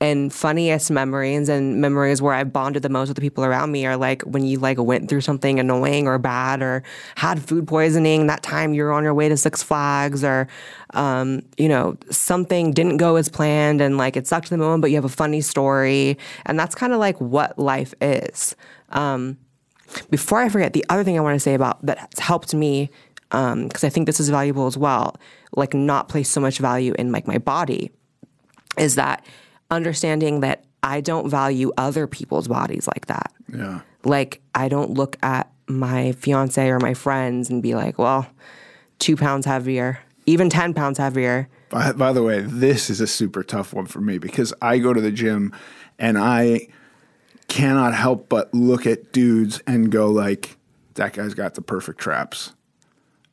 and 0.00 0.32
funniest 0.32 0.90
memories 0.90 1.48
and 1.48 1.80
memories 1.80 2.22
where 2.22 2.32
I 2.32 2.44
bonded 2.44 2.82
the 2.82 2.88
most 2.88 3.08
with 3.08 3.16
the 3.16 3.20
people 3.20 3.44
around 3.44 3.72
me 3.72 3.84
are 3.84 3.96
like 3.96 4.22
when 4.22 4.44
you 4.44 4.58
like 4.60 4.78
went 4.78 5.08
through 5.08 5.22
something 5.22 5.58
annoying 5.58 6.06
or 6.06 6.18
bad 6.18 6.62
or 6.62 6.84
had 7.16 7.42
food 7.42 7.66
poisoning 7.66 8.28
that 8.28 8.42
time 8.44 8.74
you 8.74 8.84
were 8.84 8.92
on 8.92 9.02
your 9.02 9.14
way 9.14 9.28
to 9.28 9.36
Six 9.36 9.62
Flags 9.62 10.22
or 10.22 10.46
um, 10.94 11.42
you 11.56 11.68
know 11.68 11.96
something 12.10 12.72
didn't 12.72 12.98
go 12.98 13.16
as 13.16 13.28
planned 13.28 13.80
and 13.80 13.98
like 13.98 14.16
it 14.16 14.26
sucked 14.26 14.52
in 14.52 14.58
the 14.58 14.64
moment 14.64 14.82
but 14.82 14.90
you 14.90 14.96
have 14.96 15.04
a 15.04 15.08
funny 15.08 15.40
story 15.40 16.16
and 16.46 16.58
that's 16.58 16.74
kind 16.76 16.92
of 16.92 17.00
like 17.00 17.20
what 17.20 17.58
life 17.58 17.92
is. 18.00 18.54
Um, 18.90 19.36
before 20.10 20.40
I 20.40 20.48
forget, 20.48 20.74
the 20.74 20.84
other 20.88 21.02
thing 21.02 21.16
I 21.18 21.20
want 21.20 21.34
to 21.34 21.40
say 21.40 21.54
about 21.54 21.84
that 21.84 21.98
has 21.98 22.18
helped 22.18 22.54
me, 22.54 22.90
because 23.30 23.84
I 23.84 23.88
think 23.88 24.06
this 24.06 24.20
is 24.20 24.28
valuable 24.28 24.66
as 24.66 24.76
well, 24.76 25.16
like 25.56 25.74
not 25.74 26.08
place 26.08 26.28
so 26.28 26.40
much 26.40 26.58
value 26.58 26.94
in 26.98 27.10
like 27.10 27.26
my 27.26 27.38
body, 27.38 27.90
is 28.76 28.94
that 28.96 29.24
understanding 29.70 30.40
that 30.40 30.64
I 30.82 31.00
don't 31.00 31.28
value 31.28 31.72
other 31.76 32.06
people's 32.06 32.48
bodies 32.48 32.86
like 32.86 33.06
that. 33.06 33.32
Yeah. 33.52 33.80
Like 34.04 34.40
I 34.54 34.68
don't 34.68 34.90
look 34.90 35.16
at 35.22 35.50
my 35.66 36.12
fiance 36.12 36.68
or 36.68 36.78
my 36.78 36.94
friends 36.94 37.50
and 37.50 37.62
be 37.62 37.74
like, 37.74 37.98
well, 37.98 38.26
two 38.98 39.16
pounds 39.16 39.44
heavier, 39.46 40.00
even 40.26 40.48
ten 40.48 40.74
pounds 40.74 40.98
heavier. 40.98 41.48
By, 41.70 41.92
by 41.92 42.12
the 42.12 42.22
way, 42.22 42.40
this 42.40 42.88
is 42.88 43.00
a 43.00 43.06
super 43.06 43.42
tough 43.42 43.74
one 43.74 43.86
for 43.86 44.00
me 44.00 44.18
because 44.18 44.54
I 44.62 44.78
go 44.78 44.94
to 44.94 45.00
the 45.00 45.10
gym 45.10 45.52
and 45.98 46.16
I 46.16 46.68
cannot 47.48 47.94
help 47.94 48.28
but 48.28 48.52
look 48.54 48.86
at 48.86 49.12
dudes 49.12 49.60
and 49.66 49.90
go 49.90 50.10
like, 50.10 50.56
that 50.94 51.12
guy's 51.12 51.34
got 51.34 51.54
the 51.54 51.62
perfect 51.62 51.98
traps. 52.00 52.54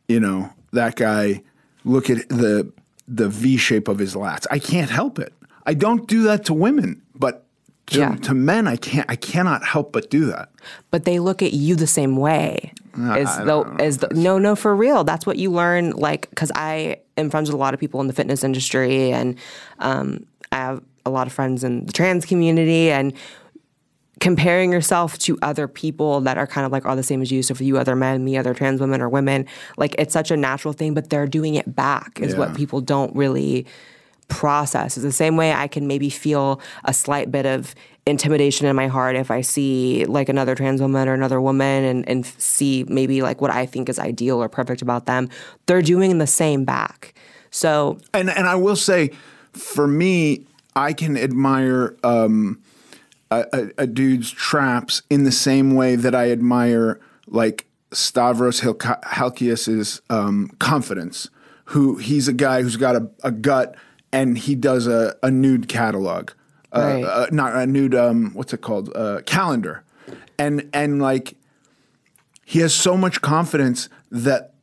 You 0.08 0.20
know, 0.20 0.52
that 0.74 0.96
guy, 0.96 1.42
look 1.84 2.10
at 2.10 2.28
the 2.30 2.72
the 3.08 3.30
V 3.30 3.58
shape 3.58 3.88
of 3.88 4.00
his 4.00 4.16
lats. 4.16 4.46
I 4.50 4.60
can't 4.60 4.90
help 4.90 5.20
it. 5.20 5.34
I 5.66 5.74
don't 5.74 6.08
do 6.08 6.24
that 6.24 6.46
to 6.46 6.54
women, 6.54 7.02
but 7.16 7.46
to, 7.88 8.00
Yeah. 8.00 8.16
to 8.16 8.34
men, 8.34 8.68
I 8.68 8.76
can't. 8.78 9.10
I 9.10 9.16
cannot 9.16 9.64
help 9.64 9.92
but 9.94 10.10
do 10.10 10.26
that. 10.26 10.50
but 10.92 11.06
they 11.06 11.20
look 11.20 11.42
at 11.44 11.54
you 11.54 11.76
the 11.76 11.88
same 11.88 12.16
way 12.18 12.72
as 12.98 13.28
I 13.28 13.44
though 13.44 13.64
as 13.80 13.98
the, 13.98 14.08
no 14.16 14.40
no 14.40 14.56
for 14.56 14.74
real 14.76 15.04
that's 15.04 15.26
what 15.26 15.38
you 15.38 15.52
learn 15.52 15.92
like 15.92 16.30
because 16.30 16.50
i 16.56 16.96
am 17.18 17.30
friends 17.30 17.50
with 17.50 17.54
a 17.54 17.58
lot 17.58 17.74
of 17.74 17.80
people 17.80 18.00
in 18.00 18.08
the 18.08 18.14
fitness 18.14 18.42
industry 18.42 19.12
and 19.12 19.38
um, 19.80 20.26
i 20.54 20.56
have 20.56 20.82
a 21.06 21.10
lot 21.10 21.28
of 21.28 21.34
friends 21.34 21.66
in 21.66 21.86
the 21.86 21.92
trans 21.92 22.26
community 22.26 22.90
and 22.90 23.12
comparing 24.22 24.72
yourself 24.72 25.18
to 25.20 25.38
other 25.42 25.68
people 25.68 26.22
that 26.22 26.38
are 26.38 26.48
kind 26.48 26.66
of 26.66 26.72
like 26.72 26.86
are 26.86 26.96
the 26.96 27.04
same 27.04 27.22
as 27.22 27.32
you. 27.32 27.44
So 27.44 27.54
for 27.54 27.64
you 27.66 27.78
other 27.78 27.96
men, 27.98 28.24
me 28.24 28.38
other 28.38 28.54
trans 28.54 28.80
women 28.80 29.02
or 29.02 29.10
women, 29.10 29.46
like 29.78 29.94
it's 30.00 30.14
such 30.14 30.32
a 30.32 30.38
natural 30.38 30.74
thing, 30.74 30.94
but 30.94 31.10
they're 31.10 31.28
doing 31.28 31.56
it 31.56 31.76
back 31.76 32.20
is 32.22 32.32
Yeah. 32.34 32.40
what 32.40 32.56
people 32.56 32.80
don't 32.80 33.14
really 33.16 33.66
process. 34.28 34.98
It's 34.98 35.04
the 35.04 35.12
same 35.12 35.38
way 35.38 35.54
I 35.54 35.68
can 35.68 35.88
maybe 35.88 36.10
feel 36.10 36.60
a 36.84 36.94
slight 36.94 37.32
bit 37.32 37.46
of 37.46 37.76
intimidation 38.06 38.68
in 38.68 38.76
my 38.76 38.88
heart 38.88 39.16
if 39.16 39.32
I 39.32 39.42
see 39.42 40.06
like 40.06 40.30
another 40.30 40.54
trans 40.54 40.82
woman 40.82 41.08
or 41.08 41.14
another 41.14 41.42
woman 41.42 41.84
and, 41.84 42.08
and 42.08 42.26
see 42.26 42.86
maybe 42.88 43.22
like 43.22 43.42
what 43.42 43.52
I 43.52 43.66
think 43.66 43.90
is 43.90 43.98
ideal 43.98 44.42
or 44.42 44.48
perfect 44.48 44.82
about 44.82 45.06
them. 45.06 45.30
They're 45.66 45.82
doing 45.82 46.18
the 46.18 46.28
same 46.28 46.66
back. 46.66 47.14
So 47.50 48.00
and 48.14 48.30
and 48.30 48.48
I 48.48 48.56
will 48.56 48.76
say, 48.76 49.12
for 49.54 49.88
me, 49.88 50.46
I 50.76 50.94
can 50.94 51.18
admire 51.18 51.96
um, 52.04 52.62
a, 53.32 53.46
a, 53.54 53.84
a 53.84 53.88
dude's 53.88 54.30
traps 54.30 55.02
in 55.10 55.24
the 55.24 55.32
same 55.32 55.74
way 55.74 55.96
that 55.96 56.14
I 56.14 56.32
admire 56.32 57.00
like 57.28 57.66
Stavros 57.92 58.60
Halkias's 58.62 60.02
um, 60.10 60.52
confidence. 60.60 61.30
Who 61.70 61.96
he's 61.96 62.28
a 62.28 62.34
guy 62.34 62.62
who's 62.62 62.78
got 62.78 62.96
a, 62.96 63.10
a 63.24 63.32
gut 63.32 63.76
and 64.12 64.38
he 64.38 64.56
does 64.56 64.88
a, 64.88 65.16
a 65.24 65.30
nude 65.32 65.68
catalog, 65.68 66.32
uh, 66.74 66.80
Right. 66.80 67.04
uh, 67.04 67.28
not 67.32 67.56
a 67.56 67.66
nude 67.66 67.96
um, 67.96 68.32
what's 68.34 68.54
it 68.54 68.62
called 68.62 68.92
uh, 68.96 69.22
calendar, 69.26 69.84
and 70.40 70.70
and 70.74 71.02
like 71.02 71.36
he 72.46 72.60
has 72.60 72.74
so 72.74 72.96
much 72.96 73.22
confidence 73.22 73.90
that 74.12 74.54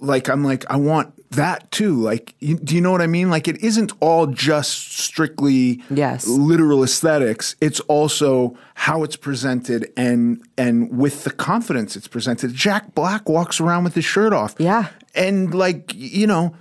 like 0.00 0.28
I'm 0.28 0.44
like 0.44 0.64
I 0.70 0.76
want 0.76 1.14
that 1.30 1.70
too. 1.70 1.94
Like, 1.94 2.34
you, 2.40 2.56
do 2.56 2.74
you 2.74 2.80
know 2.80 2.90
what 2.90 3.00
I 3.00 3.06
mean? 3.06 3.30
Like, 3.30 3.46
it 3.46 3.62
isn't 3.62 3.92
all 4.00 4.26
just 4.26 4.98
strictly 4.98 5.80
Yes. 5.88 6.26
literal 6.26 6.82
aesthetics. 6.82 7.54
It's 7.60 7.78
also 7.80 8.56
how 8.74 9.04
it's 9.04 9.14
presented 9.16 9.92
and 9.96 10.42
and 10.58 10.90
with 10.98 11.22
the 11.24 11.30
confidence 11.30 11.94
it's 11.96 12.08
presented. 12.08 12.52
Jack 12.52 12.94
Black 12.96 13.28
walks 13.28 13.60
around 13.60 13.84
with 13.84 13.94
his 13.94 14.04
shirt 14.04 14.32
off. 14.32 14.54
Yeah. 14.58 14.88
and 15.14 15.54
like 15.54 15.92
you 15.94 16.26
know. 16.26 16.54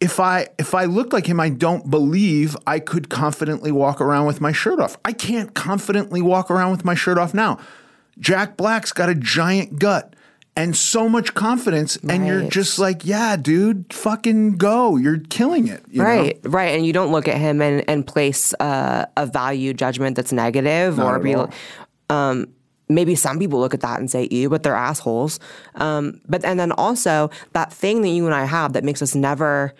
If 0.00 0.20
I 0.20 0.48
if 0.58 0.74
I 0.74 0.84
looked 0.84 1.12
like 1.12 1.26
him, 1.26 1.40
I 1.40 1.48
don't 1.48 1.90
believe 1.90 2.56
I 2.66 2.78
could 2.78 3.08
confidently 3.08 3.72
walk 3.72 4.00
around 4.00 4.26
with 4.26 4.40
my 4.40 4.52
shirt 4.52 4.78
off. 4.78 4.96
I 5.04 5.12
can't 5.12 5.54
confidently 5.54 6.22
walk 6.22 6.50
around 6.50 6.70
with 6.70 6.84
my 6.84 6.94
shirt 6.94 7.18
off 7.18 7.34
now. 7.34 7.58
Jack 8.18 8.56
Black's 8.56 8.92
got 8.92 9.08
a 9.08 9.14
giant 9.14 9.78
gut 9.78 10.14
and 10.58 10.76
so 10.76 11.08
much 11.08 11.34
confidence, 11.34 11.96
and 12.08 12.26
you're 12.26 12.48
just 12.48 12.80
like, 12.80 13.04
yeah, 13.04 13.36
dude, 13.36 13.92
fucking 13.92 14.56
go. 14.56 14.96
You're 14.96 15.20
killing 15.20 15.68
it. 15.68 15.84
you 15.88 16.02
know? 16.02 16.04
Right, 16.04 16.40
right, 16.42 16.74
and 16.74 16.84
you 16.84 16.92
don't 16.92 17.12
look 17.12 17.28
at 17.28 17.38
him 17.38 17.62
and, 17.62 17.88
and 17.88 18.04
place 18.04 18.54
uh, 18.58 19.06
a 19.16 19.24
value 19.24 19.72
judgment 19.72 20.16
that's 20.16 20.32
negative 20.32 20.96
Not 20.96 21.14
or 21.14 21.18
be. 21.20 21.36
Um, 22.10 22.48
maybe 22.88 23.14
some 23.14 23.38
people 23.38 23.60
look 23.60 23.72
at 23.72 23.82
that 23.82 24.00
and 24.00 24.10
say, 24.10 24.26
"Ew," 24.32 24.48
but 24.48 24.64
they're 24.64 24.74
assholes. 24.74 25.38
Um, 25.76 26.20
but 26.26 26.44
and 26.44 26.58
then 26.58 26.72
also 26.72 27.30
that 27.52 27.72
thing 27.72 28.02
that 28.02 28.08
you 28.08 28.26
and 28.26 28.34
I 28.34 28.44
have 28.44 28.72
that 28.72 28.82
makes 28.82 29.00
us 29.00 29.14
never 29.14 29.74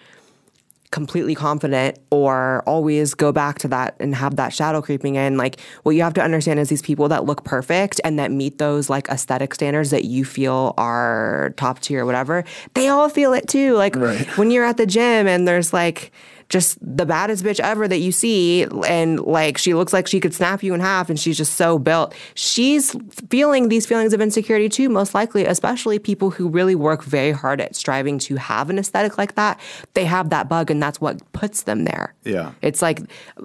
completely 0.90 1.34
confident 1.34 1.98
or 2.10 2.62
always 2.66 3.12
go 3.14 3.30
back 3.30 3.58
to 3.58 3.68
that 3.68 3.94
and 4.00 4.14
have 4.14 4.36
that 4.36 4.52
shadow 4.52 4.80
creeping 4.80 5.16
in 5.16 5.36
like 5.36 5.60
what 5.82 5.92
you 5.92 6.02
have 6.02 6.14
to 6.14 6.22
understand 6.22 6.58
is 6.58 6.68
these 6.70 6.80
people 6.82 7.08
that 7.08 7.24
look 7.26 7.44
perfect 7.44 8.00
and 8.04 8.18
that 8.18 8.30
meet 8.30 8.58
those 8.58 8.88
like 8.88 9.06
aesthetic 9.08 9.54
standards 9.54 9.90
that 9.90 10.04
you 10.04 10.24
feel 10.24 10.72
are 10.78 11.52
top 11.58 11.78
tier 11.80 12.02
or 12.02 12.06
whatever 12.06 12.42
they 12.74 12.88
all 12.88 13.08
feel 13.10 13.32
it 13.34 13.46
too 13.48 13.74
like 13.74 13.94
Right. 13.96 14.26
when 14.38 14.50
you're 14.50 14.64
at 14.64 14.78
the 14.78 14.86
gym 14.86 15.26
and 15.26 15.46
there's 15.46 15.72
like 15.72 16.10
just 16.48 16.78
the 16.80 17.04
baddest 17.04 17.44
bitch 17.44 17.60
ever 17.60 17.86
that 17.86 17.98
you 17.98 18.10
see 18.10 18.66
and 18.86 19.20
like 19.20 19.58
she 19.58 19.74
looks 19.74 19.92
like 19.92 20.06
she 20.06 20.18
could 20.18 20.32
snap 20.32 20.62
you 20.62 20.72
in 20.72 20.80
half 20.80 21.10
and 21.10 21.18
she's 21.18 21.36
just 21.36 21.54
so 21.54 21.78
built. 21.78 22.14
She's 22.34 22.96
feeling 23.28 23.68
these 23.68 23.86
feelings 23.86 24.12
of 24.12 24.20
insecurity 24.20 24.68
too 24.68 24.88
most 24.88 25.14
likely 25.14 25.44
especially 25.44 25.98
people 25.98 26.30
who 26.30 26.48
really 26.48 26.74
work 26.74 27.04
very 27.04 27.32
hard 27.32 27.60
at 27.60 27.76
striving 27.76 28.18
to 28.20 28.36
have 28.36 28.70
an 28.70 28.78
aesthetic 28.78 29.18
like 29.18 29.34
that. 29.34 29.60
They 29.94 30.04
have 30.04 30.30
that 30.30 30.48
bug 30.48 30.70
and 30.70 30.82
that's 30.82 31.00
what 31.00 31.20
puts 31.32 31.62
them 31.62 31.84
there. 31.84 32.14
Yeah. 32.24 32.52
it's 32.62 32.82
like 32.82 33.00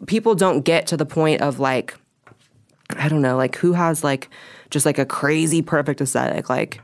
people 0.07 0.35
don't 0.35 0.61
get 0.61 0.87
to 0.87 0.97
the 0.97 1.05
point 1.05 1.41
of 1.41 1.59
like 1.59 1.95
i 2.97 3.07
don't 3.07 3.21
know 3.21 3.37
like 3.37 3.55
who 3.55 3.71
has 3.71 4.03
like 4.03 4.29
just 4.73 4.85
like 4.85 4.97
a 4.97 5.05
crazy 5.05 5.61
perfect 5.61 6.01
aesthetic? 6.01 6.49
Like 6.49 6.81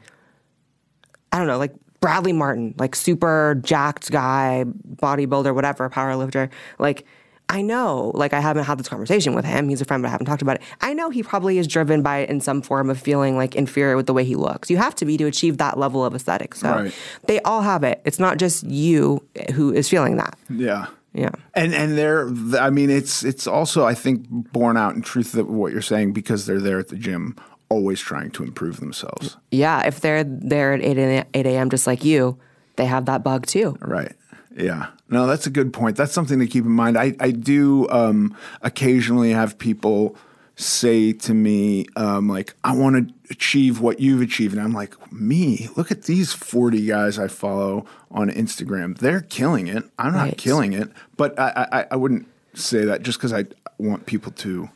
I 1.34 1.38
don't 1.38 1.47
know, 1.47 1.57
like 1.57 1.74
Bradley 2.00 2.34
Martyn, 2.34 2.74
like 2.78 2.95
super 2.95 3.60
jacked 3.64 4.12
guy, 4.12 4.66
bodybuilder, 4.95 5.54
whatever, 5.54 5.89
power 5.89 6.16
lifter. 6.16 6.50
Like, 6.78 7.06
I 7.52 7.64
know, 7.64 8.12
like, 8.14 8.32
I 8.32 8.39
haven't 8.41 8.66
had 8.66 8.78
this 8.80 8.88
conversation 8.88 9.34
with 9.34 9.43
him. 9.43 9.70
He's 9.70 9.82
a 9.82 9.86
friend, 9.86 10.04
but 10.04 10.10
I 10.10 10.12
haven't 10.12 10.28
talked 10.28 10.43
about 10.43 10.58
it. 10.58 10.62
I 10.82 10.93
know 10.93 11.10
he 11.10 11.24
probably 11.24 11.58
is 11.58 11.66
driven 11.68 12.04
by 12.04 12.20
in 12.20 12.41
some 12.41 12.62
form 12.62 12.91
of 12.91 13.00
feeling 13.00 13.38
like 13.38 13.56
inferior 13.56 13.95
with 13.95 14.06
the 14.06 14.14
way 14.14 14.24
he 14.24 14.36
looks. 14.36 14.70
You 14.70 14.78
have 14.78 14.93
to 14.95 15.06
be 15.06 15.18
to 15.18 15.26
achieve 15.26 15.58
that 15.58 15.78
level 15.80 16.06
of 16.06 16.14
aesthetic. 16.14 16.54
So 16.54 16.70
Right. 16.72 16.93
they 17.26 17.41
all 17.41 17.62
have 17.62 17.84
it. 17.84 18.02
It's 18.06 18.20
not 18.20 18.38
just 18.38 18.64
you 18.66 19.26
eh, 19.36 19.52
who 19.52 19.74
is 19.74 19.89
feeling 19.89 20.18
that. 20.18 20.38
Yeah. 20.50 20.88
Yeah. 21.12 21.32
And 21.56 21.74
and 21.74 21.97
they're 21.97 22.30
I 22.60 22.70
mean 22.70 22.91
it's 22.91 23.24
it's 23.24 23.47
also 23.47 23.84
I 23.84 23.95
think 23.95 24.28
borne 24.30 24.78
out 24.78 24.93
in 24.93 25.02
truth 25.02 25.32
that 25.32 25.47
what 25.47 25.72
you're 25.72 25.82
saying 25.82 26.14
because 26.14 26.45
they're 26.45 26.62
there 26.62 26.78
at 26.78 26.89
the 26.89 26.95
gym 26.97 27.36
always 27.70 27.99
trying 27.99 28.32
to 28.32 28.43
improve 28.43 28.80
themselves. 28.80 29.38
Yeah. 29.51 29.86
If 29.86 30.01
they're 30.01 30.24
there 30.24 30.74
at 30.74 30.82
8 30.82 30.97
a- 30.97 31.26
8 31.34 31.45
a.m. 31.45 31.70
just 31.70 31.88
like 31.88 32.03
you, 32.03 32.38
they 32.76 32.86
have 32.86 33.05
that 33.05 33.24
bug 33.24 33.45
too. 33.45 33.78
Right. 33.80 34.13
Yeah. 34.55 34.88
No, 35.09 35.28
that's 35.28 35.47
a 35.47 35.49
good 35.49 35.72
point. 35.72 35.95
That's 35.95 36.11
something 36.11 36.39
to 36.39 36.47
keep 36.47 36.65
in 36.65 36.72
mind. 36.72 36.97
I, 36.97 37.15
I 37.20 37.32
do 37.32 37.88
um, 37.89 38.36
occasionally 38.61 39.32
have 39.32 39.57
people 39.57 40.15
say 40.55 41.13
to 41.13 41.34
me, 41.34 41.86
um, 41.95 42.28
like, 42.28 42.53
I 42.65 42.76
want 42.76 43.07
to 43.07 43.13
achieve 43.32 43.80
what 43.80 43.99
you've 44.01 44.22
achieved. 44.22 44.53
And 44.53 44.61
I'm 44.61 44.74
like, 44.74 44.93
me? 45.13 45.70
Look 45.78 45.89
at 45.91 46.03
these 46.03 46.34
40 46.34 46.86
guys 46.86 47.17
I 47.17 47.28
follow 47.30 47.86
on 48.11 48.30
Instagram. 48.30 48.97
They're 48.97 49.22
killing 49.22 49.67
it. 49.67 49.84
I'm 49.97 50.11
not 50.13 50.24
Right. 50.24 50.38
killing 50.38 50.74
it. 50.74 50.89
But 51.15 51.39
I, 51.39 51.67
I, 51.72 51.86
I 51.91 51.95
wouldn't 51.95 52.28
say 52.55 52.84
that 52.86 53.03
just 53.03 53.20
because 53.20 53.32
I 53.32 53.45
want 53.78 54.05
people 54.05 54.32
to 54.34 54.70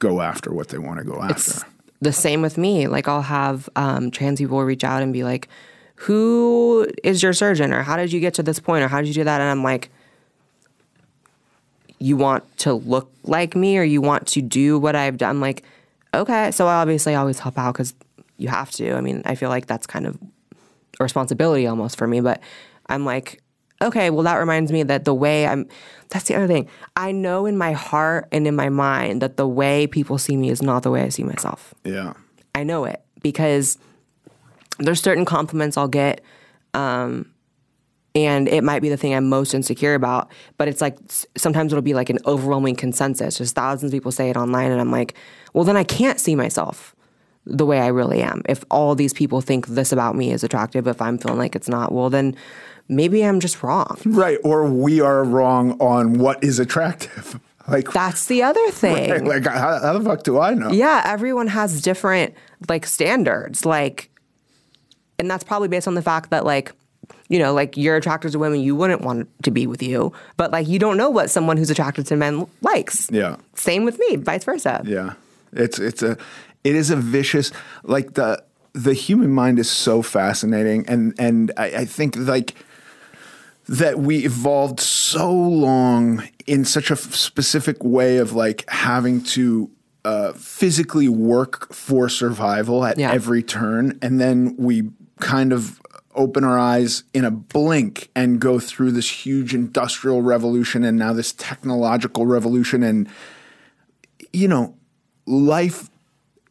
go 0.00 0.20
after 0.20 0.52
what 0.52 0.68
they 0.70 0.78
want 0.78 0.98
to 0.98 1.04
go 1.04 1.22
It's 1.24 1.58
after. 1.58 1.70
The 2.00 2.12
same 2.12 2.42
with 2.42 2.58
me. 2.58 2.86
Like 2.86 3.08
I'll 3.08 3.22
have 3.22 3.68
um, 3.76 4.10
trans 4.10 4.40
people 4.40 4.62
reach 4.62 4.84
out 4.84 5.02
and 5.02 5.12
be 5.12 5.24
like, 5.24 5.48
"Who 5.96 6.86
is 7.02 7.22
your 7.22 7.32
surgeon?" 7.32 7.72
or 7.72 7.82
"How 7.82 7.96
did 7.96 8.12
you 8.12 8.20
get 8.20 8.34
to 8.34 8.42
this 8.42 8.60
point?" 8.60 8.84
or 8.84 8.88
"How 8.88 9.00
did 9.00 9.08
you 9.08 9.14
do 9.14 9.24
that?" 9.24 9.40
And 9.40 9.50
I'm 9.50 9.62
like, 9.62 9.90
"You 11.98 12.16
want 12.16 12.58
to 12.58 12.74
look 12.74 13.10
like 13.24 13.56
me, 13.56 13.78
or 13.78 13.82
you 13.82 14.00
want 14.00 14.26
to 14.28 14.42
do 14.42 14.78
what 14.78 14.94
I've 14.96 15.16
done?" 15.16 15.30
I'm 15.36 15.40
like, 15.40 15.64
okay. 16.14 16.50
So 16.50 16.66
I 16.66 16.74
obviously 16.76 17.14
always 17.14 17.38
help 17.40 17.58
out 17.58 17.72
because 17.72 17.94
you 18.36 18.48
have 18.48 18.70
to. 18.72 18.94
I 18.94 19.00
mean, 19.00 19.22
I 19.24 19.34
feel 19.34 19.48
like 19.48 19.66
that's 19.66 19.86
kind 19.86 20.06
of 20.06 20.18
a 21.00 21.02
responsibility 21.02 21.66
almost 21.66 21.96
for 21.96 22.06
me. 22.06 22.20
But 22.20 22.40
I'm 22.88 23.04
like, 23.04 23.42
okay, 23.82 24.10
well, 24.10 24.22
that 24.22 24.36
reminds 24.36 24.72
me 24.72 24.82
that 24.84 25.04
the 25.04 25.14
way 25.14 25.46
I'm, 25.46 25.68
that's 26.10 26.26
the 26.28 26.34
other 26.34 26.46
thing. 26.46 26.68
I 26.96 27.12
know 27.12 27.46
in 27.46 27.56
my 27.58 27.72
heart 27.72 28.28
and 28.32 28.46
in 28.46 28.56
my 28.56 28.68
mind 28.68 29.22
that 29.22 29.36
the 29.36 29.48
way 29.48 29.86
people 29.86 30.18
see 30.18 30.36
me 30.36 30.50
is 30.50 30.62
not 30.62 30.82
the 30.82 30.90
way 30.90 31.02
I 31.02 31.08
see 31.08 31.24
myself. 31.24 31.74
Yeah. 31.84 32.14
I 32.54 32.62
know 32.62 32.84
it 32.84 33.02
because 33.22 33.78
there's 34.78 35.00
certain 35.00 35.24
compliments 35.24 35.76
I'll 35.76 35.88
get. 35.88 36.22
Um, 36.72 37.30
and 38.14 38.46
it 38.48 38.62
might 38.62 38.80
be 38.80 38.88
the 38.88 38.96
thing 38.96 39.12
I'm 39.12 39.28
most 39.28 39.54
insecure 39.54 39.94
about, 39.94 40.30
but 40.56 40.68
it's 40.68 40.80
like 40.80 40.98
sometimes 41.36 41.72
it'll 41.72 41.82
be 41.82 41.94
like 41.94 42.10
an 42.10 42.18
overwhelming 42.26 42.76
consensus. 42.76 43.38
Just 43.38 43.56
thousands 43.56 43.92
of 43.92 43.96
people 43.96 44.12
say 44.12 44.30
it 44.30 44.36
online, 44.36 44.70
and 44.70 44.80
I'm 44.80 44.92
like, 44.92 45.14
well, 45.52 45.64
then 45.64 45.76
I 45.76 45.82
can't 45.82 46.20
see 46.20 46.36
myself 46.36 46.94
the 47.44 47.66
way 47.66 47.80
I 47.80 47.88
really 47.88 48.22
am. 48.22 48.42
If 48.48 48.64
all 48.70 48.94
these 48.94 49.12
people 49.12 49.40
think 49.40 49.66
this 49.66 49.90
about 49.90 50.14
me 50.14 50.30
is 50.30 50.44
attractive, 50.44 50.86
if 50.86 51.02
I'm 51.02 51.18
feeling 51.18 51.38
like 51.38 51.56
it's 51.56 51.68
not, 51.68 51.90
well, 51.90 52.08
then 52.08 52.36
maybe 52.88 53.24
I'm 53.24 53.40
just 53.40 53.62
wrong. 53.62 53.98
Right. 54.04 54.38
Or 54.44 54.68
we 54.70 55.00
are 55.00 55.24
wrong 55.24 55.72
on 55.80 56.18
what 56.18 56.42
is 56.42 56.58
attractive. 56.58 57.40
Like, 57.66 57.90
That's 57.94 58.26
the 58.26 58.42
other 58.42 58.70
thing. 58.72 59.24
like 59.24 59.46
how, 59.46 59.80
how 59.80 59.96
the 59.98 60.04
fuck 60.04 60.22
do 60.22 60.38
I 60.38 60.52
know? 60.52 60.70
Yeah, 60.70 61.00
everyone 61.06 61.46
has 61.46 61.80
different 61.80 62.34
like 62.68 62.84
standards. 62.84 63.64
Like, 63.64 64.10
and 65.18 65.30
that's 65.30 65.44
probably 65.44 65.68
based 65.68 65.88
on 65.88 65.94
the 65.94 66.02
fact 66.02 66.28
that 66.28 66.44
like, 66.44 66.72
you 67.30 67.38
know, 67.38 67.54
like 67.54 67.78
you're 67.78 67.96
attracted 67.96 68.32
to 68.32 68.38
women 68.38 68.60
you 68.60 68.76
wouldn't 68.76 69.00
want 69.00 69.30
to 69.44 69.50
be 69.50 69.66
with 69.66 69.82
you, 69.82 70.12
but 70.36 70.50
like 70.50 70.68
you 70.68 70.78
don't 70.78 70.98
know 70.98 71.08
what 71.08 71.30
someone 71.30 71.56
who's 71.56 71.70
attracted 71.70 72.06
to 72.08 72.16
men 72.16 72.46
likes. 72.60 73.08
Yeah. 73.10 73.36
Same 73.54 73.86
with 73.86 73.98
me, 73.98 74.16
vice 74.16 74.44
versa. 74.44 74.82
Yeah, 74.84 75.14
it's 75.54 75.78
it's 75.78 76.02
a 76.02 76.18
it 76.64 76.74
is 76.74 76.90
a 76.90 76.96
vicious 76.96 77.50
like 77.82 78.12
the 78.12 78.44
the 78.74 78.92
human 78.92 79.30
mind 79.30 79.58
is 79.58 79.70
so 79.70 80.02
fascinating, 80.02 80.84
and 80.86 81.14
and 81.18 81.50
I, 81.56 81.64
I 81.64 81.84
think 81.86 82.14
like 82.16 82.54
that 83.68 83.98
we 83.98 84.24
evolved 84.24 84.80
so 84.80 85.32
long 85.32 86.22
in 86.46 86.64
such 86.64 86.90
a 86.90 86.94
f- 86.94 87.14
specific 87.14 87.82
way 87.82 88.18
of 88.18 88.32
like 88.32 88.64
having 88.68 89.22
to 89.22 89.70
uh, 90.04 90.32
physically 90.34 91.08
work 91.08 91.72
for 91.72 92.08
survival 92.08 92.84
at 92.84 92.98
Yeah. 92.98 93.10
every 93.12 93.42
turn, 93.42 93.98
and 94.02 94.20
then 94.20 94.54
we 94.58 94.90
kind 95.20 95.52
of 95.52 95.80
open 96.14 96.44
our 96.44 96.58
eyes 96.58 97.04
in 97.14 97.24
a 97.24 97.30
blink 97.30 98.08
and 98.14 98.38
go 98.38 98.60
through 98.60 98.92
this 98.92 99.10
huge 99.26 99.54
industrial 99.54 100.22
revolution 100.22 100.84
and 100.84 100.96
now 100.98 101.12
this 101.12 101.32
technological 101.32 102.24
revolution 102.26 102.82
and 102.84 103.08
you 104.32 104.46
know, 104.48 104.74
life 105.26 105.88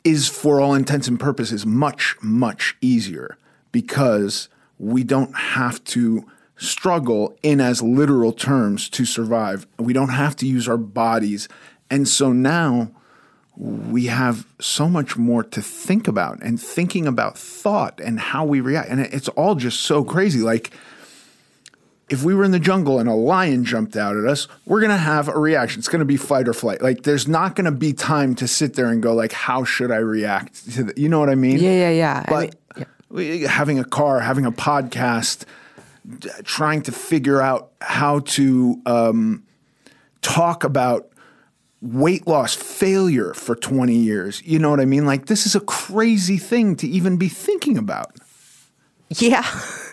is, 0.03 0.27
for 0.27 0.59
all 0.61 0.73
intents 0.73 1.07
and 1.07 1.19
purposes, 1.19 1.65
much, 1.65 2.15
much 2.21 2.75
easier 2.81 3.37
because 3.71 4.47
we 4.79 5.03
don't 5.03 5.33
have 5.35 5.83
to 5.85 6.25
struggle 6.63 7.37
in 7.43 7.61
as 7.61 7.81
literal 7.81 8.31
terms 8.31 8.89
to 8.89 9.05
survive. 9.05 9.67
We 9.77 9.93
don't 9.93 10.09
have 10.09 10.35
to 10.37 10.47
use 10.47 10.67
our 10.67 10.77
bodies. 10.77 11.47
And 11.89 12.07
so 12.07 12.33
now 12.33 12.91
we 13.55 14.05
have 14.05 14.47
so 14.59 14.89
much 14.89 15.15
more 15.17 15.43
to 15.43 15.61
think 15.61 16.07
about 16.07 16.41
and 16.41 16.59
thinking 16.59 17.05
about 17.05 17.37
thought 17.37 17.99
and 17.99 18.19
how 18.19 18.45
we 18.45 18.61
react. 18.61 18.89
And 18.89 18.99
it's 18.99 19.27
all 19.29 19.55
just 19.55 19.81
so 19.81 20.03
crazy. 20.03 20.39
Like, 20.39 20.71
if 22.09 22.23
we 22.23 22.35
were 22.35 22.43
in 22.43 22.51
the 22.51 22.59
jungle 22.59 22.99
and 22.99 23.07
a 23.07 23.13
lion 23.13 23.63
jumped 23.65 23.95
out 23.95 24.17
at 24.17 24.25
us, 24.25 24.47
we're 24.65 24.81
going 24.81 24.91
to 24.91 24.97
have 24.97 25.29
a 25.29 25.37
reaction. 25.37 25.79
It's 25.79 25.87
going 25.87 25.99
to 25.99 26.05
be 26.05 26.17
fight 26.17 26.47
or 26.47 26.53
flight. 26.53 26.81
Like 26.81 27.03
there's 27.03 27.27
not 27.27 27.55
going 27.55 27.65
to 27.65 27.71
be 27.71 27.93
time 27.93 28.35
to 28.35 28.47
sit 28.47 28.73
there 28.75 28.87
and 28.87 29.01
go 29.01 29.13
like, 29.13 29.31
how 29.31 29.63
should 29.63 29.89
I 29.89 29.97
react 29.97 30.71
to 30.73 30.83
the, 30.83 30.93
you 30.95 31.09
know 31.09 31.19
what 31.19 31.29
I 31.29 31.35
mean? 31.35 31.59
Yeah, 31.59 31.71
yeah, 31.71 31.89
yeah. 31.89 32.23
I 32.27 32.29
But 32.29 32.55
mean, 33.09 33.41
yeah. 33.41 33.47
having 33.47 33.79
a 33.79 33.85
car, 33.85 34.19
having 34.19 34.45
a 34.45 34.51
podcast, 34.51 35.45
d- 36.19 36.29
trying 36.43 36.81
to 36.83 36.91
figure 36.91 37.41
out 37.41 37.71
how 37.81 38.19
to 38.19 38.81
um, 38.85 39.43
talk 40.21 40.63
about 40.63 41.09
weight 41.81 42.25
loss 42.27 42.55
failure 42.55 43.33
for 43.33 43.55
20 43.55 43.93
years. 43.93 44.41
You 44.45 44.57
know 44.57 44.69
what 44.69 44.79
I 44.79 44.85
mean? 44.85 45.05
Like 45.05 45.25
this 45.25 45.45
is 45.45 45.55
a 45.55 45.59
crazy 45.59 46.37
thing 46.37 46.75
to 46.77 46.87
even 46.87 47.17
be 47.17 47.27
thinking 47.27 47.77
about. 47.77 48.15
Yeah. 49.09 49.45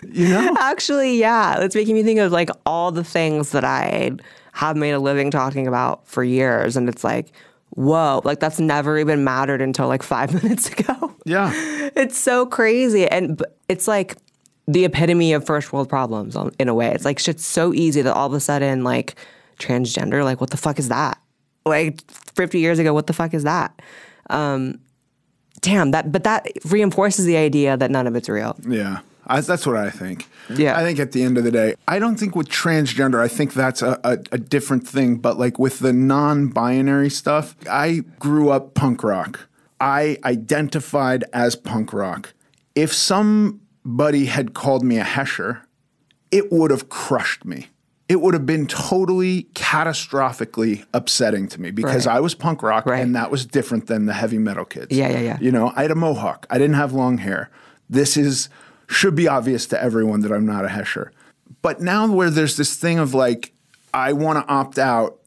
You 0.07 0.29
know? 0.29 0.55
Actually, 0.59 1.17
yeah. 1.17 1.59
It's 1.59 1.75
making 1.75 1.95
me 1.95 2.03
think 2.03 2.19
of 2.19 2.31
like 2.31 2.49
all 2.65 2.91
the 2.91 3.03
things 3.03 3.51
that 3.51 3.63
I 3.63 4.11
have 4.53 4.77
made 4.77 4.91
a 4.91 4.99
living 4.99 5.31
talking 5.31 5.67
about 5.67 6.07
for 6.07 6.23
years. 6.23 6.77
And 6.77 6.89
it's 6.89 7.03
like, 7.03 7.31
whoa, 7.71 8.21
like 8.23 8.39
that's 8.39 8.59
never 8.59 8.97
even 8.97 9.23
mattered 9.23 9.61
until 9.61 9.87
like 9.87 10.03
five 10.03 10.33
minutes 10.43 10.69
ago. 10.69 11.13
yeah. 11.25 11.51
It's 11.95 12.17
so 12.17 12.45
crazy. 12.45 13.07
And 13.07 13.43
it's 13.67 13.87
like 13.87 14.17
the 14.67 14.85
epitome 14.85 15.33
of 15.33 15.45
first 15.45 15.73
world 15.73 15.89
problems 15.89 16.37
in 16.59 16.69
a 16.69 16.73
way. 16.73 16.91
It's 16.91 17.05
like 17.05 17.19
shit's 17.19 17.45
so 17.45 17.73
easy 17.73 18.01
that 18.01 18.13
all 18.13 18.27
of 18.27 18.33
a 18.33 18.39
sudden, 18.39 18.83
like 18.83 19.15
transgender, 19.59 20.23
like 20.23 20.41
what 20.41 20.49
the 20.49 20.57
fuck 20.57 20.79
is 20.79 20.89
that? 20.89 21.19
Like 21.65 22.01
50 22.09 22.59
years 22.59 22.79
ago, 22.79 22.93
what 22.93 23.07
the 23.07 23.13
fuck 23.13 23.33
is 23.33 23.43
that? 23.43 23.79
Um, 24.29 24.79
damn, 25.61 25.91
that, 25.91 26.11
but 26.11 26.23
that 26.23 26.47
reinforces 26.65 27.25
the 27.25 27.37
idea 27.37 27.77
that 27.77 27.91
none 27.91 28.07
of 28.07 28.15
it's 28.15 28.29
real. 28.29 28.55
Yeah. 28.67 28.99
I, 29.27 29.39
that's 29.41 29.65
what 29.65 29.77
I 29.77 29.89
think. 29.89 30.27
Yeah. 30.49 30.77
I 30.77 30.83
think 30.83 30.99
at 30.99 31.11
the 31.11 31.23
end 31.23 31.37
of 31.37 31.43
the 31.43 31.51
day, 31.51 31.75
I 31.87 31.99
don't 31.99 32.17
think 32.17 32.35
with 32.35 32.49
transgender, 32.49 33.19
I 33.19 33.27
think 33.27 33.53
that's 33.53 33.81
a, 33.81 33.99
a, 34.03 34.13
a 34.31 34.37
different 34.37 34.87
thing. 34.87 35.17
But 35.17 35.37
like 35.37 35.59
with 35.59 35.79
the 35.79 35.93
non 35.93 36.47
binary 36.47 37.09
stuff, 37.09 37.55
I 37.69 38.03
grew 38.19 38.49
up 38.49 38.73
punk 38.73 39.03
rock. 39.03 39.47
I 39.79 40.17
identified 40.23 41.23
as 41.33 41.55
punk 41.55 41.93
rock. 41.93 42.33
If 42.75 42.93
somebody 43.83 44.25
had 44.25 44.53
called 44.53 44.83
me 44.83 44.97
a 44.97 45.03
Hesher, 45.03 45.61
it 46.31 46.51
would 46.51 46.71
have 46.71 46.89
crushed 46.89 47.45
me. 47.45 47.67
It 48.07 48.19
would 48.21 48.33
have 48.33 48.45
been 48.45 48.67
totally 48.67 49.43
catastrophically 49.53 50.85
upsetting 50.93 51.47
to 51.49 51.61
me 51.61 51.71
because 51.71 52.05
Right. 52.07 52.17
I 52.17 52.19
was 52.19 52.35
punk 52.35 52.61
rock 52.61 52.85
Right. 52.85 53.01
and 53.01 53.15
that 53.15 53.31
was 53.31 53.45
different 53.45 53.87
than 53.87 54.05
the 54.05 54.13
heavy 54.13 54.37
metal 54.37 54.65
kids. 54.65 54.87
Yeah, 54.91 55.09
yeah, 55.09 55.19
yeah. 55.19 55.37
You 55.39 55.51
know, 55.51 55.71
I 55.75 55.83
had 55.83 55.91
a 55.91 55.95
mohawk. 55.95 56.45
I 56.49 56.57
didn't 56.57 56.75
have 56.75 56.91
long 56.93 57.19
hair. 57.19 57.49
This 57.89 58.17
is 58.17 58.49
should 58.87 59.15
be 59.15 59.27
obvious 59.29 59.65
to 59.67 59.81
everyone 59.81 60.19
that 60.21 60.31
I'm 60.33 60.45
not 60.45 60.65
a 60.65 60.67
Hesher. 60.67 61.11
But 61.61 61.79
now 61.79 62.11
where 62.11 62.29
there's 62.29 62.57
this 62.57 62.75
thing 62.75 62.99
of 62.99 63.13
like, 63.13 63.53
I 63.93 64.11
want 64.11 64.45
to 64.45 64.53
opt 64.53 64.77
out, 64.77 65.19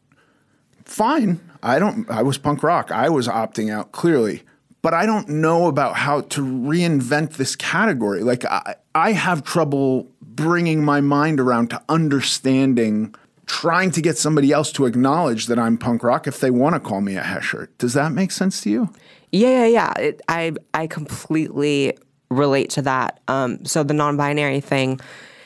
fine. 0.85 1.41
I 1.63 1.79
don't 1.79 2.09
I 2.11 2.23
was 2.23 2.37
punk 2.37 2.63
rock. 2.63 2.91
I 2.91 3.09
was 3.09 3.27
opting 3.29 3.73
out 3.73 3.93
clearly. 3.93 4.43
But 4.85 4.93
I 4.93 5.07
don't 5.07 5.31
know 5.31 5.67
about 5.67 5.97
how 5.97 6.21
to 6.21 6.43
reinvent 6.43 7.37
this 7.37 7.57
category. 7.57 8.23
Like 8.23 8.45
I, 8.45 8.75
I 8.95 9.13
have 9.13 9.43
trouble 9.43 10.11
bringing 10.21 10.85
my 10.85 11.01
mind 11.01 11.41
around 11.41 11.71
to 11.71 11.83
understanding 11.89 13.15
trying 13.47 13.91
to 13.93 14.03
get 14.03 14.19
somebody 14.19 14.53
else 14.53 14.71
to 14.73 14.85
acknowledge 14.85 15.47
that 15.47 15.59
I'm 15.59 15.79
punk 15.79 16.03
rock 16.03 16.27
if 16.27 16.41
they 16.41 16.51
want 16.51 16.75
to 16.75 16.81
call 16.81 17.01
me 17.01 17.17
a 17.17 17.23
Hesher. 17.23 17.69
Does 17.79 17.95
that 17.95 18.13
make 18.13 18.31
sense 18.31 18.61
to 18.61 18.71
you? 18.71 18.91
Yeah, 19.33 19.65
yeah, 19.65 19.67
yeah. 19.67 19.93
It, 19.99 20.21
I 20.29 20.53
I 20.75 20.87
completely 20.87 21.97
relate 22.29 22.69
to 22.71 22.83
that. 22.83 23.21
Um, 23.27 23.65
so 23.65 23.85
the 23.85 23.95
non-binary 23.95 24.61
thing, 24.61 25.01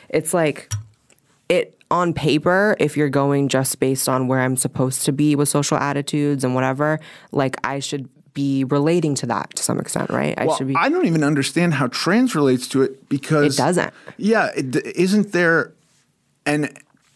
it's 0.08 0.34
like 0.34 0.72
it 1.48 1.80
on 1.92 2.12
paper. 2.12 2.74
If 2.80 2.96
you're 2.96 3.08
going 3.08 3.46
just 3.46 3.78
based 3.78 4.08
on 4.08 4.26
where 4.26 4.40
I'm 4.40 4.56
supposed 4.56 5.04
to 5.04 5.12
be 5.12 5.36
with 5.36 5.48
social 5.48 5.76
attitudes 5.76 6.42
and 6.42 6.56
whatever, 6.56 6.98
like 7.30 7.56
I 7.62 7.78
should 7.78 8.08
be 8.38 8.64
relating 8.64 9.14
to 9.16 9.26
that 9.26 9.46
to 9.56 9.62
some 9.62 9.78
extent, 9.80 10.08
right? 10.10 10.34
I 10.38 10.44
Well, 10.46 10.56
should 10.56 10.68
be. 10.68 10.76
I 10.76 10.88
don't 10.88 11.06
even 11.06 11.24
understand 11.24 11.74
how 11.74 11.88
trans 11.88 12.34
relates 12.34 12.68
to 12.68 12.82
it 12.82 13.08
because 13.08 13.58
It 13.58 13.62
doesn't. 13.62 13.92
Yeah, 14.16 14.50
isn't 14.54 15.32
there? 15.32 15.72
And 16.46 16.60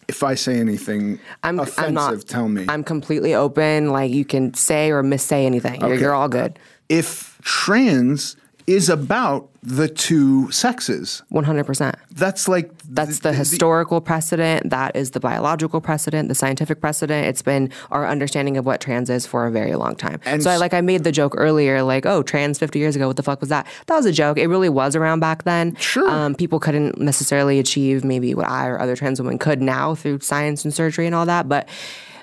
if 0.09 0.23
I 0.23 0.35
say 0.35 0.59
anything 0.59 1.21
I'm, 1.43 1.59
offensive, 1.61 1.85
I'm 1.85 1.95
not. 1.95 2.21
tell 2.27 2.49
me. 2.49 2.67
I'm 2.69 2.83
completely 2.85 3.35
open. 3.35 3.91
Like 3.91 4.11
you 4.11 4.25
can 4.25 4.53
say 4.55 4.91
or 4.91 5.03
missay 5.03 5.45
anything. 5.47 5.81
You're, 5.81 5.95
you're 5.95 6.15
all 6.15 6.29
good. 6.29 6.59
if 6.89 7.39
trans 7.43 8.37
is 8.67 8.89
about 8.89 9.49
the 9.63 9.89
two 9.89 10.51
sexes, 10.51 11.23
One 11.29 11.45
hundred 11.45 11.65
percent. 11.65 11.95
that's 12.11 12.49
like 12.49 12.71
That's 12.89 13.21
the 13.21 13.33
historical 13.33 14.01
precedent. 14.01 14.71
That 14.71 14.97
is 14.97 15.13
the 15.13 15.21
biological 15.21 15.81
precedent, 15.81 16.29
the 16.29 16.35
scientific 16.35 16.81
precedent. 16.81 17.27
It's 17.27 17.43
been 17.43 17.71
our 17.91 18.07
understanding 18.07 18.57
of 18.57 18.67
what 18.67 18.81
trans 18.81 19.09
is 19.09 19.25
for 19.27 19.47
a 19.47 19.51
very 19.53 19.75
long 19.77 19.95
time. 19.95 20.21
And 20.25 20.43
so, 20.43 20.51
I, 20.51 20.57
like, 20.57 20.75
I 20.75 20.81
made 20.81 21.05
the 21.05 21.13
joke 21.13 21.35
earlier, 21.37 21.83
like, 21.83 22.07
oh, 22.07 22.23
trans 22.23 22.59
50 22.59 22.79
years 22.79 22.97
ago, 22.97 23.07
what 23.07 23.17
the 23.17 23.23
fuck 23.23 23.41
was 23.41 23.51
that? 23.51 23.67
That 23.87 23.97
was 23.97 24.07
a 24.07 24.13
joke. 24.13 24.37
It 24.39 24.49
really 24.49 24.69
was 24.69 24.97
around 24.97 25.21
back 25.21 25.45
then. 25.45 25.77
Sure. 25.77 26.09
Um, 26.09 26.35
people 26.35 26.59
couldn't 26.59 26.99
necessarily 26.99 27.59
achieve 27.61 28.05
maybe 28.05 28.35
what 28.35 28.49
I 28.49 28.67
or 28.67 28.81
other 28.81 28.97
trans 28.97 29.21
women 29.21 29.39
could 29.39 29.63
now 29.63 29.95
through 29.95 30.21
science 30.21 30.65
and 30.65 30.75
surgery 30.75 31.07
and 31.07 31.15
all 31.15 31.27
that. 31.27 31.49
But 31.49 31.69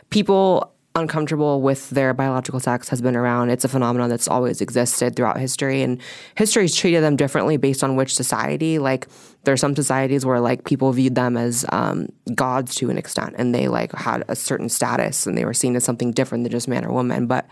people 0.10 0.74
uncomfortable 0.96 1.62
with 1.62 1.90
their 1.92 2.14
biological 2.14 2.60
sex 2.60 2.90
has 2.90 3.02
been 3.02 3.16
around. 3.16 3.50
It's 3.50 3.64
a 3.64 3.68
phenomenon 3.68 4.10
that's 4.10 4.28
always 4.28 4.60
existed 4.60 5.16
throughout 5.16 5.38
history, 5.40 5.82
and 5.82 6.02
history's 6.36 6.76
treated 6.76 7.04
them 7.04 7.16
differently 7.16 7.58
based 7.58 7.84
on 7.84 7.96
which 7.96 8.16
society. 8.16 8.80
Like 8.80 9.08
there 9.44 9.54
are 9.54 9.58
some 9.58 9.76
societies 9.76 10.26
where 10.26 10.40
like 10.40 10.66
people 10.66 10.92
viewed 10.92 11.16
them 11.16 11.38
as 11.38 11.66
um, 11.72 12.10
gods 12.36 12.76
to 12.76 12.90
an 12.90 12.98
extent, 12.98 13.36
and 13.38 13.54
they 13.54 13.68
like 13.68 13.94
had 13.94 14.24
a 14.28 14.36
certain 14.36 14.70
status, 14.70 15.26
and 15.28 15.38
they 15.38 15.46
were 15.46 15.54
seen 15.54 15.76
as 15.76 15.84
something 15.84 16.12
different 16.12 16.44
than 16.44 16.52
just 16.52 16.68
man 16.68 16.86
or 16.86 16.92
woman. 16.92 17.28
But 17.28 17.48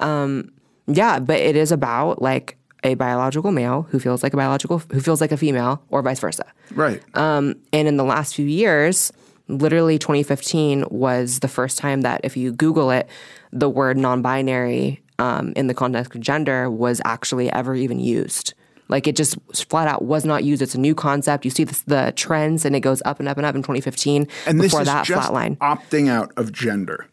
um, 0.00 0.50
yeah, 0.86 1.18
but 1.18 1.38
it 1.38 1.56
is 1.56 1.70
about 1.70 2.22
like 2.22 2.56
a 2.84 2.94
biological 2.94 3.50
male 3.50 3.86
who 3.90 3.98
feels 3.98 4.22
like 4.22 4.32
a 4.32 4.36
biological 4.36 4.78
who 4.78 5.00
feels 5.00 5.20
like 5.20 5.32
a 5.32 5.36
female, 5.36 5.82
or 5.90 6.02
vice 6.02 6.20
versa. 6.20 6.46
right. 6.72 7.02
Um, 7.16 7.56
and 7.72 7.86
in 7.86 7.96
the 7.96 8.04
last 8.04 8.34
few 8.34 8.46
years, 8.46 9.12
literally 9.48 9.98
2015 9.98 10.84
was 10.90 11.40
the 11.40 11.48
first 11.48 11.78
time 11.78 12.02
that 12.02 12.20
if 12.24 12.36
you 12.36 12.52
Google 12.52 12.90
it, 12.90 13.08
the 13.52 13.68
word 13.68 13.96
non-binary 13.96 15.02
um, 15.18 15.52
in 15.56 15.66
the 15.66 15.74
context 15.74 16.14
of 16.14 16.20
gender 16.20 16.70
was 16.70 17.00
actually 17.04 17.50
ever 17.52 17.74
even 17.74 17.98
used. 17.98 18.54
Like 18.88 19.06
it 19.06 19.16
just 19.16 19.36
flat 19.54 19.86
out 19.88 20.02
was 20.02 20.24
not 20.24 20.44
used. 20.44 20.62
It's 20.62 20.74
a 20.74 20.80
new 20.80 20.94
concept. 20.94 21.44
You 21.44 21.50
see 21.50 21.64
the, 21.64 21.82
the 21.86 22.12
trends, 22.16 22.64
and 22.64 22.74
it 22.74 22.80
goes 22.80 23.02
up 23.04 23.20
and 23.20 23.28
up 23.28 23.36
and 23.36 23.44
up 23.44 23.54
in 23.54 23.62
2015. 23.62 24.26
and 24.46 24.60
this 24.60 24.66
before 24.66 24.82
is 24.82 24.86
that 24.86 25.04
just 25.04 25.30
flatline, 25.30 25.56
opting 25.58 26.08
out 26.08 26.32
of 26.36 26.52
gender. 26.52 27.06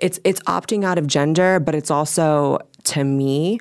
it's 0.00 0.18
it's 0.24 0.40
opting 0.40 0.84
out 0.84 0.98
of 0.98 1.06
gender, 1.06 1.60
but 1.60 1.74
it's 1.74 1.90
also 1.90 2.58
to 2.84 3.04
me 3.04 3.60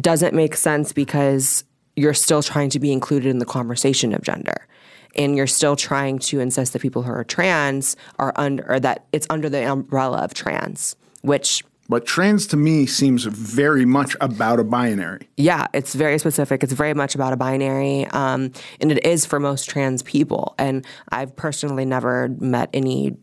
doesn't 0.00 0.34
make 0.34 0.54
sense 0.54 0.92
because 0.92 1.64
you're 1.96 2.14
still 2.14 2.42
trying 2.42 2.70
to 2.70 2.78
be 2.78 2.92
included 2.92 3.28
in 3.28 3.38
the 3.38 3.44
conversation 3.44 4.14
of 4.14 4.22
gender. 4.22 4.66
And 5.14 5.36
you're 5.36 5.46
still 5.46 5.76
trying 5.76 6.18
to 6.20 6.40
insist 6.40 6.72
that 6.72 6.82
people 6.82 7.02
who 7.02 7.12
are 7.12 7.24
trans 7.24 7.96
are 8.18 8.32
under 8.36 8.64
or 8.70 8.80
that 8.80 9.04
it's 9.12 9.26
under 9.30 9.48
the 9.48 9.70
umbrella 9.70 10.18
of 10.18 10.32
trans, 10.34 10.96
which 11.22 11.62
But 11.88 12.06
trans 12.06 12.46
to 12.48 12.56
me 12.56 12.86
seems 12.86 13.24
very 13.24 13.84
much 13.84 14.16
about 14.20 14.58
a 14.58 14.64
binary. 14.64 15.28
yeah, 15.36 15.66
it's 15.74 15.94
very 15.94 16.18
specific. 16.18 16.62
It's 16.62 16.72
very 16.72 16.94
much 16.94 17.14
about 17.14 17.32
a 17.32 17.36
binary, 17.36 18.06
um, 18.06 18.52
and 18.80 18.90
it 18.90 19.04
is 19.04 19.26
for 19.26 19.38
most 19.38 19.68
trans 19.68 20.02
people. 20.02 20.54
And 20.58 20.86
I've 21.10 21.36
personally 21.36 21.84
never 21.84 22.28
met 22.40 22.70
any 22.72 23.16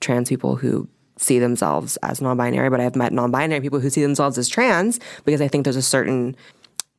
trans 0.00 0.28
people 0.28 0.54
who 0.56 0.88
see 1.16 1.38
themselves 1.38 1.96
as 2.02 2.20
non-binary, 2.20 2.68
but 2.70 2.80
I've 2.80 2.96
met 2.96 3.12
non-binary 3.12 3.60
people 3.60 3.80
who 3.80 3.88
see 3.90 4.02
themselves 4.02 4.36
as 4.38 4.48
trans 4.48 5.00
because 5.24 5.40
I 5.40 5.48
think 5.48 5.64
there's 5.64 5.76
a 5.76 5.82
certain, 5.82 6.36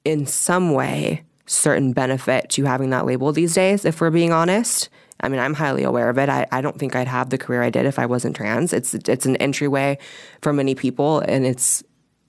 in 0.04 0.26
some 0.26 0.72
way, 0.74 1.24
certain 1.46 1.94
benefit 1.94 2.50
to 2.52 2.64
having 2.66 2.90
that 2.90 3.06
label 3.06 3.32
these 3.32 3.54
days. 3.54 3.86
If 3.86 4.02
we're 4.02 4.12
being 4.12 4.32
honest. 4.32 4.90
I 5.22 5.30
mean, 5.30 5.40
I'm 5.40 5.54
highly 5.54 5.84
aware 5.84 6.10
of 6.10 6.18
it. 6.18 6.28
I, 6.28 6.46
I 6.52 6.60
don't 6.60 6.78
think 6.78 6.94
I'd 6.94 7.08
have 7.08 7.30
the 7.30 7.38
career 7.38 7.64
I 7.64 7.70
did 7.70 7.86
if 7.86 7.98
I 7.98 8.06
wasn't 8.06 8.36
trans. 8.36 8.74
It's 8.74 8.94
it's 8.94 9.26
an 9.26 9.38
entryway 9.38 9.98
for 10.42 10.52
many 10.52 10.76
people, 10.76 11.20
and 11.22 11.46
it's 11.46 11.84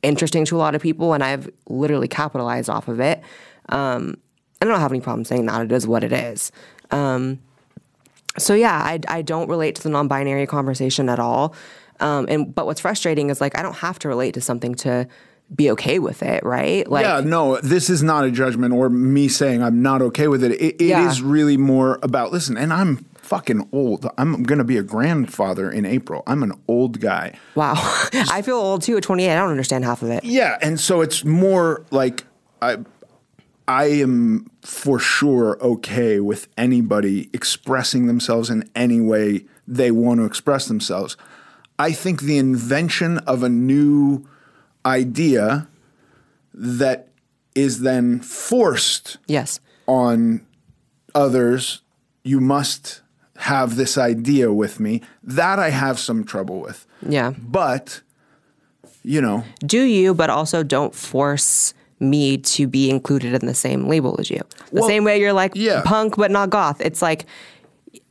interesting 0.04 0.44
to 0.46 0.56
a 0.56 0.58
lot 0.58 0.76
of 0.76 0.82
people, 0.82 1.12
and 1.12 1.22
I've 1.22 1.50
literally 1.68 2.06
capitalized 2.06 2.70
off 2.70 2.86
of 2.86 3.00
it. 3.00 3.22
Um, 3.70 4.18
I 4.62 4.66
don't 4.66 4.78
have 4.78 4.92
any 4.92 5.00
problem 5.00 5.24
saying 5.24 5.46
that. 5.46 5.62
It 5.62 5.72
is 5.72 5.86
what 5.86 6.04
it 6.04 6.12
is. 6.12 6.52
Um, 6.92 7.40
so 8.38 8.54
yeah, 8.54 8.74
I, 8.74 9.00
I 9.08 9.22
don't 9.22 9.48
relate 9.48 9.74
to 9.76 9.82
the 9.82 9.88
non-binary 9.88 10.46
conversation 10.46 11.08
at 11.08 11.18
all. 11.18 11.54
Um, 12.00 12.26
and 12.28 12.54
but 12.54 12.66
what's 12.66 12.80
frustrating 12.80 13.30
is 13.30 13.40
like 13.40 13.58
I 13.58 13.62
don't 13.62 13.76
have 13.76 13.98
to 14.00 14.08
relate 14.08 14.34
to 14.34 14.40
something 14.40 14.74
to 14.76 15.08
be 15.54 15.70
okay 15.70 15.98
with 15.98 16.22
it, 16.22 16.44
right? 16.44 16.88
Like 16.90 17.04
yeah, 17.04 17.20
no, 17.20 17.58
this 17.60 17.88
is 17.88 18.02
not 18.02 18.24
a 18.24 18.30
judgment 18.30 18.74
or 18.74 18.88
me 18.88 19.28
saying 19.28 19.62
I'm 19.62 19.80
not 19.82 20.02
okay 20.02 20.28
with 20.28 20.42
it. 20.42 20.52
It, 20.52 20.76
it 20.76 20.82
Yeah. 20.82 21.08
is 21.08 21.22
really 21.22 21.56
more 21.56 21.98
about 22.02 22.32
listen, 22.32 22.56
and 22.56 22.72
I'm 22.72 23.04
fucking 23.16 23.68
old. 23.72 24.08
I'm 24.18 24.42
going 24.44 24.58
to 24.58 24.64
be 24.64 24.76
a 24.76 24.82
grandfather 24.82 25.70
in 25.70 25.84
April. 25.84 26.22
I'm 26.26 26.42
an 26.42 26.52
old 26.68 27.00
guy. 27.00 27.38
wow. 27.54 27.74
I 28.12 28.42
feel 28.42 28.56
old 28.56 28.82
too 28.82 28.96
at 28.96 29.02
28. 29.02 29.30
I 29.30 29.36
don't 29.36 29.50
understand 29.50 29.84
half 29.84 30.02
of 30.02 30.10
it. 30.10 30.24
Yeah, 30.24 30.58
and 30.62 30.78
so 30.80 31.00
it's 31.00 31.24
more 31.24 31.84
like 31.90 32.24
I 32.60 32.78
I 33.68 33.84
am 33.86 34.48
for 34.62 34.98
sure 34.98 35.58
okay 35.60 36.20
with 36.20 36.48
anybody 36.56 37.30
expressing 37.32 38.06
themselves 38.06 38.48
in 38.50 38.68
any 38.76 39.00
way 39.00 39.44
they 39.66 39.90
want 39.90 40.20
to 40.20 40.24
express 40.24 40.66
themselves. 40.66 41.16
I 41.78 41.92
think 41.92 42.22
the 42.22 42.38
invention 42.38 43.18
of 43.18 43.42
a 43.42 43.48
new 43.48 44.24
idea 44.86 45.66
that 46.54 47.08
is 47.54 47.80
then 47.80 48.20
forced 48.20 49.18
Yes. 49.26 49.60
on 49.86 50.46
others, 51.14 51.82
you 52.24 52.40
must 52.40 53.02
have 53.36 53.76
this 53.76 53.98
idea 53.98 54.52
with 54.52 54.80
me. 54.80 55.02
That 55.22 55.58
I 55.58 55.70
have 55.70 55.98
some 55.98 56.24
trouble 56.24 56.60
with. 56.60 56.86
Yeah. 57.06 57.32
But, 57.38 58.00
you 59.02 59.20
know, 59.20 59.44
do 59.60 59.82
you, 59.82 60.14
but 60.14 60.30
also 60.30 60.62
don't 60.62 60.94
force 60.94 61.74
me 61.98 62.36
to 62.38 62.66
be 62.66 62.90
included 62.90 63.34
in 63.34 63.46
the 63.46 63.54
same 63.54 63.88
label 63.88 64.16
as 64.20 64.30
you. 64.30 64.40
The 64.70 64.80
Well, 64.80 64.88
same 64.88 65.04
way 65.04 65.18
you're 65.20 65.32
like 65.32 65.52
yeah. 65.54 65.82
punk 65.84 66.16
but 66.16 66.30
not 66.30 66.50
goth. 66.50 66.80
It's 66.80 67.00
like 67.02 67.24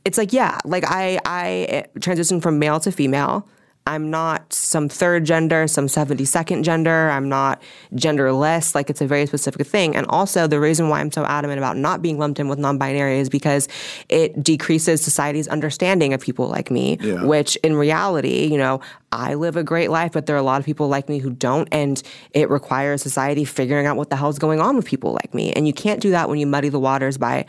it's 0.04 0.18
like 0.18 0.32
yeah, 0.32 0.58
like 0.64 0.84
I 0.86 1.18
I 1.24 1.48
eh, 1.68 1.82
transitioned 2.00 2.42
from 2.42 2.58
male 2.58 2.80
to 2.80 2.90
female. 2.90 3.46
I'm 3.86 4.10
not 4.10 4.52
some 4.52 4.88
third 4.88 5.24
gender, 5.24 5.68
some 5.68 5.86
72nd 5.86 6.62
gender. 6.64 7.08
I'm 7.10 7.28
not 7.28 7.62
genderless. 7.94 8.74
Like 8.74 8.90
it's 8.90 9.00
a 9.00 9.06
very 9.06 9.26
specific 9.26 9.66
thing. 9.66 9.94
And 9.94 10.06
also, 10.08 10.46
the 10.46 10.58
reason 10.58 10.88
why 10.88 11.00
I'm 11.00 11.12
so 11.12 11.24
adamant 11.24 11.58
about 11.58 11.76
not 11.76 12.02
being 12.02 12.18
lumped 12.18 12.40
in 12.40 12.48
with 12.48 12.58
non 12.58 12.78
binary 12.78 13.18
is 13.20 13.28
because 13.28 13.68
it 14.08 14.42
decreases 14.42 15.00
society's 15.02 15.46
understanding 15.48 16.12
of 16.14 16.20
people 16.20 16.48
like 16.48 16.70
me, 16.70 16.98
Yeah. 17.00 17.24
which 17.24 17.56
in 17.56 17.76
reality, 17.76 18.46
you 18.46 18.58
know, 18.58 18.80
I 19.12 19.34
live 19.34 19.56
a 19.56 19.62
great 19.62 19.90
life, 19.90 20.12
but 20.12 20.26
there 20.26 20.34
are 20.34 20.40
a 20.40 20.42
lot 20.42 20.58
of 20.60 20.66
people 20.66 20.88
like 20.88 21.08
me 21.08 21.18
who 21.18 21.30
don't. 21.30 21.68
And 21.70 22.02
it 22.32 22.50
requires 22.50 23.02
society 23.02 23.44
figuring 23.44 23.86
out 23.86 23.96
what 23.96 24.10
the 24.10 24.16
hell's 24.16 24.38
going 24.38 24.60
on 24.60 24.76
with 24.76 24.84
people 24.84 25.12
like 25.12 25.32
me. 25.32 25.52
And 25.52 25.66
you 25.66 25.72
can't 25.72 26.00
do 26.00 26.10
that 26.10 26.28
when 26.28 26.38
you 26.38 26.46
muddy 26.46 26.68
the 26.68 26.80
waters 26.80 27.16
by 27.16 27.46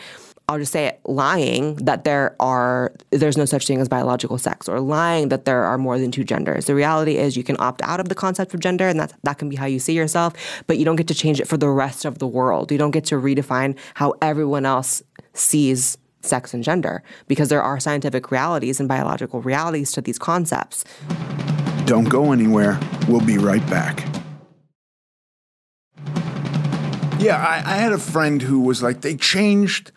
I'll 0.49 0.59
just 0.59 0.71
say 0.71 0.85
it, 0.85 1.01
lying 1.03 1.75
that 1.75 2.05
there 2.05 2.33
are 2.39 2.93
there's 3.11 3.35
no 3.35 3.43
such 3.43 3.67
thing 3.67 3.81
as 3.81 3.89
biological 3.89 4.37
sex 4.37 4.69
or 4.69 4.79
lying 4.79 5.27
that 5.27 5.43
there 5.43 5.65
are 5.65 5.77
more 5.77 5.99
than 5.99 6.09
two 6.09 6.23
genders. 6.23 6.67
The 6.67 6.75
reality 6.75 7.17
is 7.17 7.35
you 7.35 7.43
can 7.43 7.57
opt 7.59 7.81
out 7.81 7.99
of 7.99 8.07
the 8.07 8.15
concept 8.15 8.53
of 8.53 8.61
gender 8.61 8.87
and 8.87 8.97
that 8.97 9.11
that 9.23 9.39
can 9.39 9.49
be 9.49 9.57
how 9.57 9.65
you 9.65 9.77
see 9.77 9.91
yourself, 9.91 10.33
but 10.65 10.77
you 10.77 10.85
don't 10.85 10.95
get 10.95 11.09
to 11.09 11.13
change 11.13 11.41
it 11.41 11.49
for 11.49 11.57
the 11.57 11.67
rest 11.67 12.05
of 12.05 12.19
the 12.19 12.27
world. 12.27 12.71
You 12.71 12.77
don't 12.77 12.91
get 12.91 13.03
to 13.05 13.15
redefine 13.15 13.77
how 13.95 14.13
everyone 14.21 14.65
else 14.65 15.03
sees 15.33 15.97
sex 16.21 16.53
and 16.53 16.63
gender 16.63 17.03
because 17.27 17.49
there 17.49 17.61
are 17.61 17.77
scientific 17.77 18.31
realities 18.31 18.79
and 18.79 18.87
biological 18.87 19.41
realities 19.41 19.91
to 19.91 20.01
these 20.01 20.17
concepts. 20.17 20.85
Don't 21.83 22.07
go 22.07 22.31
anywhere. 22.31 22.79
We'll 23.09 23.19
be 23.19 23.37
right 23.37 23.69
back. 23.69 24.07
Yeah, 27.19 27.35
I, 27.35 27.63
I 27.65 27.75
had 27.75 27.91
a 27.91 27.97
friend 27.97 28.41
who 28.41 28.61
was 28.61 28.81
like, 28.81 29.01
they 29.01 29.17
changed 29.17 29.91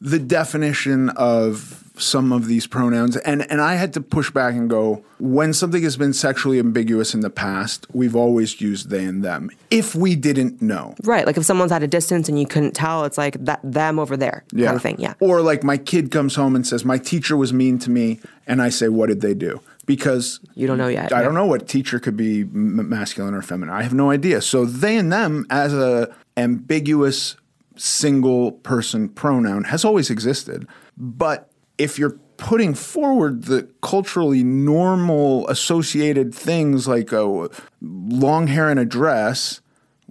the 0.00 0.18
definition 0.18 1.10
of 1.10 1.84
some 1.98 2.32
of 2.32 2.46
these 2.46 2.66
pronouns, 2.66 3.18
and, 3.18 3.48
and 3.50 3.60
I 3.60 3.74
had 3.74 3.92
to 3.92 4.00
push 4.00 4.30
back 4.30 4.54
and 4.54 4.70
go, 4.70 5.04
when 5.18 5.52
something 5.52 5.82
has 5.82 5.98
been 5.98 6.14
sexually 6.14 6.58
ambiguous 6.58 7.12
in 7.12 7.20
the 7.20 7.28
past, 7.28 7.86
we've 7.92 8.16
always 8.16 8.58
used 8.60 8.88
they 8.88 9.04
and 9.04 9.22
them. 9.22 9.50
If 9.70 9.94
we 9.94 10.16
didn't 10.16 10.62
know. 10.62 10.94
Right. 11.04 11.26
Like 11.26 11.36
if 11.36 11.44
someone's 11.44 11.72
at 11.72 11.82
a 11.82 11.86
distance 11.86 12.28
and 12.28 12.40
you 12.40 12.46
couldn't 12.46 12.72
tell, 12.72 13.04
it's 13.04 13.18
like 13.18 13.34
that 13.44 13.60
them 13.62 13.98
over 13.98 14.16
there 14.16 14.44
kind 14.50 14.76
of 14.76 14.82
thing. 14.82 14.96
Yeah. 14.98 15.12
Or 15.20 15.42
like 15.42 15.62
my 15.62 15.76
kid 15.76 16.10
comes 16.10 16.34
home 16.34 16.56
and 16.56 16.66
says, 16.66 16.84
my 16.86 16.96
teacher 16.96 17.36
was 17.36 17.52
mean 17.52 17.78
to 17.80 17.90
me, 17.90 18.20
and 18.46 18.62
I 18.62 18.70
say, 18.70 18.88
what 18.88 19.08
did 19.08 19.20
they 19.20 19.34
do? 19.34 19.60
Because 19.84 20.40
You 20.54 20.66
don't 20.66 20.78
know 20.78 20.88
yet. 20.88 21.12
I 21.12 21.18
yeah. 21.18 21.24
don't 21.24 21.34
know 21.34 21.46
what 21.46 21.68
teacher 21.68 21.98
could 21.98 22.16
be 22.16 22.42
m- 22.42 22.88
masculine 22.88 23.34
or 23.34 23.42
feminine. 23.42 23.74
I 23.74 23.82
have 23.82 23.92
no 23.92 24.10
idea. 24.10 24.40
So 24.40 24.64
they 24.64 24.96
and 24.96 25.12
them 25.12 25.46
as 25.50 25.74
a 25.74 26.14
ambiguous 26.36 27.36
single 27.80 28.52
person 28.52 29.08
pronoun 29.08 29.64
has 29.64 29.84
always 29.84 30.10
existed. 30.10 30.66
But 30.96 31.50
if 31.78 31.98
you're 31.98 32.18
putting 32.36 32.74
forward 32.74 33.44
the 33.44 33.68
culturally 33.82 34.42
normal 34.42 35.48
associated 35.48 36.34
things 36.34 36.86
like 36.88 37.12
a 37.12 37.48
long 37.80 38.46
hair 38.46 38.68
and 38.68 38.80
a 38.80 38.84
dress 38.84 39.60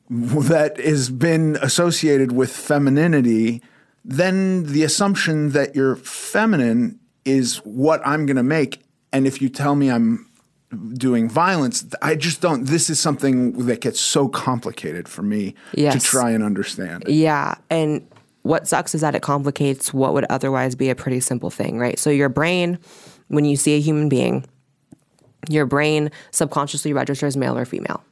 that 0.09 0.79
has 0.79 1.09
been 1.09 1.57
associated 1.61 2.31
with 2.31 2.51
femininity, 2.51 3.61
then 4.03 4.63
the 4.63 4.83
assumption 4.83 5.51
that 5.51 5.75
you're 5.75 5.95
feminine 5.95 6.99
is 7.25 7.57
what 7.57 8.01
I'm 8.05 8.25
going 8.25 8.37
to 8.37 8.43
make. 8.43 8.81
And 9.11 9.27
if 9.27 9.41
you 9.41 9.49
tell 9.49 9.75
me 9.75 9.91
I'm 9.91 10.28
doing 10.93 11.29
violence, 11.29 11.85
I 12.01 12.15
just 12.15 12.41
don't. 12.41 12.65
This 12.65 12.89
is 12.89 12.99
something 12.99 13.65
that 13.65 13.81
gets 13.81 13.99
so 13.99 14.27
complicated 14.27 15.07
for 15.07 15.23
me 15.23 15.55
to 15.73 15.99
try 15.99 16.31
and 16.31 16.43
understand. 16.43 17.05
Yeah. 17.07 17.55
And 17.69 18.07
what 18.43 18.67
sucks 18.67 18.95
is 18.95 19.01
that 19.01 19.15
it 19.15 19.21
complicates 19.21 19.93
what 19.93 20.13
would 20.13 20.25
otherwise 20.29 20.75
be 20.75 20.89
a 20.89 20.95
pretty 20.95 21.19
simple 21.19 21.49
thing, 21.49 21.77
right? 21.79 21.99
So 21.99 22.09
your 22.09 22.29
brain, 22.29 22.79
when 23.27 23.45
you 23.45 23.55
see 23.55 23.75
a 23.75 23.79
human 23.79 24.09
being, 24.09 24.45
your 25.49 25.65
brain 25.65 26.11
subconsciously 26.31 26.93
registers 26.93 27.37
male 27.37 27.57
or 27.57 27.65
female. 27.65 28.03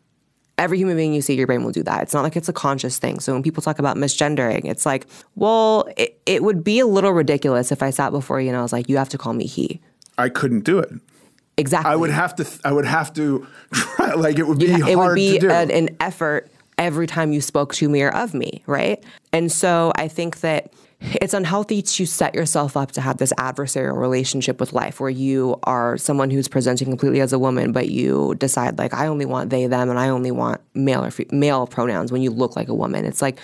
Every 0.58 0.80
human 0.80 0.98
being 0.98 1.14
you 1.14 1.22
see, 1.22 1.36
your 1.36 1.46
brain 1.46 1.64
will 1.64 1.72
do 1.72 1.84
that. 1.84 2.02
It's 2.02 2.16
not 2.16 2.24
like 2.24 2.36
it's 2.36 2.50
a 2.50 2.54
conscious 2.54 2.98
thing. 2.98 3.20
So 3.20 3.32
when 3.34 3.44
people 3.44 3.62
talk 3.62 3.78
about 3.78 3.96
misgendering, 3.96 4.66
it's 4.66 4.88
like, 4.88 5.06
well, 5.36 5.88
it, 5.98 6.20
it 6.26 6.42
would 6.42 6.64
be 6.64 6.80
a 6.80 6.88
little 6.88 7.12
ridiculous 7.12 7.72
if 7.72 7.84
I 7.84 7.92
sat 7.92 8.12
before 8.12 8.42
you 8.42 8.48
and 8.48 8.58
I 8.58 8.64
was 8.64 8.74
like, 8.74 8.90
you 8.90 8.98
have 8.98 9.10
to 9.10 9.20
call 9.20 9.34
me 9.34 9.46
he. 9.46 9.80
I 10.18 10.30
couldn't 10.30 10.62
do 10.62 10.80
it. 10.80 10.90
Exactly. 11.58 11.92
I 11.92 11.96
would 11.96 12.12
have 12.12 12.36
to. 12.36 12.48
I 12.64 12.72
would 12.72 12.86
have 12.86 13.14
to 13.14 13.48
try. 13.74 14.14
Like 14.14 14.38
it 14.40 14.48
would 14.48 14.60
be 14.60 14.68
hard 14.72 14.90
it 14.90 14.96
would 14.98 15.16
be 15.16 15.38
an, 15.40 15.72
an 15.72 15.98
effort 16.00 16.50
every 16.78 17.08
time 17.08 17.34
you 17.34 17.42
spoke 17.42 17.74
to 17.74 17.90
me 17.90 18.04
or 18.04 18.10
of 18.16 18.34
me, 18.36 18.64
right? 18.68 19.04
And 19.34 19.52
so 19.52 19.92
I 19.96 20.08
think 20.08 20.42
that 20.42 20.72
it's 21.00 21.34
unhealthy 21.34 21.82
to 21.82 22.06
set 22.06 22.34
yourself 22.36 22.76
up 22.78 22.92
to 22.92 23.02
have 23.02 23.18
this 23.18 23.32
adversarial 23.34 24.00
relationship 24.00 24.60
with 24.60 24.74
life 24.74 25.00
where 25.00 25.10
you 25.10 25.60
are 25.64 25.98
someone 25.98 26.30
who's 26.30 26.48
presenting 26.48 26.88
completely 26.90 27.22
as 27.22 27.34
a 27.34 27.40
woman, 27.40 27.72
but 27.72 27.90
you 27.90 28.36
decide 28.36 28.78
like 28.78 28.94
I 28.94 29.08
only 29.08 29.26
want 29.26 29.50
they 29.50 29.66
them 29.68 29.90
and 29.90 30.00
I 30.00 30.10
only 30.10 30.32
want 30.32 30.62
male 30.76 31.04
or 31.04 31.12
fe- 31.12 31.28
male 31.32 31.66
pronouns 31.68 32.12
when 32.12 32.22
you 32.22 32.30
look 32.32 32.56
like 32.56 32.68
a 32.68 32.74
woman. 32.76 33.06
It's 33.06 33.22
like, 33.22 33.40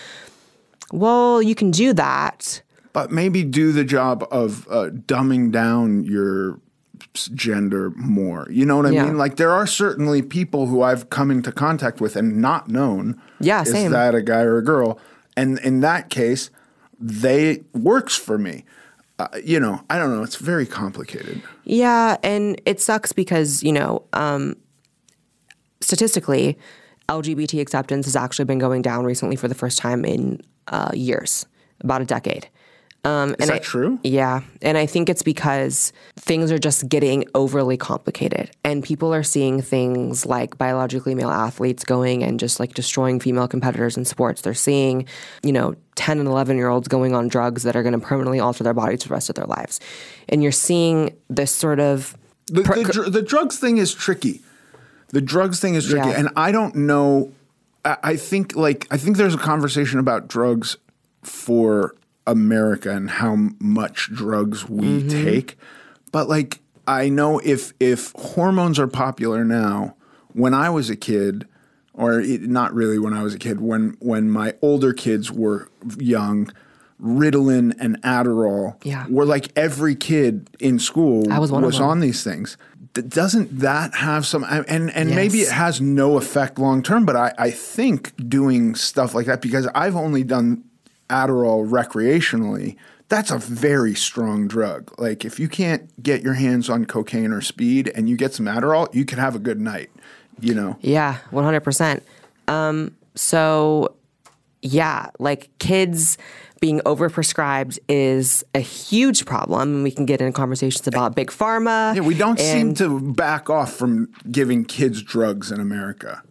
well, 0.91 1.41
you 1.41 1.55
can 1.55 1.72
do 1.72 1.93
that. 1.93 2.61
but 2.91 3.11
maybe 3.11 3.43
do 3.43 3.72
the 3.72 3.84
job 3.84 4.28
of 4.30 4.68
uh, 4.70 4.89
dumbing 4.91 5.51
down 5.51 6.03
your 6.03 6.59
gender 7.14 7.91
more. 7.91 8.47
You 8.49 8.66
know 8.66 8.78
what 8.78 8.86
I 8.86 8.89
Yeah. 8.91 9.05
mean? 9.05 9.18
Like 9.18 9.38
there 9.38 9.51
are 9.51 9.68
certainly 9.68 10.22
people 10.22 10.68
who 10.68 10.82
I've 10.82 11.09
come 11.09 11.30
into 11.32 11.51
contact 11.51 12.01
with 12.01 12.16
and 12.16 12.38
not 12.41 12.68
known. 12.68 13.20
Yeah, 13.39 13.61
is 13.61 13.72
same. 13.72 13.91
that 13.91 14.16
a 14.16 14.22
guy 14.22 14.41
or 14.41 14.57
a 14.57 14.64
girl? 14.64 14.99
And 15.38 15.59
in 15.59 15.82
that 15.82 16.09
case, 16.09 16.49
they 16.99 17.64
works 17.74 18.16
for 18.16 18.38
me. 18.38 18.66
Uh, 19.20 19.28
you 19.43 19.59
know, 19.59 19.82
I 19.89 19.97
don't 19.99 20.16
know. 20.16 20.24
It's 20.24 20.38
very 20.38 20.66
complicated. 20.66 21.41
Yeah, 21.66 22.18
and 22.24 22.59
it 22.66 22.82
sucks 22.82 23.14
because, 23.14 23.61
you 23.64 23.72
know, 23.72 24.03
um, 24.14 24.55
statistically, 25.82 26.57
LGBT 27.09 27.59
acceptance 27.61 28.05
has 28.05 28.16
actually 28.16 28.45
been 28.45 28.59
going 28.59 28.82
down 28.82 29.05
recently 29.05 29.36
for 29.36 29.47
the 29.47 29.55
first 29.55 29.78
time 29.78 30.03
in 30.05 30.41
uh, 30.70 30.91
years, 30.93 31.45
about 31.82 32.01
a 32.01 32.05
decade. 32.05 32.47
Um, 33.06 33.32
Is 33.32 33.36
and 33.41 33.49
that 33.49 33.56
I- 33.56 33.60
true? 33.60 33.99
Yeah, 34.04 34.41
and 34.62 34.78
I 34.78 34.86
think 34.86 35.10
it's 35.10 35.24
because 35.24 35.91
things 36.16 36.54
are 36.54 36.58
just 36.58 36.88
getting 36.88 37.26
overly 37.36 37.76
complicated, 37.76 38.49
and 38.64 38.82
people 38.82 39.14
are 39.14 39.24
seeing 39.24 39.62
things 39.62 40.26
like 40.26 40.58
biologically 40.58 41.14
male 41.14 41.30
athletes 41.30 41.84
going 41.84 42.24
and 42.24 42.39
just 42.39 42.62
like 42.62 42.74
destroying 42.76 43.20
female 43.20 43.49
competitors 43.49 43.97
in 43.97 44.06
sports. 44.06 44.41
They're 44.41 44.54
seeing, 44.54 45.06
you 45.43 45.51
know, 45.51 45.76
ten 45.95 46.18
and 46.20 46.30
eleven 46.30 46.56
year 46.56 46.70
olds 46.70 46.88
going 46.88 47.14
on 47.14 47.28
drugs 47.28 47.64
that 47.64 47.76
are 47.76 47.84
going 47.84 47.91
to 47.99 47.99
permanently 47.99 48.39
alter 48.39 48.64
their 48.64 48.74
bodies 48.74 49.04
for 49.04 49.10
the 49.10 49.14
rest 49.16 49.28
of 49.30 49.36
their 49.36 49.47
lives, 49.47 49.82
and 50.30 50.41
you're 50.41 50.54
seeing 50.54 51.14
this 51.30 51.54
sort 51.54 51.82
of 51.82 52.16
The, 52.47 52.62
the, 52.64 52.89
dr- 52.93 53.12
the 53.12 53.22
drugs 53.22 53.60
thing 53.60 53.80
is 53.80 53.93
tricky. 53.93 54.41
The 55.10 55.22
drugs 55.22 55.60
thing 55.60 55.76
is 55.76 55.88
tricky, 55.89 56.08
Yeah. 56.08 56.20
and 56.20 56.30
I 56.38 56.54
don't 56.54 56.74
know. 56.76 57.34
I, 57.84 57.97
I 58.01 58.16
think 58.16 58.56
like 58.56 58.88
I 58.91 58.97
think 58.97 59.18
there's 59.18 59.36
a 59.36 59.38
conversation 59.38 59.99
about 59.99 60.30
drugs 60.30 60.78
for 61.22 61.95
America 62.26 62.91
and 62.91 63.09
how 63.09 63.49
much 63.59 64.09
drugs 64.13 64.69
we 64.69 65.01
mm-hmm. 65.01 65.09
take, 65.09 65.57
but 66.11 66.30
like 66.30 66.59
I 66.88 67.09
know 67.09 67.39
if 67.39 67.74
if 67.80 68.11
hormones 68.13 68.80
are 68.80 68.88
popular 68.88 69.43
now, 69.43 69.95
when 70.34 70.53
I 70.53 70.69
was 70.69 70.89
a 70.89 70.95
kid, 70.95 71.47
or 71.93 72.19
it, 72.19 72.41
not 72.41 72.74
really 72.74 72.99
when 72.99 73.13
I 73.13 73.24
was 73.24 73.34
a 73.34 73.39
kid, 73.39 73.61
when 73.61 73.95
when 73.99 74.30
my 74.30 74.55
older 74.61 74.93
kids 74.93 75.32
were 75.32 75.69
young, 75.97 76.51
Ritalin 77.01 77.74
and 77.80 78.01
Adderall, 78.01 78.76
Yeah. 78.84 79.05
where 79.05 79.26
like 79.26 79.49
every 79.55 79.95
kid 79.95 80.49
in 80.59 80.80
school 80.80 81.24
was 81.63 81.80
of 81.80 81.86
on 81.86 81.99
these 81.99 82.24
things. 82.24 82.57
Th- 82.93 83.07
Doesn't 83.07 83.59
that 83.59 83.95
have 83.95 84.26
some 84.26 84.43
and 84.43 84.91
and 84.91 85.09
maybe 85.15 85.39
it 85.39 85.51
has 85.51 85.80
no 85.80 86.17
effect 86.17 86.59
long 86.59 86.84
term, 86.84 87.05
but 87.05 87.15
I, 87.15 87.34
I 87.38 87.51
think 87.51 88.13
doing 88.30 88.76
stuff 88.76 89.13
like 89.15 89.26
that 89.28 89.41
because 89.41 89.67
I've 89.74 89.95
only 89.95 90.24
done 90.24 90.63
Adderall 91.14 91.70
recreationally, 91.70 92.76
that's 93.07 93.30
a 93.30 93.38
very 93.38 93.93
strong 93.93 94.47
drug. 94.47 94.91
Like 94.97 95.24
if 95.24 95.39
you 95.39 95.47
can't 95.47 96.01
get 96.01 96.24
your 96.24 96.34
hands 96.34 96.70
on 96.70 96.86
cocaine 96.86 97.32
or 97.32 97.41
speed 97.41 97.91
and 97.93 98.09
you 98.09 98.18
get 98.18 98.34
some 98.34 98.47
Adderall, 98.47 98.93
you 98.93 99.05
can 99.05 99.20
have 99.20 99.36
a 99.36 99.39
good 99.39 99.59
night. 99.59 99.91
You 100.39 100.55
know? 100.55 100.78
Yeah, 100.82 101.20
100%. 101.32 102.01
Um, 102.47 102.95
so, 103.14 103.95
yeah, 104.64 105.11
like 105.20 105.51
kids 105.59 106.18
being 106.59 106.80
overprescribed 106.86 107.78
is 107.88 108.43
a 108.55 108.59
huge 108.59 109.26
problem. 109.26 109.76
And 109.76 109.84
we 109.84 109.91
can 109.91 110.05
get 110.05 110.22
into 110.22 110.32
conversations 110.32 110.88
about 110.88 111.14
big 111.14 111.30
pharma. 111.30 111.93
Yeah, 111.93 112.01
we 112.01 112.16
don't 112.16 112.39
seem 112.39 112.74
to 112.76 112.99
back 113.14 113.49
off 113.49 113.74
from 113.74 114.11
giving 114.32 114.66
kids 114.66 115.03
drugs 115.03 115.51
in 115.51 115.59
America. 115.59 116.24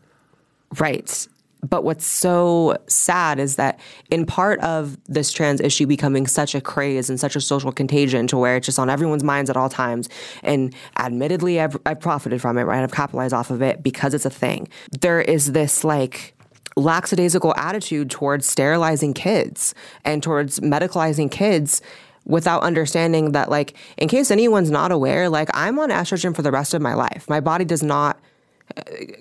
Right. 0.81 1.29
But 1.69 1.85
what's 1.85 2.05
so 2.05 2.77
sad 2.89 3.39
is 3.39 3.57
that 3.57 3.79
in 4.11 4.27
part 4.27 4.61
of 4.61 4.99
this 5.05 5.31
trans 5.33 5.61
issue 5.61 5.87
becoming 5.87 6.27
such 6.27 6.55
a 6.55 6.61
craze 6.61 7.09
and 7.09 7.21
such 7.21 7.37
a 7.37 7.41
social 7.41 7.71
contagion 7.71 8.27
to 8.29 8.37
where 8.37 8.57
it's 8.57 8.67
just 8.67 8.81
on 8.81 8.91
everyone's 8.91 9.23
minds 9.23 9.49
at 9.49 9.57
all 9.57 9.69
times. 9.69 10.09
And 10.43 10.75
admittedly, 10.99 11.61
I've, 11.61 11.77
I've 11.87 12.01
profited 12.01 12.41
from 12.41 12.59
it, 12.59 12.65
right? 12.65 12.83
I've 12.83 12.93
capitalized 12.93 13.33
off 13.33 13.51
of 13.51 13.63
it 13.63 13.83
because 13.83 14.13
it's 14.13 14.27
a 14.27 14.31
thing. 14.31 14.69
There 15.01 15.21
is 15.21 15.53
this 15.53 15.85
like 15.85 16.35
lackadaisical 16.77 17.55
attitude 17.57 18.11
towards 18.11 18.47
sterilizing 18.47 19.15
kids 19.15 19.75
and 20.05 20.23
towards 20.23 20.59
medicalizing 20.61 21.31
kids 21.31 21.81
without 22.25 22.63
understanding 22.63 23.33
that 23.33 23.51
like 23.51 23.75
in 23.99 24.09
case 24.09 24.31
anyone's 24.31 24.71
not 24.71 24.93
aware 24.93 25.29
like 25.29 25.51
i'm 25.55 25.79
on 25.79 25.91
estrogen 25.91 26.35
for 26.35 26.41
the 26.41 26.53
rest 26.53 26.73
of 26.73 26.81
my 26.81 26.95
life 26.95 27.29
my 27.29 27.41
body 27.41 27.65
does 27.65 27.83
not 27.83 28.19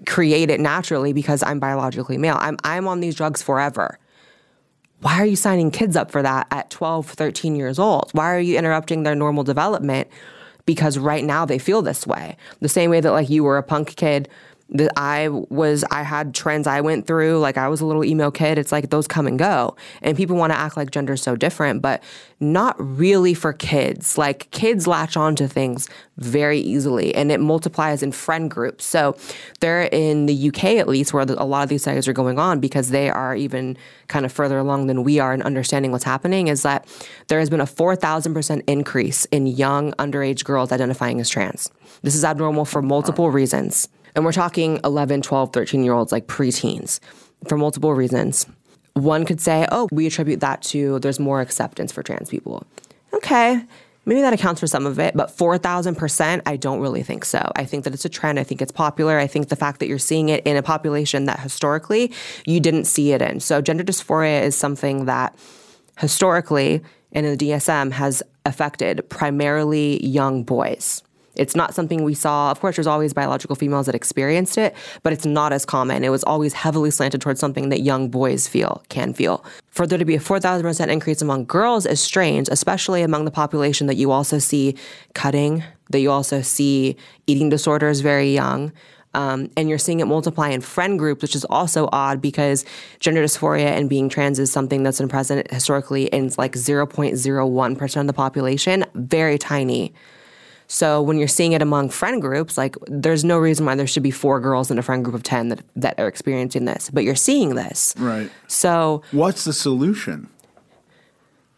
create 0.06 0.50
it 0.50 0.60
naturally 0.60 1.14
because 1.14 1.44
I'm 1.44 1.60
biologically 1.60 2.18
male. 2.18 2.38
I'm 2.40 2.58
I'm 2.64 2.88
on 2.88 3.00
these 3.00 3.16
drugs 3.16 3.42
forever. 3.42 4.00
Why 5.02 5.20
are 5.20 5.26
you 5.26 5.36
signing 5.36 5.72
kids 5.72 5.96
up 5.96 6.12
for 6.12 6.22
that 6.22 6.48
at 6.52 6.70
12, 6.70 7.10
13 7.10 7.56
years 7.56 7.80
old? 7.80 8.12
Why 8.14 8.36
are 8.36 8.40
you 8.40 8.58
interrupting 8.58 9.04
their 9.04 9.16
normal 9.16 9.44
development 9.44 10.08
because 10.66 11.00
right 11.00 11.24
now 11.24 11.44
they 11.44 11.58
feel 11.58 11.82
this 11.82 12.06
way? 12.06 12.38
The 12.60 12.70
same 12.70 12.92
way 12.92 13.02
that 13.02 13.12
like 13.12 13.30
you 13.30 13.44
were 13.44 13.58
a 13.58 13.64
punk 13.64 13.96
kid 13.96 14.30
that 14.72 14.92
I 14.98 15.28
was 15.28 15.84
I 15.92 16.04
had 16.04 16.34
trends 16.34 16.66
I 16.66 16.82
went 16.82 17.06
through. 17.06 17.40
Like 17.40 17.58
I 17.58 17.68
was 17.68 17.82
a 17.82 17.86
little 17.86 18.04
emo 18.04 18.32
kid. 18.32 18.58
It's 18.58 18.72
like 18.72 18.90
those 18.90 19.08
come 19.08 19.28
and 19.28 19.38
go. 19.38 19.76
And 20.02 20.16
people 20.16 20.38
want 20.38 20.54
to 20.54 20.58
act 20.58 20.78
like 20.78 20.92
gender's 20.92 21.22
so 21.22 21.36
different 21.36 21.82
but 21.82 22.02
not 22.40 22.76
really 22.80 23.34
for 23.34 23.54
kids. 23.54 24.18
Like 24.18 24.50
kids 24.52 24.88
latch 24.88 25.18
on 25.18 25.36
to 25.36 25.48
things 25.48 25.90
very 26.18 26.60
easily 26.60 27.14
and 27.14 27.32
it 27.32 27.40
multiplies 27.40 28.02
in 28.02 28.12
friend 28.12 28.50
groups. 28.50 28.86
So 28.86 29.18
they're 29.60 29.84
in 29.84 30.26
the 30.26 30.48
UK 30.50 30.64
at 30.64 30.88
least 30.88 31.14
where 31.14 31.24
a 31.24 31.46
lot 31.46 31.64
of 31.64 31.70
these 31.70 31.82
studies 31.82 32.08
are 32.08 32.14
going 32.14 32.40
on 32.40 32.60
because 32.60 32.90
they 32.90 33.10
are 33.10 33.36
even 33.36 33.78
kind 34.08 34.26
of 34.26 34.32
further 34.32 34.58
along 34.58 34.88
than 34.88 35.04
we 35.04 35.20
are 35.20 35.34
in 35.34 35.42
understanding 35.42 35.92
what's 35.92 36.04
happening 36.04 36.48
is 36.48 36.64
that 36.64 36.88
there 37.28 37.40
has 37.40 37.50
been 37.50 37.62
a 37.62 37.66
4000% 37.66 38.64
increase 38.68 39.26
in 39.26 39.48
young 39.48 39.92
underage 39.94 40.44
girls 40.46 40.72
identifying 40.72 41.20
as 41.20 41.30
trans. 41.30 41.70
This 42.04 42.16
is 42.16 42.24
abnormal 42.24 42.66
for 42.66 42.82
multiple 42.82 43.32
reasons 43.32 43.90
and 44.16 44.26
we're 44.26 44.32
talking 44.32 44.80
11, 44.84 45.22
12, 45.22 45.54
13 45.54 45.84
year 45.84 45.94
olds, 45.94 46.12
like 46.12 46.28
preteens, 46.28 47.00
for 47.48 47.58
multiple 47.58 47.94
reasons. 47.94 48.46
One 48.94 49.26
could 49.26 49.40
say, 49.40 49.68
oh, 49.72 49.88
we 49.92 50.08
attribute 50.08 50.42
that 50.42 50.62
to 50.64 51.00
there's 51.00 51.20
more 51.20 51.42
acceptance 51.42 51.92
for 51.92 52.04
trans 52.04 52.30
people. 52.30 52.66
Okay, 53.14 53.62
maybe 54.06 54.22
that 54.22 54.34
accounts 54.34 54.60
for 54.60 54.68
some 54.68 54.86
of 54.86 55.00
it, 55.00 55.16
but 55.16 55.36
4,000%, 55.36 56.42
I 56.46 56.56
don't 56.58 56.80
really 56.80 57.04
think 57.04 57.24
so. 57.24 57.52
I 57.56 57.66
think 57.66 57.84
that 57.86 57.94
it's 57.94 58.06
a 58.06 58.10
trend. 58.10 58.40
I 58.40 58.44
think 58.44 58.62
it's 58.62 58.72
popular. 58.72 59.18
I 59.18 59.28
think 59.28 59.50
the 59.50 59.56
fact 59.56 59.80
that 59.80 59.88
you're 59.88 60.00
seeing 60.00 60.30
it 60.30 60.46
in 60.46 60.58
a 60.58 60.64
population 60.64 61.26
that 61.26 61.40
historically 61.40 62.12
you 62.46 62.60
didn't 62.60 62.86
see 62.86 63.14
it 63.14 63.22
in. 63.22 63.40
So, 63.40 63.62
gender 63.62 63.84
dysphoria 63.84 64.42
is 64.42 64.56
something 64.56 65.06
that 65.06 65.36
historically 65.98 66.82
and 67.14 67.26
in 67.26 67.38
the 67.38 67.50
DSM 67.50 67.92
has 67.92 68.24
affected 68.46 69.08
primarily 69.10 70.06
young 70.06 70.44
boys. 70.44 71.04
It's 71.42 71.56
not 71.56 71.74
something 71.74 72.04
we 72.04 72.14
saw. 72.14 72.52
Of 72.52 72.60
course, 72.60 72.76
there's 72.76 72.86
always 72.86 73.14
biological 73.14 73.56
females 73.56 73.88
that 73.88 73.96
experienced 73.96 74.60
it, 74.60 74.76
but 75.02 75.12
it's 75.12 75.26
not 75.26 75.52
as 75.52 75.66
common. 75.66 76.04
It 76.04 76.10
was 76.10 76.24
always 76.24 76.54
heavily 76.54 76.92
slanted 76.92 77.20
towards 77.20 77.40
something 77.40 77.70
that 77.70 77.82
young 77.82 78.10
boys 78.10 78.48
feel, 78.48 78.84
can 78.90 79.12
feel. 79.12 79.44
For 79.72 79.88
there 79.88 79.98
to 79.98 80.06
be 80.06 80.16
a 80.16 80.20
4,000% 80.20 80.88
increase 80.90 81.20
among 81.20 81.46
girls 81.46 81.88
is 81.88 82.00
strange, 82.00 82.48
especially 82.52 83.02
among 83.02 83.26
the 83.26 83.32
population 83.32 83.88
that 83.88 83.96
you 83.96 84.12
also 84.12 84.38
see 84.38 84.76
cutting, 85.16 85.64
that 85.90 86.00
you 86.00 86.12
also 86.12 86.44
see 86.44 86.96
eating 87.26 87.50
disorders 87.50 88.02
very 88.02 88.32
young. 88.32 88.72
Um, 89.16 89.50
and 89.58 89.68
you're 89.68 89.80
seeing 89.80 90.00
it 90.00 90.06
multiply 90.06 90.50
in 90.50 90.62
friend 90.62 91.00
groups, 91.00 91.24
which 91.24 91.36
is 91.36 91.44
also 91.46 91.90
odd 91.92 92.22
because 92.22 92.66
gender 93.00 93.24
dysphoria 93.24 93.66
and 93.66 93.90
being 93.90 94.10
trans 94.10 94.38
is 94.38 94.52
something 94.52 94.84
that's 94.84 95.00
been 95.00 95.10
present 95.10 95.52
historically 95.52 96.06
in 96.06 96.32
like 96.38 96.54
0.01% 96.54 98.00
of 98.00 98.08
the 98.08 98.14
population, 98.14 98.86
very 98.94 99.40
tiny. 99.40 99.94
So 100.72 101.02
when 101.02 101.18
you're 101.18 101.28
seeing 101.28 101.52
it 101.52 101.62
among 101.62 101.90
friend 101.90 102.22
groups, 102.22 102.58
like 102.58 102.78
there's 102.88 103.26
no 103.26 103.38
reason 103.38 103.66
why 103.66 103.76
there 103.76 103.86
should 103.86 104.04
be 104.04 104.10
four 104.10 104.40
girls 104.40 104.72
in 104.72 104.80
a 104.80 104.82
friend 104.82 105.04
group 105.04 105.14
of 105.14 105.22
10 105.22 105.50
that, 105.50 105.60
that 105.76 106.00
are 106.00 106.08
experiencing 106.08 106.64
this, 106.64 106.90
but 106.90 107.04
you're 107.04 107.14
seeing 107.14 107.56
this. 107.56 107.94
Right. 107.98 108.32
So 108.48 109.04
What's 109.12 109.44
the 109.44 109.52
solution? 109.52 110.30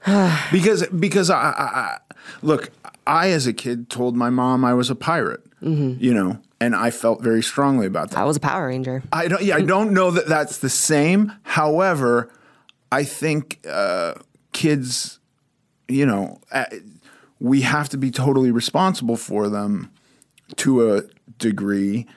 because 0.51 0.88
because 0.88 1.30
I, 1.30 1.39
I, 1.39 1.64
I 1.64 1.97
look, 2.41 2.72
I 3.05 3.30
as 3.30 3.45
a 3.45 3.53
kid 3.53 3.88
told 3.88 4.18
my 4.18 4.32
mom 4.32 4.66
I 4.66 4.74
was 4.74 4.89
a 4.89 4.95
pirate. 4.95 5.41
You 5.61 6.14
know, 6.14 6.41
and 6.59 6.76
I 6.76 6.91
felt 6.91 7.22
very 7.24 7.41
strongly 7.41 7.86
about 7.86 8.09
that. 8.09 8.20
I 8.20 8.26
was 8.26 8.36
a 8.36 8.41
Power 8.41 8.68
Ranger. 8.68 9.01
I 9.14 9.30
don't. 9.30 9.41
Yeah, 9.41 9.55
I 9.55 9.61
don't 9.61 9.93
know 9.93 10.11
that 10.11 10.28
that's 10.28 10.57
the 10.57 10.68
same. 10.68 11.32
However, 11.43 12.30
I 12.91 13.05
think 13.05 13.66
uh, 13.66 14.16
kids, 14.51 15.20
you 15.88 16.05
know, 16.05 16.41
we 17.44 17.62
have 17.62 17.89
to 17.89 17.98
be 17.98 18.10
totally 18.10 18.50
responsible 18.50 19.18
for 19.18 19.50
them 19.50 19.91
to 20.56 20.96
a 20.96 21.04
degree, 21.38 22.08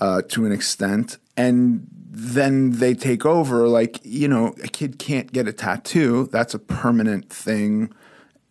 uh, 0.00 0.22
to 0.22 0.44
an 0.44 0.50
extent, 0.50 1.18
and 1.36 1.86
then 2.10 2.72
they 2.72 2.94
take 2.94 3.24
over. 3.24 3.68
Like 3.68 4.00
you 4.02 4.26
know, 4.26 4.54
a 4.64 4.68
kid 4.68 4.98
can't 4.98 5.32
get 5.32 5.46
a 5.46 5.52
tattoo. 5.52 6.28
That's 6.32 6.54
a 6.54 6.58
permanent 6.58 7.30
thing 7.30 7.94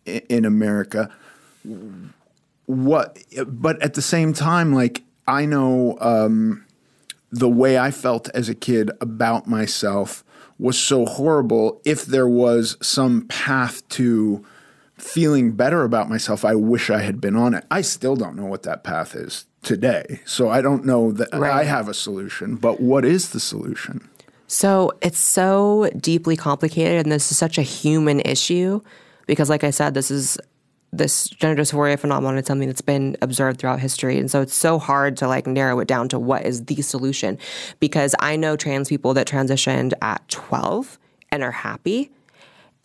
in 0.06 0.46
America 0.46 1.10
what 2.66 3.18
but 3.46 3.80
at 3.82 3.94
the 3.94 4.02
same 4.02 4.32
time 4.32 4.72
like 4.72 5.02
i 5.26 5.44
know 5.44 5.96
um 6.00 6.64
the 7.30 7.48
way 7.48 7.78
i 7.78 7.90
felt 7.90 8.28
as 8.30 8.48
a 8.48 8.54
kid 8.54 8.90
about 9.00 9.46
myself 9.46 10.24
was 10.58 10.78
so 10.78 11.04
horrible 11.04 11.80
if 11.84 12.06
there 12.06 12.28
was 12.28 12.76
some 12.80 13.22
path 13.22 13.86
to 13.88 14.44
feeling 15.02 15.52
better 15.52 15.82
about 15.84 16.08
myself 16.08 16.44
i 16.44 16.54
wish 16.54 16.90
i 16.90 17.00
had 17.00 17.20
been 17.20 17.36
on 17.36 17.54
it 17.54 17.64
i 17.70 17.80
still 17.80 18.16
don't 18.16 18.36
know 18.36 18.46
what 18.46 18.62
that 18.62 18.84
path 18.84 19.14
is 19.14 19.46
today 19.62 20.20
so 20.24 20.48
i 20.48 20.60
don't 20.62 20.84
know 20.84 21.12
that 21.12 21.32
i 21.34 21.64
have 21.64 21.88
a 21.88 21.94
solution 21.94 22.56
but 22.56 22.80
what 22.80 23.04
is 23.04 23.30
the 23.30 23.40
solution 23.40 24.08
So 24.52 24.92
it's 25.00 25.18
so 25.18 25.88
deeply 25.98 26.36
complicated, 26.36 27.06
and 27.06 27.10
this 27.10 27.30
is 27.32 27.38
such 27.38 27.56
a 27.56 27.62
human 27.62 28.20
issue 28.20 28.82
because, 29.26 29.48
like 29.48 29.64
I 29.64 29.70
said, 29.70 29.94
this 29.94 30.10
is 30.10 30.36
this 30.92 31.26
gender 31.30 31.62
dysphoria 31.62 31.98
phenomenon 31.98 32.36
is 32.36 32.44
something 32.44 32.68
that's 32.68 32.82
been 32.82 33.16
observed 33.22 33.58
throughout 33.58 33.80
history, 33.80 34.18
and 34.18 34.30
so 34.30 34.42
it's 34.42 34.54
so 34.54 34.78
hard 34.78 35.16
to 35.16 35.26
like 35.26 35.46
narrow 35.46 35.80
it 35.80 35.88
down 35.88 36.06
to 36.10 36.18
what 36.18 36.44
is 36.44 36.66
the 36.66 36.82
solution. 36.82 37.38
Because 37.80 38.14
I 38.18 38.36
know 38.36 38.54
trans 38.54 38.90
people 38.90 39.14
that 39.14 39.26
transitioned 39.26 39.94
at 40.02 40.20
12 40.28 40.98
and 41.30 41.42
are 41.42 41.50
happy. 41.50 42.10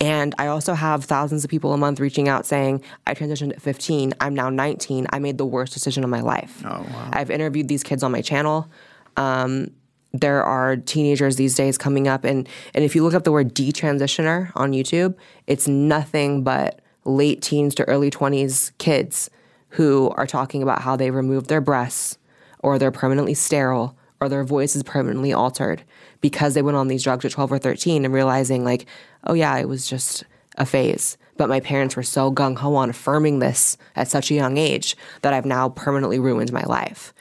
And 0.00 0.34
I 0.38 0.46
also 0.46 0.74
have 0.74 1.04
thousands 1.04 1.42
of 1.42 1.50
people 1.50 1.72
a 1.72 1.76
month 1.76 1.98
reaching 1.98 2.28
out 2.28 2.46
saying, 2.46 2.82
I 3.06 3.14
transitioned 3.14 3.50
at 3.50 3.60
15. 3.60 4.14
I'm 4.20 4.34
now 4.34 4.48
19. 4.48 5.08
I 5.12 5.18
made 5.18 5.38
the 5.38 5.46
worst 5.46 5.72
decision 5.72 6.04
of 6.04 6.10
my 6.10 6.20
life. 6.20 6.62
Oh, 6.64 6.86
wow. 6.88 7.10
I've 7.12 7.30
interviewed 7.30 7.66
these 7.66 7.82
kids 7.82 8.04
on 8.04 8.12
my 8.12 8.22
channel. 8.22 8.68
Um, 9.16 9.72
there 10.12 10.42
are 10.44 10.76
teenagers 10.76 11.36
these 11.36 11.54
days 11.54 11.76
coming 11.76 12.08
up, 12.08 12.24
and, 12.24 12.48
and 12.74 12.84
if 12.84 12.94
you 12.94 13.02
look 13.02 13.12
up 13.12 13.24
the 13.24 13.32
word 13.32 13.54
detransitioner 13.54 14.52
on 14.54 14.72
YouTube, 14.72 15.16
it's 15.46 15.68
nothing 15.68 16.42
but 16.42 16.80
late 17.04 17.42
teens 17.42 17.74
to 17.74 17.84
early 17.84 18.10
20s 18.10 18.72
kids 18.78 19.28
who 19.70 20.10
are 20.16 20.26
talking 20.26 20.62
about 20.62 20.82
how 20.82 20.96
they 20.96 21.10
removed 21.10 21.48
their 21.48 21.60
breasts 21.60 22.18
or 22.60 22.78
they're 22.78 22.90
permanently 22.90 23.34
sterile 23.34 23.96
or 24.20 24.28
their 24.28 24.44
voice 24.44 24.74
is 24.74 24.82
permanently 24.82 25.32
altered 25.32 25.82
because 26.20 26.54
they 26.54 26.62
went 26.62 26.76
on 26.76 26.88
these 26.88 27.04
drugs 27.04 27.24
at 27.24 27.30
12 27.30 27.52
or 27.52 27.58
13 27.58 28.04
and 28.04 28.14
realizing 28.14 28.64
like 28.64 28.86
oh 29.24 29.34
yeah 29.34 29.56
it 29.56 29.68
was 29.68 29.88
just 29.88 30.24
a 30.56 30.66
phase 30.66 31.16
but 31.36 31.48
my 31.48 31.60
parents 31.60 31.94
were 31.94 32.02
so 32.02 32.32
gung-ho 32.32 32.74
on 32.74 32.90
affirming 32.90 33.38
this 33.38 33.76
at 33.94 34.08
such 34.08 34.30
a 34.30 34.34
young 34.34 34.56
age 34.56 34.96
that 35.22 35.32
i've 35.32 35.46
now 35.46 35.68
permanently 35.68 36.18
ruined 36.18 36.52
my 36.52 36.64
life 36.64 37.12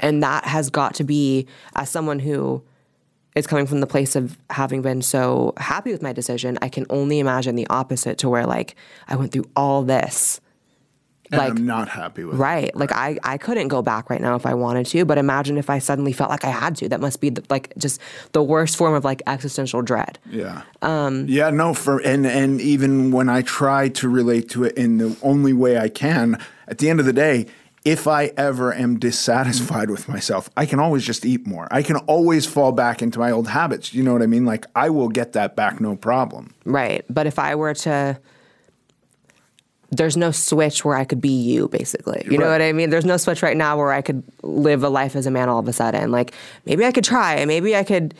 and 0.00 0.22
that 0.22 0.44
has 0.44 0.70
got 0.70 0.94
to 0.94 1.04
be 1.04 1.46
as 1.74 1.88
someone 1.90 2.18
who 2.18 2.62
is 3.34 3.46
coming 3.46 3.66
from 3.66 3.80
the 3.80 3.86
place 3.86 4.14
of 4.14 4.38
having 4.50 4.82
been 4.82 5.02
so 5.02 5.52
happy 5.56 5.90
with 5.92 6.02
my 6.02 6.12
decision. 6.12 6.58
I 6.62 6.68
can 6.68 6.86
only 6.88 7.18
imagine 7.18 7.56
the 7.56 7.66
opposite 7.68 8.18
to 8.18 8.28
where 8.28 8.46
like 8.46 8.76
I 9.08 9.16
went 9.16 9.32
through 9.32 9.50
all 9.56 9.82
this. 9.82 10.40
And 11.34 11.48
like 11.48 11.58
I'm 11.58 11.66
not 11.66 11.88
happy 11.88 12.24
with 12.24 12.36
it. 12.36 12.38
Right. 12.38 12.74
Like 12.76 12.92
I, 12.92 13.18
I 13.22 13.38
couldn't 13.38 13.68
go 13.68 13.82
back 13.82 14.10
right 14.10 14.20
now 14.20 14.34
if 14.34 14.46
I 14.46 14.54
wanted 14.54 14.86
to, 14.86 15.04
but 15.04 15.18
imagine 15.18 15.58
if 15.58 15.70
I 15.70 15.78
suddenly 15.78 16.12
felt 16.12 16.30
like 16.30 16.44
I 16.44 16.50
had 16.50 16.76
to. 16.76 16.88
That 16.88 17.00
must 17.00 17.20
be 17.20 17.30
the, 17.30 17.44
like 17.50 17.72
just 17.76 18.00
the 18.32 18.42
worst 18.42 18.76
form 18.76 18.94
of 18.94 19.04
like 19.04 19.22
existential 19.26 19.82
dread. 19.82 20.18
Yeah. 20.30 20.62
Um, 20.82 21.26
yeah. 21.28 21.50
No. 21.50 21.74
For 21.74 21.98
and 21.98 22.26
and 22.26 22.60
even 22.60 23.10
when 23.10 23.28
I 23.28 23.42
try 23.42 23.88
to 23.90 24.08
relate 24.08 24.48
to 24.50 24.64
it 24.64 24.76
in 24.76 24.98
the 24.98 25.16
only 25.22 25.52
way 25.52 25.78
I 25.78 25.88
can, 25.88 26.38
at 26.68 26.78
the 26.78 26.88
end 26.88 27.00
of 27.00 27.06
the 27.06 27.12
day, 27.12 27.46
if 27.84 28.08
I 28.08 28.32
ever 28.36 28.72
am 28.72 28.98
dissatisfied 28.98 29.90
with 29.90 30.08
myself, 30.08 30.48
I 30.56 30.64
can 30.64 30.80
always 30.80 31.04
just 31.04 31.26
eat 31.26 31.46
more. 31.46 31.68
I 31.70 31.82
can 31.82 31.96
always 31.96 32.46
fall 32.46 32.72
back 32.72 33.02
into 33.02 33.18
my 33.18 33.30
old 33.30 33.48
habits. 33.48 33.92
You 33.92 34.02
know 34.02 34.12
what 34.12 34.22
I 34.22 34.26
mean? 34.26 34.46
Like 34.46 34.66
I 34.74 34.88
will 34.90 35.08
get 35.08 35.32
that 35.32 35.54
back, 35.54 35.80
no 35.80 35.94
problem. 35.94 36.54
Right. 36.64 37.04
But 37.10 37.26
if 37.26 37.38
I 37.38 37.54
were 37.54 37.74
to 37.74 38.18
there's 39.96 40.16
no 40.16 40.30
switch 40.30 40.84
where 40.84 40.96
I 40.96 41.04
could 41.04 41.20
be 41.20 41.28
you, 41.28 41.68
basically. 41.68 42.26
You 42.28 42.38
know 42.38 42.48
what 42.48 42.62
I 42.62 42.72
mean? 42.72 42.90
There's 42.90 43.04
no 43.04 43.16
switch 43.16 43.42
right 43.42 43.56
now 43.56 43.76
where 43.76 43.92
I 43.92 44.02
could 44.02 44.22
live 44.42 44.82
a 44.82 44.88
life 44.88 45.16
as 45.16 45.26
a 45.26 45.30
man 45.30 45.48
all 45.48 45.58
of 45.58 45.68
a 45.68 45.72
sudden. 45.72 46.10
Like 46.10 46.32
maybe 46.66 46.84
I 46.84 46.92
could 46.92 47.04
try, 47.04 47.44
maybe 47.44 47.76
I 47.76 47.84
could. 47.84 48.14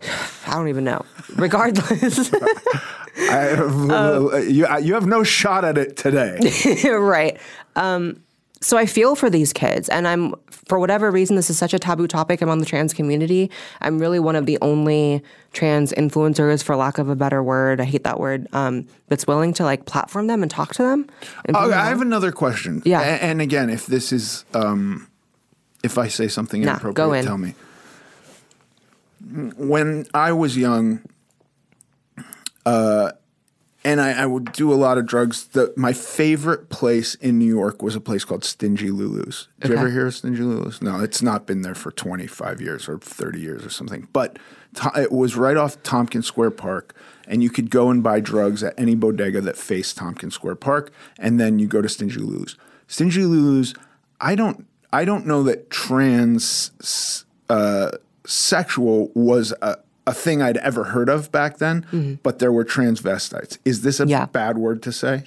I 0.46 0.54
don't 0.54 0.68
even 0.68 0.84
know. 0.84 1.04
Regardless, 1.36 2.30
I, 3.16 3.50
Um, 3.90 4.30
you 4.48 4.66
you 4.80 4.94
have 4.94 5.06
no 5.06 5.22
shot 5.22 5.64
at 5.64 5.76
it 5.78 5.96
today. 5.96 6.38
right? 6.90 7.38
Um, 7.76 8.22
so 8.62 8.76
I 8.76 8.84
feel 8.86 9.14
for 9.14 9.30
these 9.30 9.52
kids, 9.54 9.88
and 9.88 10.06
I'm 10.06 10.34
for 10.68 10.78
whatever 10.78 11.10
reason 11.10 11.34
this 11.36 11.48
is 11.48 11.56
such 11.58 11.72
a 11.72 11.78
taboo 11.78 12.06
topic 12.06 12.42
among 12.42 12.58
the 12.58 12.66
trans 12.66 12.92
community. 12.92 13.50
I'm 13.80 13.98
really 13.98 14.18
one 14.20 14.36
of 14.36 14.44
the 14.46 14.58
only 14.60 15.22
trans 15.52 15.92
influencers, 15.92 16.62
for 16.62 16.76
lack 16.76 16.98
of 16.98 17.08
a 17.08 17.16
better 17.16 17.42
word. 17.42 17.80
I 17.80 17.84
hate 17.84 18.04
that 18.04 18.20
word. 18.20 18.46
Um, 18.52 18.86
that's 19.08 19.26
willing 19.26 19.54
to 19.54 19.64
like 19.64 19.86
platform 19.86 20.26
them 20.26 20.42
and 20.42 20.50
talk 20.50 20.74
to 20.74 20.82
them. 20.82 21.06
Oh, 21.54 21.72
I 21.72 21.86
have 21.86 22.02
another 22.02 22.32
question. 22.32 22.82
Yeah. 22.84 23.00
A- 23.00 23.22
And, 23.24 23.40
again, 23.40 23.70
if 23.70 23.86
this 23.86 24.12
is, 24.12 24.44
um, 24.54 25.08
if 25.82 25.96
I 25.96 26.08
say 26.08 26.28
something 26.28 26.60
Nah, 26.62 26.72
inappropriate, 26.72 27.24
tell 27.24 27.38
me. 27.38 27.54
When 29.56 30.06
I 30.14 30.32
was 30.32 30.56
young, 30.56 31.00
uh, 32.66 33.12
and 33.84 34.00
I, 34.00 34.22
I 34.22 34.26
would 34.26 34.52
do 34.52 34.72
a 34.72 34.74
lot 34.74 34.98
of 34.98 35.06
drugs. 35.06 35.48
The, 35.48 35.72
my 35.76 35.92
favorite 35.92 36.68
place 36.68 37.14
in 37.16 37.38
New 37.38 37.46
York 37.46 37.82
was 37.82 37.96
a 37.96 38.00
place 38.00 38.24
called 38.24 38.44
Stingy 38.44 38.90
Lulu's. 38.90 39.48
Did 39.60 39.70
you 39.70 39.76
ever 39.78 39.90
hear 39.90 40.06
of 40.06 40.14
Stingy 40.14 40.42
Lulu's? 40.42 40.82
No, 40.82 41.00
it's 41.00 41.22
not 41.22 41.46
been 41.46 41.62
there 41.62 41.74
for 41.74 41.90
25 41.90 42.60
years 42.60 42.88
or 42.88 42.98
30 42.98 43.40
years 43.40 43.64
or 43.64 43.70
something. 43.70 44.08
But 44.12 44.38
it 44.96 45.10
was 45.10 45.36
right 45.36 45.56
off 45.56 45.82
Tompkins 45.82 46.26
Square 46.26 46.52
Park, 46.52 46.94
and 47.26 47.42
you 47.42 47.48
could 47.48 47.70
go 47.70 47.90
and 47.90 48.02
buy 48.02 48.20
drugs 48.20 48.62
at 48.62 48.74
any 48.78 48.94
bodega 48.94 49.40
that 49.40 49.56
faced 49.56 49.96
Tompkins 49.96 50.34
Square 50.34 50.56
Park, 50.56 50.92
and 51.18 51.40
then 51.40 51.58
you 51.58 51.66
go 51.66 51.80
to 51.80 51.88
Stingy 51.88 52.20
Lulu's. 52.20 52.56
Stingy 52.86 53.24
Lulu's, 53.24 53.74
I 54.20 54.34
don't, 54.34 54.66
I 54.92 55.04
don't 55.04 55.26
know 55.26 55.42
that 55.44 55.70
trans 55.70 57.24
uh, 57.48 57.92
sexual 58.26 59.10
was 59.14 59.54
a, 59.62 59.78
a 60.10 60.14
thing 60.14 60.42
I'd 60.42 60.56
ever 60.58 60.84
heard 60.94 61.08
of 61.08 61.30
back 61.32 61.52
then, 61.58 61.76
but 62.22 62.38
there 62.40 62.52
were 62.52 62.64
transvestites. 62.64 63.58
Is 63.64 63.82
this 63.82 63.98
a 64.00 64.02
Mm-hmm. 64.04 64.10
Yeah. 64.10 64.26
bad 64.26 64.58
word 64.58 64.82
to 64.82 64.92
say? 64.92 65.24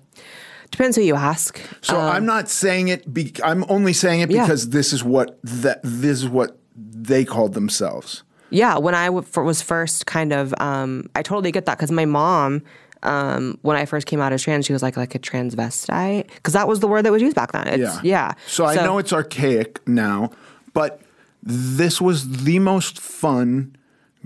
Depends 0.72 0.96
who 0.98 1.04
you 1.04 1.16
ask. 1.16 1.60
So 1.82 2.00
I'm 2.00 2.26
not 2.26 2.50
saying 2.50 2.88
it. 2.90 3.02
Be, 3.14 3.32
I'm 3.44 3.64
only 3.70 3.94
saying 3.94 4.20
it 4.22 4.30
Um, 4.30 4.36
Yeah. 4.36 4.44
because 4.46 4.70
this 4.70 4.92
is 4.94 5.04
what 5.04 5.38
that 5.44 5.80
this 5.84 6.18
is 6.24 6.28
what 6.28 6.58
they 6.76 7.24
called 7.24 7.54
themselves. 7.54 8.24
Yeah, 8.50 8.78
when 8.78 8.96
I 8.96 9.06
w- 9.08 9.26
was 9.52 9.62
first 9.62 10.06
kind 10.06 10.32
of, 10.34 10.54
um, 10.60 11.10
I 11.16 11.22
totally 11.24 11.52
get 11.52 11.66
that 11.68 11.78
because 11.78 11.92
my 11.92 12.06
mom, 12.06 12.62
um, 13.04 13.58
when 13.62 13.78
I 13.78 13.86
first 13.86 14.06
came 14.08 14.20
out 14.22 14.32
as 14.34 14.42
trans, 14.44 14.66
she 14.66 14.74
was 14.74 14.82
like 14.84 14.98
like 14.98 15.14
a 15.16 15.20
transvestite 15.20 16.28
because 16.36 16.54
that 16.54 16.68
was 16.68 16.80
the 16.80 16.88
word 16.88 17.04
that 17.06 17.12
was 17.12 17.22
used 17.22 17.36
back 17.36 17.52
then. 17.52 17.68
It's, 17.68 17.80
Yeah. 17.80 18.00
yeah. 18.04 18.32
So, 18.48 18.66
I 18.66 18.76
know 18.76 18.98
it's 18.98 19.14
archaic 19.14 19.72
now, 19.88 20.32
but 20.74 21.02
this 21.44 22.00
was 22.02 22.44
the 22.44 22.58
most 22.60 23.00
fun 23.00 23.76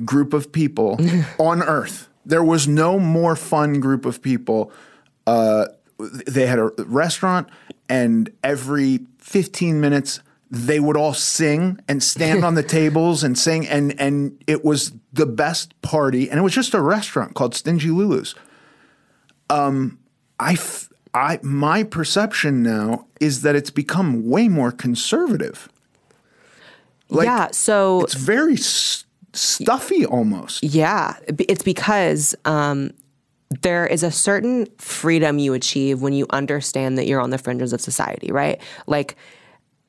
group 0.06 0.34
of 0.34 0.52
people 0.52 1.00
on 1.39 1.62
earth. 1.64 2.08
There 2.26 2.43
was 2.43 2.68
no 2.68 3.00
more 3.00 3.36
fun 3.36 3.80
group 3.80 4.06
of 4.06 4.22
people. 4.22 4.72
Uh, 5.26 5.68
they 6.28 6.45
had 6.45 6.60
a 6.60 6.72
restaurant, 6.78 7.48
and 7.89 8.30
every 8.43 9.00
15 9.20 9.80
minutes, 9.82 10.20
they 10.52 10.80
would 10.80 10.95
all 10.95 11.14
sing 11.14 11.80
and 11.88 12.02
stand 12.04 12.45
on 12.45 12.56
the 12.56 12.64
tables 12.80 13.24
and 13.24 13.38
sing, 13.38 13.68
and 13.68 14.00
and 14.00 14.41
it 14.48 14.64
was 14.64 14.93
the 15.14 15.26
best 15.26 15.80
party. 15.82 16.30
And 16.30 16.39
it 16.39 16.43
was 16.43 16.54
just 16.54 16.74
a 16.74 16.82
restaurant 16.82 17.34
called 17.34 17.56
Stingy 17.56 17.89
Lulu's. 17.89 18.36
Um, 19.50 20.00
I, 20.39 20.54
f- 20.54 20.89
I, 21.14 21.39
my 21.41 21.84
perception 21.84 22.62
now 22.62 23.08
is 23.20 23.41
that 23.41 23.56
it's 23.56 23.72
become 23.72 24.30
way 24.30 24.48
more 24.50 24.72
conservative. 24.72 25.70
Like, 27.10 27.26
yeah. 27.26 27.48
So 27.52 28.02
it's 28.02 28.14
very 28.14 28.54
s- 28.56 29.06
stuffy 29.38 30.06
almost. 30.06 30.64
Yeah, 30.64 31.16
it's 31.28 31.64
because 31.64 32.36
um, 32.46 32.92
there 33.62 33.88
is 33.88 34.04
a 34.04 34.12
certain 34.12 34.68
freedom 34.78 35.40
you 35.40 35.54
achieve 35.54 36.02
when 36.02 36.14
you 36.14 36.26
understand 36.32 36.98
that 36.98 37.08
you're 37.08 37.22
on 37.22 37.30
the 37.30 37.38
fringes 37.38 37.74
of 37.74 37.82
society, 37.82 38.32
right? 38.32 38.62
Like, 38.88 39.16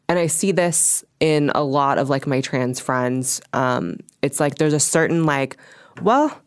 and 0.08 0.18
I 0.18 0.26
see 0.26 0.52
this 0.52 1.04
in 1.20 1.50
a 1.54 1.62
lot 1.62 1.98
of 1.98 2.08
like 2.08 2.26
my 2.26 2.40
trans 2.40 2.80
friends. 2.80 3.40
Um, 3.52 3.98
it's 4.22 4.40
like 4.40 4.56
there's 4.56 4.72
a 4.72 4.80
certain 4.80 5.24
like, 5.24 5.56
well, 6.00 6.40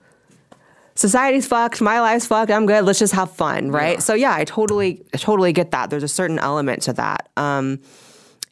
society's 0.96 1.48
fucked, 1.48 1.82
my 1.82 2.00
life's 2.00 2.28
fucked, 2.28 2.52
I'm 2.52 2.66
good. 2.66 2.86
Let's 2.86 3.00
just 3.00 3.14
have 3.14 3.32
fun, 3.32 3.72
right? 3.72 4.02
So 4.02 4.14
yeah, 4.14 4.34
I 4.34 4.46
totally, 4.46 5.04
I 5.14 5.18
totally 5.18 5.54
get 5.54 5.72
that. 5.72 5.90
There's 5.90 6.04
a 6.04 6.08
certain 6.08 6.40
element 6.40 6.84
to 6.84 6.94
that. 6.94 7.30
Um, 7.38 7.80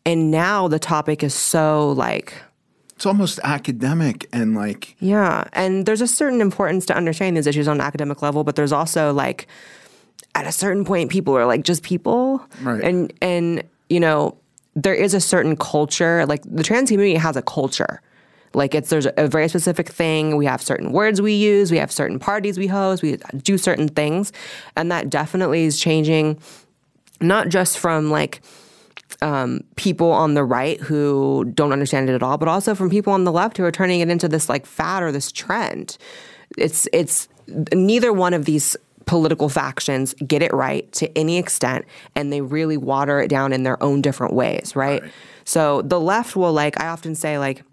and 0.06 0.32
now 0.32 0.68
the 0.68 0.80
topic 0.80 1.24
is 1.24 1.34
so 1.34 1.92
like. 1.92 2.34
It's 3.00 3.06
almost 3.06 3.40
academic 3.46 4.28
and 4.34 4.56
like 4.56 4.98
Yeah, 5.00 5.46
and 5.54 5.86
there's 5.86 6.02
a 6.02 6.08
certain 6.08 6.42
importance 6.42 6.86
to 6.88 6.94
understanding 6.94 7.36
these 7.36 7.48
issues 7.48 7.66
on 7.66 7.78
an 7.78 7.82
academic 7.82 8.22
level, 8.22 8.44
but 8.44 8.58
there's 8.58 8.74
also 8.74 9.14
like 9.14 9.48
at 10.36 10.46
a 10.46 10.52
certain 10.52 10.84
point 10.84 11.10
people 11.10 11.34
are 11.38 11.46
like 11.46 11.64
just 11.64 11.82
people. 11.82 12.46
Right. 12.62 12.84
And 12.84 13.14
and 13.22 13.64
you 13.90 14.02
know, 14.02 14.36
there 14.76 14.94
is 14.94 15.14
a 15.14 15.22
certain 15.22 15.56
culture, 15.56 16.26
like 16.26 16.42
the 16.44 16.62
trans 16.62 16.90
community 16.90 17.18
has 17.18 17.38
a 17.38 17.42
culture. 17.42 18.02
Like 18.54 18.76
it's 18.76 18.90
there's 18.90 19.08
a 19.16 19.30
very 19.30 19.48
specific 19.48 19.88
thing. 19.88 20.36
We 20.36 20.46
have 20.48 20.62
certain 20.62 20.92
words 20.92 21.22
we 21.22 21.36
use, 21.36 21.72
we 21.72 21.78
have 21.78 21.94
certain 21.94 22.20
parties 22.20 22.58
we 22.58 22.68
host, 22.68 23.02
we 23.02 23.16
do 23.38 23.58
certain 23.58 23.88
things. 23.88 24.34
And 24.76 24.92
that 24.92 25.10
definitely 25.10 25.64
is 25.64 25.80
changing 25.80 26.38
not 27.22 27.48
just 27.48 27.78
from 27.78 28.12
like 28.12 28.42
um, 29.22 29.62
people 29.76 30.12
on 30.12 30.34
the 30.34 30.44
right 30.44 30.80
who 30.80 31.46
don't 31.54 31.72
understand 31.72 32.10
it 32.10 32.14
at 32.14 32.24
all, 32.24 32.38
but 32.38 32.48
also 32.48 32.76
from 32.76 32.90
people 32.90 33.14
on 33.14 33.24
the 33.24 33.32
left 33.32 33.58
who 33.58 33.64
are 33.64 33.72
turning 33.72 34.00
it 34.00 34.10
into 34.10 34.28
this 34.28 34.50
like 34.50 34.66
fad 34.66 35.04
or 35.04 35.12
this 35.12 35.32
trend. 35.32 35.98
It's 36.58 36.88
it's 36.94 37.28
neither 37.74 38.14
one 38.14 38.34
of 38.34 38.46
these 38.46 38.78
political 39.06 39.50
factions 39.50 40.14
get 40.28 40.44
it 40.44 40.54
right 40.54 40.92
to 40.94 41.18
any 41.18 41.38
extent, 41.38 41.86
and 42.16 42.32
they 42.32 42.42
really 42.42 42.78
water 42.78 43.20
it 43.20 43.30
down 43.30 43.54
in 43.54 43.64
their 43.64 43.82
own 43.82 44.02
different 44.02 44.34
ways, 44.34 44.76
right? 44.76 45.02
Right. 45.02 45.12
So 45.46 45.82
the 45.82 46.00
left 46.00 46.36
will 46.36 46.54
like 46.54 46.80
I 46.80 46.88
often 46.88 47.16
say 47.16 47.40
like 47.40 47.64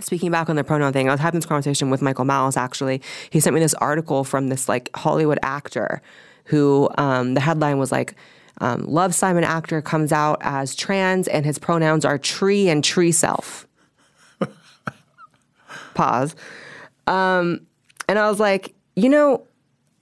speaking 0.00 0.30
back 0.30 0.48
on 0.48 0.56
the 0.56 0.64
pronoun 0.64 0.92
thing, 0.92 1.08
I 1.08 1.12
was 1.12 1.20
having 1.20 1.38
this 1.38 1.46
conversation 1.46 1.90
with 1.90 2.02
Michael 2.02 2.24
Malice 2.24 2.56
actually. 2.56 3.02
He 3.28 3.40
sent 3.40 3.54
me 3.54 3.60
this 3.60 3.74
article 3.74 4.24
from 4.24 4.48
this 4.48 4.68
like 4.68 4.88
Hollywood 4.96 5.38
actor 5.42 6.00
who 6.44 6.88
um, 6.98 7.34
the 7.34 7.40
headline 7.40 7.78
was 7.78 7.92
like, 7.92 8.14
um, 8.60 8.84
Love 8.84 9.14
Simon 9.14 9.44
actor 9.44 9.80
comes 9.80 10.12
out 10.12 10.38
as 10.42 10.74
trans 10.74 11.28
and 11.28 11.44
his 11.44 11.58
pronouns 11.58 12.04
are 12.04 12.18
tree 12.18 12.68
and 12.68 12.84
tree 12.84 13.12
self. 13.12 13.66
Pause. 15.94 16.36
Um, 17.06 17.66
and 18.08 18.18
I 18.18 18.28
was 18.28 18.38
like, 18.38 18.74
you 18.96 19.08
know, 19.08 19.46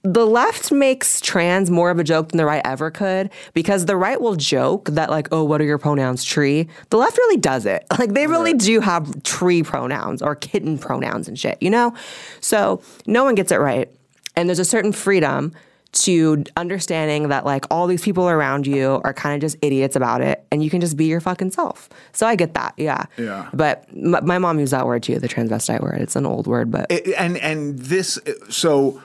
the 0.03 0.25
left 0.25 0.71
makes 0.71 1.19
trans 1.19 1.69
more 1.69 1.89
of 1.89 1.99
a 1.99 2.03
joke 2.03 2.29
than 2.29 2.37
the 2.37 2.45
right 2.45 2.61
ever 2.63 2.89
could 2.89 3.29
because 3.53 3.85
the 3.85 3.97
right 3.97 4.21
will 4.21 4.37
joke 4.37 4.85
that 4.91 5.09
like 5.09 5.27
oh 5.33 5.43
what 5.43 5.59
are 5.59 5.65
your 5.65 5.77
pronouns 5.77 6.23
tree? 6.23 6.69
The 6.89 6.97
left 6.97 7.17
really 7.17 7.37
does 7.37 7.65
it. 7.65 7.85
Like 7.99 8.13
they 8.13 8.27
really 8.27 8.53
do 8.53 8.79
have 8.79 9.23
tree 9.23 9.61
pronouns 9.61 10.21
or 10.21 10.35
kitten 10.35 10.77
pronouns 10.77 11.27
and 11.27 11.37
shit 11.37 11.61
you 11.61 11.69
know? 11.69 11.93
So 12.39 12.81
no 13.07 13.25
one 13.25 13.35
gets 13.35 13.51
it 13.51 13.57
right. 13.57 13.91
And 14.37 14.47
there's 14.47 14.59
a 14.59 14.65
certain 14.65 14.93
freedom 14.93 15.53
to 15.91 16.43
understanding 16.55 17.29
that 17.29 17.45
like 17.45 17.65
all 17.71 17.87
these 17.87 18.01
people 18.03 18.29
around 18.29 18.67
you 18.67 19.01
are 19.03 19.13
kind 19.13 19.33
of 19.35 19.41
just 19.41 19.57
idiots 19.63 19.95
about 19.95 20.21
it 20.21 20.45
and 20.51 20.63
you 20.63 20.69
can 20.69 20.79
just 20.81 20.95
be 20.95 21.05
your 21.05 21.19
fucking 21.19 21.49
self 21.49 21.89
so 22.11 22.27
i 22.27 22.35
get 22.35 22.53
that 22.53 22.73
yeah 22.77 23.05
Yeah. 23.17 23.49
but 23.53 23.85
m- 23.95 24.23
my 24.23 24.37
mom 24.37 24.59
used 24.59 24.71
that 24.73 24.85
word 24.85 25.01
too 25.01 25.17
the 25.17 25.27
transvestite 25.27 25.81
word 25.81 25.99
it's 25.99 26.15
an 26.15 26.25
old 26.27 26.45
word 26.45 26.69
but 26.69 26.91
it- 26.91 27.07
and 27.17 27.37
and 27.37 27.79
this 27.79 28.19
so 28.49 29.01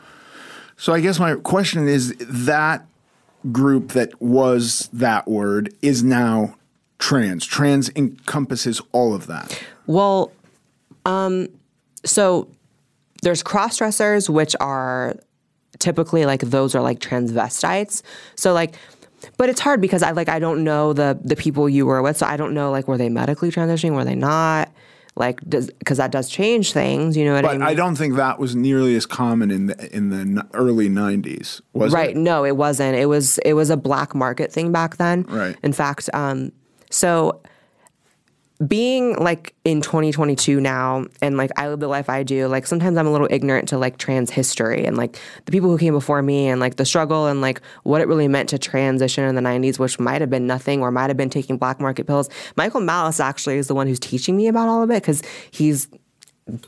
so 0.76 0.92
I 0.92 1.00
guess 1.00 1.18
my 1.20 1.36
question 1.36 1.86
is 1.88 2.14
that 2.18 2.84
group 3.52 3.92
that 3.92 4.20
was 4.20 4.88
that 4.92 5.28
word 5.28 5.72
is 5.82 6.02
now 6.02 6.56
trans. 6.98 7.46
Trans 7.46 7.90
encompasses 7.94 8.82
all 8.90 9.14
of 9.14 9.28
that. 9.28 9.62
Well, 9.86 10.32
um, 11.06 11.46
So 12.04 12.48
there's 13.22 13.42
cross 13.44 13.76
dressers, 13.78 14.28
which 14.28 14.56
are 14.58 15.14
typically 15.78 16.26
like 16.26 16.40
those 16.40 16.74
are 16.74 16.82
like 16.82 16.98
transvestites. 17.00 18.02
So 18.36 18.52
like, 18.52 18.74
but 19.36 19.48
it's 19.48 19.60
hard 19.60 19.80
because 19.80 20.02
I 20.02 20.10
like 20.12 20.28
I 20.28 20.38
don't 20.38 20.64
know 20.64 20.92
the 20.92 21.18
the 21.22 21.36
people 21.36 21.68
you 21.68 21.86
were 21.86 22.02
with, 22.02 22.16
so 22.16 22.26
I 22.26 22.36
don't 22.36 22.54
know 22.54 22.70
like 22.70 22.88
were 22.88 22.98
they 22.98 23.08
medically 23.08 23.50
transitioning, 23.50 23.94
were 23.94 24.04
they 24.04 24.14
not? 24.14 24.70
Like, 25.16 25.40
does 25.48 25.70
because 25.78 25.98
that 25.98 26.10
does 26.10 26.28
change 26.28 26.72
things, 26.72 27.16
you 27.16 27.24
know 27.24 27.34
what 27.34 27.44
I 27.44 27.48
But 27.48 27.58
mean? 27.58 27.62
I 27.62 27.74
don't 27.74 27.94
think 27.94 28.16
that 28.16 28.40
was 28.40 28.56
nearly 28.56 28.96
as 28.96 29.06
common 29.06 29.52
in 29.52 29.66
the 29.66 29.96
in 29.96 30.10
the 30.10 30.16
n- 30.18 30.48
early 30.54 30.88
'90s. 30.88 31.60
Was 31.72 31.92
right? 31.92 32.10
it? 32.10 32.16
No, 32.16 32.44
it 32.44 32.56
wasn't. 32.56 32.96
It 32.96 33.06
was 33.06 33.38
it 33.38 33.52
was 33.52 33.70
a 33.70 33.76
black 33.76 34.14
market 34.14 34.52
thing 34.52 34.72
back 34.72 34.96
then. 34.96 35.22
Right. 35.22 35.56
In 35.62 35.72
fact, 35.72 36.10
um, 36.14 36.50
so 36.90 37.40
being 38.68 39.16
like 39.16 39.52
in 39.64 39.80
2022 39.80 40.60
now 40.60 41.04
and 41.20 41.36
like 41.36 41.50
I 41.56 41.68
live 41.68 41.80
the 41.80 41.88
life 41.88 42.08
I 42.08 42.22
do, 42.22 42.46
like 42.46 42.66
sometimes 42.66 42.96
I'm 42.96 43.06
a 43.06 43.10
little 43.10 43.26
ignorant 43.30 43.68
to 43.70 43.78
like 43.78 43.98
trans 43.98 44.30
history 44.30 44.86
and 44.86 44.96
like 44.96 45.18
the 45.44 45.52
people 45.52 45.70
who 45.70 45.76
came 45.76 45.92
before 45.92 46.22
me 46.22 46.48
and 46.48 46.60
like 46.60 46.76
the 46.76 46.84
struggle 46.84 47.26
and 47.26 47.40
like 47.40 47.60
what 47.82 48.00
it 48.00 48.06
really 48.06 48.28
meant 48.28 48.48
to 48.50 48.58
transition 48.58 49.24
in 49.24 49.34
the 49.34 49.40
90s, 49.40 49.78
which 49.78 49.98
might 49.98 50.20
have 50.20 50.30
been 50.30 50.46
nothing 50.46 50.82
or 50.82 50.92
might 50.92 51.10
have 51.10 51.16
been 51.16 51.30
taking 51.30 51.58
black 51.58 51.80
market 51.80 52.06
pills. 52.06 52.30
Michael 52.56 52.80
Malice 52.80 53.18
actually 53.18 53.56
is 53.56 53.66
the 53.66 53.74
one 53.74 53.88
who's 53.88 54.00
teaching 54.00 54.36
me 54.36 54.46
about 54.46 54.68
all 54.68 54.82
of 54.82 54.90
it 54.90 55.02
because 55.02 55.22
he's 55.50 55.88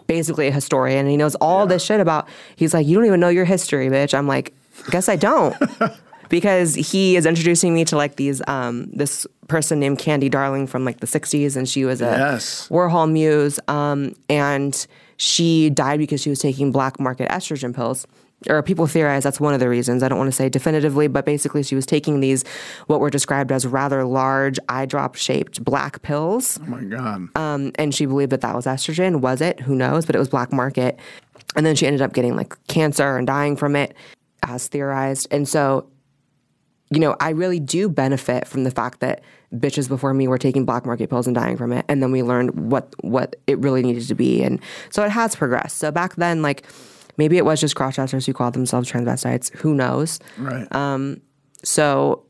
basically 0.06 0.48
a 0.48 0.52
historian 0.52 1.00
and 1.00 1.10
he 1.10 1.16
knows 1.16 1.34
all 1.36 1.66
this 1.66 1.84
shit 1.84 2.00
about 2.00 2.28
he's 2.56 2.74
like, 2.74 2.86
You 2.86 2.96
don't 2.96 3.06
even 3.06 3.20
know 3.20 3.28
your 3.28 3.44
history, 3.44 3.88
bitch. 3.88 4.12
I'm 4.12 4.26
like, 4.26 4.52
guess 4.90 5.08
I 5.08 5.16
don't. 5.16 5.54
because 6.28 6.74
he 6.74 7.16
is 7.16 7.26
introducing 7.26 7.74
me 7.74 7.84
to 7.86 7.96
like 7.96 8.16
these 8.16 8.40
um 8.48 8.86
this 8.92 9.26
person 9.48 9.78
named 9.78 9.98
Candy 9.98 10.28
Darling 10.28 10.66
from 10.66 10.84
like 10.84 11.00
the 11.00 11.06
60s 11.06 11.56
and 11.56 11.68
she 11.68 11.84
was 11.84 12.00
a 12.00 12.04
Yes. 12.06 12.68
Warhol 12.68 13.10
muse 13.10 13.60
um 13.68 14.14
and 14.28 14.86
she 15.18 15.70
died 15.70 15.98
because 15.98 16.20
she 16.20 16.30
was 16.30 16.38
taking 16.40 16.72
black 16.72 16.98
market 17.00 17.28
estrogen 17.30 17.74
pills 17.74 18.06
or 18.50 18.62
people 18.62 18.86
theorize 18.86 19.22
that's 19.24 19.40
one 19.40 19.54
of 19.54 19.60
the 19.60 19.68
reasons. 19.68 20.02
I 20.02 20.08
don't 20.08 20.18
want 20.18 20.28
to 20.28 20.32
say 20.36 20.50
definitively, 20.50 21.06
but 21.08 21.24
basically 21.24 21.62
she 21.62 21.74
was 21.74 21.86
taking 21.86 22.20
these 22.20 22.44
what 22.86 23.00
were 23.00 23.08
described 23.08 23.50
as 23.50 23.66
rather 23.66 24.04
large 24.04 24.58
eye 24.68 24.84
drop 24.84 25.14
shaped 25.14 25.64
black 25.64 26.02
pills 26.02 26.58
Oh 26.62 26.66
my 26.66 26.82
god. 26.82 27.28
um, 27.36 27.72
and 27.76 27.94
she 27.94 28.04
believed 28.04 28.32
that 28.32 28.42
that 28.42 28.54
was 28.54 28.66
estrogen. 28.66 29.20
Was 29.20 29.40
it? 29.40 29.60
Who 29.60 29.74
knows? 29.74 30.04
But 30.04 30.16
it 30.16 30.18
was 30.18 30.28
black 30.28 30.52
market. 30.52 30.98
And 31.54 31.64
then 31.64 31.76
she 31.76 31.86
ended 31.86 32.02
up 32.02 32.12
getting 32.12 32.36
like 32.36 32.54
cancer 32.66 33.16
and 33.16 33.26
dying 33.26 33.56
from 33.56 33.74
it, 33.74 33.94
as 34.42 34.68
theorized. 34.68 35.28
And 35.30 35.48
so, 35.48 35.88
you 36.90 37.00
know, 37.00 37.16
I 37.20 37.30
really 37.30 37.58
do 37.60 37.88
benefit 37.88 38.46
from 38.46 38.64
the 38.64 38.70
fact 38.70 39.00
that 39.00 39.22
bitches 39.54 39.88
before 39.88 40.14
me 40.14 40.28
were 40.28 40.38
taking 40.38 40.64
black 40.64 40.86
market 40.86 41.10
pills 41.10 41.26
and 41.26 41.34
dying 41.34 41.56
from 41.56 41.72
it, 41.72 41.84
and 41.88 42.02
then 42.02 42.12
we 42.12 42.22
learned 42.22 42.70
what 42.70 42.94
what 43.02 43.36
it 43.46 43.58
really 43.58 43.82
needed 43.82 44.06
to 44.08 44.14
be, 44.14 44.42
and 44.42 44.60
so 44.90 45.04
it 45.04 45.10
has 45.10 45.34
progressed. 45.34 45.78
So 45.78 45.90
back 45.90 46.16
then, 46.16 46.42
like 46.42 46.64
maybe 47.16 47.38
it 47.38 47.44
was 47.44 47.60
just 47.60 47.74
crossdressers 47.74 48.26
who 48.26 48.32
called 48.32 48.54
themselves 48.54 48.90
transvestites. 48.90 49.54
Who 49.56 49.74
knows? 49.74 50.20
right. 50.38 50.72
Um, 50.74 51.22
So, 51.64 52.22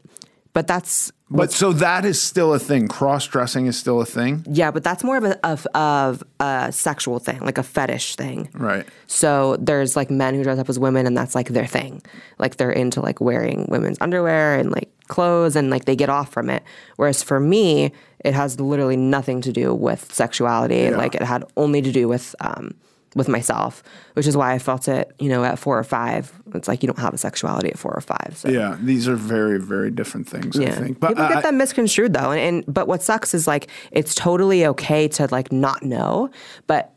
but 0.56 0.66
that's 0.66 1.12
but 1.28 1.52
so 1.52 1.70
that 1.74 2.06
is 2.06 2.18
still 2.18 2.54
a 2.54 2.58
thing. 2.58 2.88
Cross 2.88 3.26
dressing 3.26 3.66
is 3.66 3.76
still 3.76 4.00
a 4.00 4.06
thing. 4.06 4.42
yeah, 4.48 4.70
but 4.70 4.82
that's 4.82 5.04
more 5.04 5.18
of 5.18 5.24
a 5.24 5.46
of, 5.46 5.66
of 5.74 6.24
a 6.40 6.72
sexual 6.72 7.18
thing, 7.18 7.40
like 7.40 7.58
a 7.58 7.62
fetish 7.62 8.16
thing. 8.16 8.48
Right. 8.54 8.86
So 9.06 9.56
there's 9.56 9.96
like 9.96 10.10
men 10.10 10.34
who 10.34 10.42
dress 10.42 10.58
up 10.58 10.70
as 10.70 10.78
women 10.78 11.06
and 11.06 11.14
that's 11.14 11.34
like 11.34 11.50
their 11.50 11.66
thing. 11.66 12.00
Like 12.38 12.56
they're 12.56 12.70
into 12.72 13.02
like 13.02 13.20
wearing 13.20 13.66
women's 13.68 13.98
underwear 14.00 14.58
and 14.58 14.70
like 14.70 14.88
clothes 15.08 15.56
and 15.56 15.68
like 15.68 15.84
they 15.84 15.94
get 15.94 16.08
off 16.08 16.32
from 16.32 16.48
it. 16.48 16.62
Whereas 16.96 17.22
for 17.22 17.38
me, 17.38 17.92
it 18.20 18.32
has 18.32 18.58
literally 18.58 18.96
nothing 18.96 19.42
to 19.42 19.52
do 19.52 19.74
with 19.74 20.10
sexuality. 20.10 20.90
Like 20.90 21.14
it 21.14 21.22
had 21.22 21.44
only 21.58 21.82
to 21.82 21.92
do 21.92 22.08
with 22.08 22.34
um 22.40 22.72
with 23.16 23.28
myself, 23.28 23.82
which 24.12 24.26
is 24.26 24.36
why 24.36 24.52
I 24.52 24.58
felt 24.58 24.86
it, 24.88 25.10
you 25.18 25.30
know, 25.30 25.42
at 25.42 25.58
four 25.58 25.78
or 25.78 25.84
five. 25.84 26.32
It's 26.54 26.68
like 26.68 26.82
you 26.82 26.86
don't 26.86 26.98
have 26.98 27.14
a 27.14 27.18
sexuality 27.18 27.70
at 27.70 27.78
four 27.78 27.92
or 27.92 28.02
five. 28.02 28.34
So 28.36 28.48
Yeah. 28.48 28.76
These 28.80 29.08
are 29.08 29.16
very 29.16 29.58
very 29.58 29.90
different 29.90 30.28
things. 30.28 30.58
I 30.58 30.62
yeah. 30.62 30.70
think. 30.72 31.00
But 31.00 31.08
People 31.08 31.24
I- 31.24 31.32
get 31.34 31.42
that 31.42 31.54
misconstrued 31.54 32.12
though. 32.12 32.30
And, 32.30 32.40
and 32.40 32.64
but 32.72 32.86
what 32.86 33.02
sucks 33.02 33.34
is 33.34 33.46
like 33.46 33.68
it's 33.90 34.14
totally 34.14 34.66
okay 34.66 35.08
to 35.08 35.26
like 35.32 35.50
not 35.50 35.82
know, 35.82 36.30
but 36.66 36.92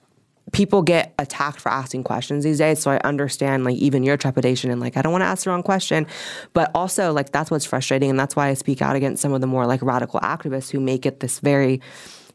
people 0.51 0.81
get 0.81 1.13
attacked 1.19 1.61
for 1.61 1.69
asking 1.71 2.03
questions 2.03 2.43
these 2.43 2.57
days. 2.57 2.79
So 2.79 2.91
I 2.91 2.97
understand 2.97 3.63
like 3.63 3.77
even 3.77 4.03
your 4.03 4.17
trepidation 4.17 4.71
and 4.71 4.81
like 4.81 4.97
I 4.97 5.01
don't 5.01 5.11
want 5.11 5.21
to 5.21 5.27
ask 5.27 5.45
the 5.45 5.51
wrong 5.51 5.63
question. 5.63 6.05
But 6.53 6.71
also 6.75 7.13
like 7.13 7.31
that's 7.31 7.49
what's 7.49 7.65
frustrating 7.65 8.09
and 8.09 8.19
that's 8.19 8.35
why 8.35 8.49
I 8.49 8.55
speak 8.55 8.81
out 8.81 8.95
against 8.95 9.21
some 9.21 9.31
of 9.31 9.41
the 9.41 9.47
more 9.47 9.65
like 9.65 9.81
radical 9.81 10.19
activists 10.19 10.69
who 10.69 10.79
make 10.79 11.05
it 11.05 11.21
this 11.21 11.39
very 11.39 11.79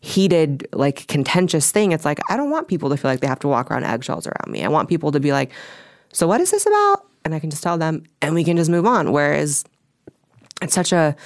heated, 0.05 0.67
like 0.73 1.07
contentious 1.09 1.71
thing. 1.73 1.93
It's 1.93 2.05
like 2.05 2.21
I 2.31 2.37
don't 2.37 2.51
want 2.51 2.69
people 2.69 2.91
to 2.91 2.97
feel 2.97 3.11
like 3.11 3.21
they 3.21 3.27
have 3.27 3.39
to 3.41 3.49
walk 3.49 3.71
around 3.71 3.85
eggshells 3.85 4.27
around 4.27 4.51
me. 4.53 4.65
I 4.65 4.69
want 4.69 4.89
people 4.89 5.11
to 5.13 5.21
be 5.21 5.33
like, 5.33 5.51
so 6.13 6.27
what 6.27 6.41
is 6.41 6.51
this 6.51 6.67
about? 6.67 7.07
And 7.25 7.35
I 7.35 7.39
can 7.41 7.51
just 7.51 7.63
tell 7.63 7.79
them 7.79 8.05
and 8.21 8.35
we 8.35 8.45
can 8.45 8.57
just 8.57 8.71
move 8.71 8.87
on. 8.87 9.13
Whereas 9.13 9.65
it's 10.63 10.75
such 10.75 10.93
a 10.93 11.17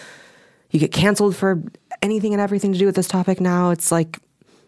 you 0.71 0.79
get 0.79 0.93
canceled 0.93 1.35
for 1.35 1.63
anything 2.03 2.33
and 2.35 2.41
everything 2.41 2.73
to 2.73 2.79
do 2.79 2.87
with 2.87 2.95
this 2.95 3.09
topic 3.09 3.41
now. 3.41 3.71
It's 3.71 3.91
like 3.91 4.19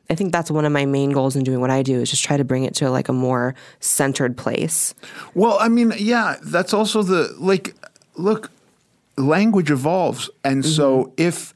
I 0.09 0.17
think 0.17 0.33
that's 0.33 0.51
one 0.51 0.65
of 0.65 0.73
my 0.73 0.87
main 0.87 1.11
goals 1.11 1.37
in 1.37 1.45
doing 1.45 1.61
what 1.61 1.71
I 1.71 1.83
do 1.85 2.01
is 2.01 2.11
just 2.11 2.25
try 2.25 2.37
to 2.37 2.43
bring 2.45 2.65
it 2.65 2.75
to 2.77 2.91
like 2.91 3.09
a 3.09 3.13
more 3.13 3.55
centered 3.79 4.37
place. 4.37 4.93
Well, 5.35 5.57
I 5.61 5.69
mean, 5.69 5.93
yeah, 5.99 6.35
that's 6.43 6.75
also 6.75 7.05
the 7.05 7.33
like 7.39 7.77
look, 8.17 8.51
language 9.17 9.71
evolves. 9.71 10.29
And 10.43 10.65
Mm-hmm. 10.65 10.73
so 10.73 11.13
if 11.17 11.55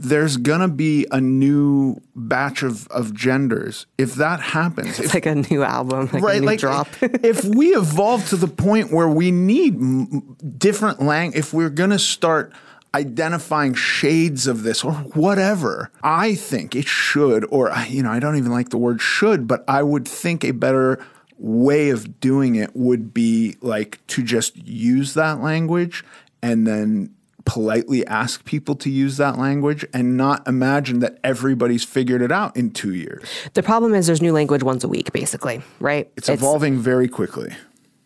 there's 0.00 0.36
gonna 0.36 0.68
be 0.68 1.06
a 1.10 1.20
new 1.20 2.00
batch 2.14 2.62
of, 2.62 2.86
of 2.88 3.12
genders, 3.14 3.86
if 3.98 4.14
that 4.14 4.38
happens, 4.40 4.90
It's 4.98 5.08
if, 5.08 5.14
like 5.14 5.26
a 5.26 5.34
new 5.34 5.62
album, 5.64 6.08
like 6.12 6.22
a 6.22 6.26
right, 6.26 6.40
new 6.40 6.46
like 6.46 6.60
drop. 6.60 6.86
if 7.02 7.44
we 7.44 7.74
evolve 7.74 8.28
to 8.28 8.36
the 8.36 8.46
point 8.46 8.92
where 8.92 9.08
we 9.08 9.30
need 9.32 9.74
m- 9.74 10.36
different 10.56 11.02
lang, 11.02 11.32
if 11.32 11.52
we're 11.52 11.70
gonna 11.70 11.98
start 11.98 12.52
identifying 12.94 13.74
shades 13.74 14.46
of 14.46 14.62
this 14.62 14.84
or 14.84 14.92
whatever, 14.92 15.90
I 16.02 16.34
think 16.36 16.76
it 16.76 16.86
should, 16.86 17.44
or 17.50 17.72
you 17.88 18.02
know, 18.02 18.10
I 18.10 18.20
don't 18.20 18.36
even 18.36 18.52
like 18.52 18.68
the 18.70 18.78
word 18.78 19.00
should, 19.00 19.48
but 19.48 19.64
I 19.68 19.82
would 19.82 20.06
think 20.06 20.44
a 20.44 20.52
better 20.52 21.04
way 21.38 21.90
of 21.90 22.20
doing 22.20 22.54
it 22.54 22.74
would 22.74 23.12
be 23.12 23.56
like 23.60 24.04
to 24.08 24.22
just 24.22 24.56
use 24.56 25.14
that 25.14 25.40
language 25.40 26.04
and 26.42 26.66
then 26.66 27.14
politely 27.48 28.06
ask 28.06 28.44
people 28.44 28.74
to 28.76 28.90
use 28.90 29.16
that 29.16 29.38
language 29.38 29.84
and 29.94 30.16
not 30.16 30.46
imagine 30.46 30.98
that 31.00 31.18
everybody's 31.24 31.82
figured 31.82 32.20
it 32.22 32.30
out 32.30 32.54
in 32.56 32.70
two 32.70 32.94
years. 32.94 33.24
the 33.54 33.62
problem 33.62 33.94
is 33.94 34.06
there's 34.06 34.20
new 34.22 34.32
language 34.32 34.62
once 34.62 34.84
a 34.84 34.88
week, 34.88 35.10
basically, 35.12 35.62
right? 35.80 36.10
It's 36.16 36.28
evolving 36.28 36.78
very 36.78 37.08
quickly. 37.08 37.50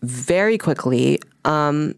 very 0.02 0.58
quickly. 0.58 1.18
Um, 1.44 1.94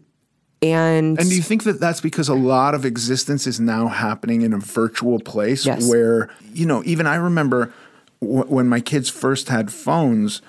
and, 0.61 1.19
And 1.19 1.29
do 1.29 1.35
you 1.35 1.41
think 1.43 1.63
that 1.63 1.79
that's 1.79 2.01
because 2.01 2.27
a 2.29 2.33
lot 2.33 2.73
of 2.73 2.83
existence 2.85 3.45
is 3.45 3.59
now 3.59 3.87
happening 3.87 4.41
in 4.41 4.51
a 4.53 4.57
virtual 4.57 5.19
place 5.19 5.65
Yes. 5.65 5.87
where, 5.87 6.29
you 6.53 6.65
know, 6.65 6.81
even 6.85 7.05
I 7.05 7.15
remember 7.15 7.71
w- 8.21 8.45
when 8.45 8.67
my 8.67 8.79
kids 8.79 9.09
first 9.09 9.49
had 9.49 9.71
phones, 9.71 10.41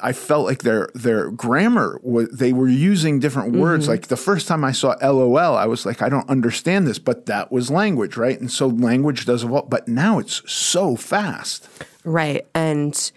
I 0.00 0.12
felt 0.12 0.46
like 0.46 0.62
their 0.62 0.88
their 0.94 1.30
grammar 1.30 2.00
was 2.02 2.28
they 2.30 2.52
were 2.52 2.68
using 2.68 3.20
different 3.20 3.54
words. 3.56 3.84
Mm-hmm. 3.84 3.92
Like 3.92 4.08
the 4.08 4.16
first 4.16 4.48
time 4.48 4.64
I 4.64 4.72
saw 4.72 4.96
LOL, 5.02 5.56
I 5.56 5.66
was 5.66 5.86
like, 5.86 6.02
I 6.02 6.08
don't 6.08 6.28
understand 6.28 6.86
this, 6.86 6.98
but 6.98 7.26
that 7.26 7.52
was 7.52 7.70
language, 7.70 8.16
right? 8.16 8.38
And 8.40 8.50
so 8.50 8.66
language 8.66 9.24
does 9.24 9.44
evolve, 9.44 9.70
but 9.70 9.86
now 9.86 10.18
it's 10.18 10.42
so 10.50 10.96
fast. 10.96 11.68
Right. 12.04 12.46
And 12.54 13.12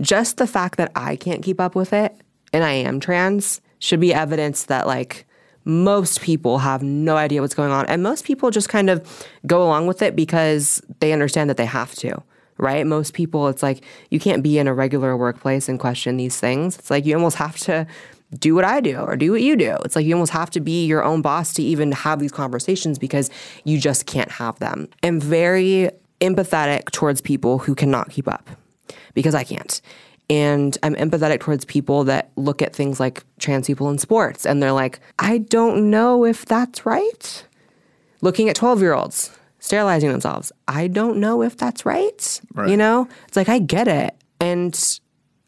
just 0.00 0.36
the 0.36 0.46
fact 0.46 0.76
that 0.78 0.90
I 0.94 1.16
can't 1.16 1.42
keep 1.42 1.60
up 1.60 1.74
with 1.74 1.92
it 1.92 2.14
and 2.52 2.64
I 2.64 2.72
am 2.72 3.00
trans 3.00 3.60
should 3.78 4.00
be 4.00 4.12
evidence 4.12 4.64
that 4.64 4.86
like 4.86 5.26
most 5.64 6.20
people 6.20 6.58
have 6.58 6.82
no 6.82 7.16
idea 7.16 7.40
what's 7.40 7.54
going 7.54 7.70
on. 7.70 7.86
And 7.86 8.02
most 8.02 8.24
people 8.24 8.50
just 8.50 8.68
kind 8.68 8.90
of 8.90 9.26
go 9.46 9.62
along 9.62 9.86
with 9.86 10.02
it 10.02 10.16
because 10.16 10.82
they 11.00 11.12
understand 11.12 11.48
that 11.50 11.56
they 11.56 11.66
have 11.66 11.94
to. 11.96 12.22
Right? 12.62 12.86
Most 12.86 13.12
people, 13.12 13.48
it's 13.48 13.62
like 13.62 13.82
you 14.08 14.20
can't 14.20 14.42
be 14.42 14.58
in 14.58 14.68
a 14.68 14.72
regular 14.72 15.16
workplace 15.16 15.68
and 15.68 15.80
question 15.80 16.16
these 16.16 16.38
things. 16.38 16.78
It's 16.78 16.90
like 16.90 17.04
you 17.04 17.14
almost 17.16 17.36
have 17.36 17.58
to 17.58 17.88
do 18.38 18.54
what 18.54 18.64
I 18.64 18.80
do 18.80 18.98
or 18.98 19.16
do 19.16 19.32
what 19.32 19.42
you 19.42 19.56
do. 19.56 19.76
It's 19.84 19.96
like 19.96 20.06
you 20.06 20.14
almost 20.14 20.32
have 20.32 20.48
to 20.50 20.60
be 20.60 20.86
your 20.86 21.02
own 21.02 21.22
boss 21.22 21.52
to 21.54 21.62
even 21.62 21.90
have 21.92 22.20
these 22.20 22.32
conversations 22.32 22.98
because 22.98 23.30
you 23.64 23.78
just 23.78 24.06
can't 24.06 24.30
have 24.30 24.58
them. 24.60 24.88
I'm 25.02 25.20
very 25.20 25.90
empathetic 26.20 26.90
towards 26.92 27.20
people 27.20 27.58
who 27.58 27.74
cannot 27.74 28.10
keep 28.10 28.28
up 28.28 28.48
because 29.12 29.34
I 29.34 29.44
can't. 29.44 29.80
And 30.30 30.78
I'm 30.82 30.94
empathetic 30.94 31.40
towards 31.40 31.64
people 31.64 32.04
that 32.04 32.30
look 32.36 32.62
at 32.62 32.74
things 32.74 33.00
like 33.00 33.24
trans 33.38 33.66
people 33.66 33.90
in 33.90 33.98
sports 33.98 34.46
and 34.46 34.62
they're 34.62 34.72
like, 34.72 35.00
I 35.18 35.38
don't 35.38 35.90
know 35.90 36.24
if 36.24 36.46
that's 36.46 36.86
right. 36.86 37.44
Looking 38.20 38.48
at 38.48 38.56
12 38.56 38.80
year 38.80 38.94
olds 38.94 39.36
sterilizing 39.62 40.10
themselves, 40.10 40.52
I 40.68 40.88
don't 40.88 41.16
know 41.18 41.40
if 41.42 41.56
that's 41.56 41.86
right. 41.86 42.40
Right. 42.52 42.68
You 42.68 42.76
know, 42.76 43.08
it's 43.28 43.36
like, 43.36 43.48
I 43.48 43.58
get 43.58 43.88
it. 43.88 44.14
And 44.40 45.00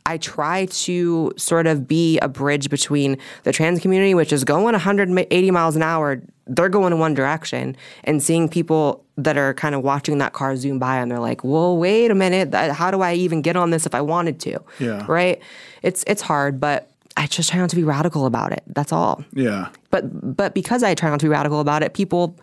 I 0.06 0.18
try 0.18 0.66
to 0.66 1.32
sort 1.36 1.66
of 1.66 1.88
be 1.88 2.18
a 2.20 2.28
bridge 2.28 2.70
between 2.70 3.18
the 3.42 3.52
trans 3.52 3.80
community, 3.80 4.14
which 4.14 4.32
is 4.32 4.44
going 4.44 4.72
180 4.72 5.50
miles 5.50 5.76
an 5.76 5.82
hour 5.82 6.22
they're 6.46 6.68
going 6.68 6.92
in 6.92 6.98
one 6.98 7.14
direction 7.14 7.76
and 8.04 8.22
seeing 8.22 8.48
people 8.48 9.04
that 9.16 9.36
are 9.36 9.54
kind 9.54 9.74
of 9.74 9.82
watching 9.82 10.18
that 10.18 10.32
car 10.32 10.56
zoom 10.56 10.78
by 10.78 10.98
and 10.98 11.10
they're 11.10 11.18
like, 11.18 11.42
"Well, 11.42 11.78
wait 11.78 12.10
a 12.10 12.14
minute, 12.14 12.54
how 12.54 12.90
do 12.90 13.00
I 13.00 13.14
even 13.14 13.42
get 13.42 13.56
on 13.56 13.70
this 13.70 13.86
if 13.86 13.94
I 13.94 14.00
wanted 14.00 14.40
to?" 14.40 14.60
Yeah. 14.78 15.04
Right? 15.08 15.40
It's 15.82 16.04
it's 16.06 16.22
hard, 16.22 16.60
but 16.60 16.90
I 17.16 17.26
just 17.26 17.50
try 17.50 17.60
not 17.60 17.70
to 17.70 17.76
be 17.76 17.84
radical 17.84 18.26
about 18.26 18.52
it. 18.52 18.62
That's 18.66 18.92
all. 18.92 19.24
Yeah. 19.32 19.68
But 19.90 20.36
but 20.36 20.54
because 20.54 20.82
I 20.82 20.94
try 20.94 21.08
not 21.10 21.20
to 21.20 21.26
be 21.26 21.30
radical 21.30 21.60
about 21.60 21.82
it, 21.82 21.94
people 21.94 22.36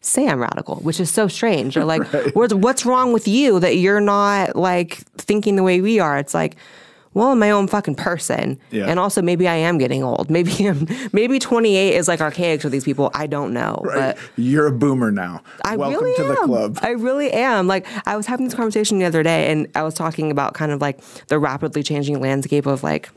say 0.00 0.28
I'm 0.28 0.40
radical, 0.40 0.76
which 0.76 1.00
is 1.00 1.10
so 1.10 1.28
strange. 1.28 1.74
They're 1.74 1.84
like, 1.96 2.06
what's, 2.34 2.54
what's 2.54 2.86
wrong 2.86 3.12
with 3.12 3.28
you 3.28 3.60
that 3.60 3.76
you're 3.76 4.00
not 4.00 4.56
like 4.56 4.96
thinking 5.16 5.56
the 5.56 5.62
way 5.62 5.80
we 5.80 5.98
are? 6.00 6.18
It's 6.18 6.34
like, 6.34 6.56
well, 7.14 7.28
I'm 7.32 7.38
my 7.38 7.50
own 7.50 7.66
fucking 7.66 7.96
person. 7.96 8.60
Yeah. 8.70 8.86
And 8.86 9.00
also 9.00 9.22
maybe 9.22 9.48
I 9.48 9.56
am 9.56 9.78
getting 9.78 10.04
old. 10.04 10.30
Maybe 10.38 10.68
I'm 10.68 10.86
maybe 11.12 11.38
28 11.38 11.94
is 11.94 12.06
like 12.06 12.20
archaic 12.20 12.60
to 12.60 12.70
these 12.70 12.84
people. 12.84 13.10
I 13.14 13.26
don't 13.26 13.52
know. 13.52 13.80
Right. 13.82 14.14
But 14.14 14.18
You're 14.36 14.66
a 14.66 14.72
boomer 14.72 15.10
now. 15.10 15.42
I 15.64 15.76
Welcome 15.76 16.04
really 16.04 16.16
to 16.16 16.22
am. 16.22 16.28
the 16.28 16.36
club. 16.36 16.78
I 16.82 16.90
really 16.90 17.32
am. 17.32 17.66
Like 17.66 17.86
I 18.06 18.16
was 18.16 18.26
having 18.26 18.44
this 18.46 18.54
conversation 18.54 18.98
the 18.98 19.04
other 19.06 19.22
day, 19.24 19.50
and 19.50 19.66
I 19.74 19.82
was 19.82 19.94
talking 19.94 20.30
about 20.30 20.54
kind 20.54 20.70
of 20.70 20.80
like 20.80 21.00
the 21.26 21.38
rapidly 21.38 21.82
changing 21.82 22.20
landscape 22.20 22.66
of 22.66 22.82
like 22.82 23.08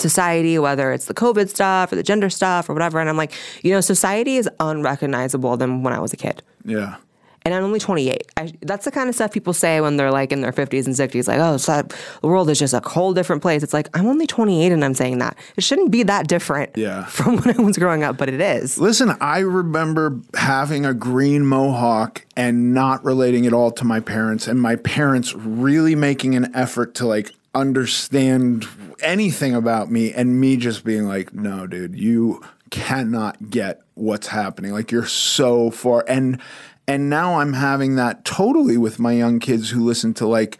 society, 0.00 0.58
whether 0.58 0.92
it's 0.92 1.06
the 1.06 1.14
COVID 1.14 1.48
stuff 1.48 1.92
or 1.92 1.96
the 1.96 2.02
gender 2.02 2.30
stuff 2.30 2.68
or 2.68 2.72
whatever. 2.74 3.00
And 3.00 3.08
I'm 3.08 3.16
like, 3.16 3.32
you 3.62 3.70
know, 3.72 3.80
society 3.80 4.36
is 4.36 4.48
unrecognizable 4.60 5.56
than 5.56 5.82
when 5.82 5.92
I 5.92 5.98
was 6.00 6.12
a 6.12 6.16
kid. 6.16 6.42
yeah. 6.64 6.96
And 7.42 7.54
I'm 7.54 7.62
only 7.62 7.78
28. 7.78 8.22
I, 8.36 8.52
that's 8.62 8.86
the 8.86 8.90
kind 8.90 9.08
of 9.08 9.14
stuff 9.14 9.30
people 9.30 9.52
say 9.52 9.80
when 9.80 9.96
they're 9.96 10.10
like 10.10 10.32
in 10.32 10.40
their 10.40 10.50
50s 10.50 10.86
and 10.86 10.96
60s, 10.96 11.28
like, 11.28 11.38
oh, 11.38 11.58
so 11.58 11.82
the 12.20 12.26
world 12.26 12.50
is 12.50 12.58
just 12.58 12.74
a 12.74 12.80
whole 12.80 13.14
different 13.14 13.40
place. 13.40 13.62
It's 13.62 13.72
like, 13.72 13.88
I'm 13.96 14.06
only 14.06 14.26
28 14.26 14.72
and 14.72 14.84
I'm 14.84 14.94
saying 14.94 15.18
that. 15.18 15.36
It 15.56 15.62
shouldn't 15.62 15.92
be 15.92 16.02
that 16.02 16.26
different 16.26 16.76
Yeah. 16.76 17.04
from 17.08 17.36
when 17.36 17.56
I 17.56 17.62
was 17.62 17.78
growing 17.78 18.02
up, 18.02 18.16
but 18.16 18.28
it 18.28 18.40
is. 18.40 18.78
Listen, 18.78 19.16
I 19.20 19.38
remember 19.38 20.18
having 20.34 20.84
a 20.84 20.92
green 20.92 21.46
mohawk 21.46 22.26
and 22.36 22.74
not 22.74 23.04
relating 23.04 23.46
at 23.46 23.52
all 23.52 23.70
to 23.70 23.84
my 23.84 24.00
parents, 24.00 24.48
and 24.48 24.60
my 24.60 24.74
parents 24.74 25.32
really 25.32 25.94
making 25.94 26.34
an 26.34 26.50
effort 26.52 26.96
to 26.96 27.06
like 27.06 27.30
understand 27.60 28.66
anything 29.00 29.54
about 29.54 29.90
me, 29.90 30.12
and 30.12 30.40
me 30.40 30.56
just 30.56 30.84
being 30.84 31.06
like, 31.06 31.34
no, 31.34 31.66
dude, 31.66 31.98
you 31.98 32.42
cannot 32.70 33.50
get 33.50 33.82
what's 33.94 34.28
happening. 34.28 34.72
Like 34.72 34.90
you're 34.90 35.06
so 35.06 35.70
far 35.70 36.04
and 36.08 36.40
and 36.88 37.10
now 37.10 37.40
I'm 37.40 37.52
having 37.52 37.96
that 37.96 38.24
totally 38.24 38.76
with 38.76 38.98
my 38.98 39.12
young 39.12 39.40
kids 39.40 39.70
who 39.70 39.84
listen 39.84 40.14
to 40.14 40.26
like 40.26 40.58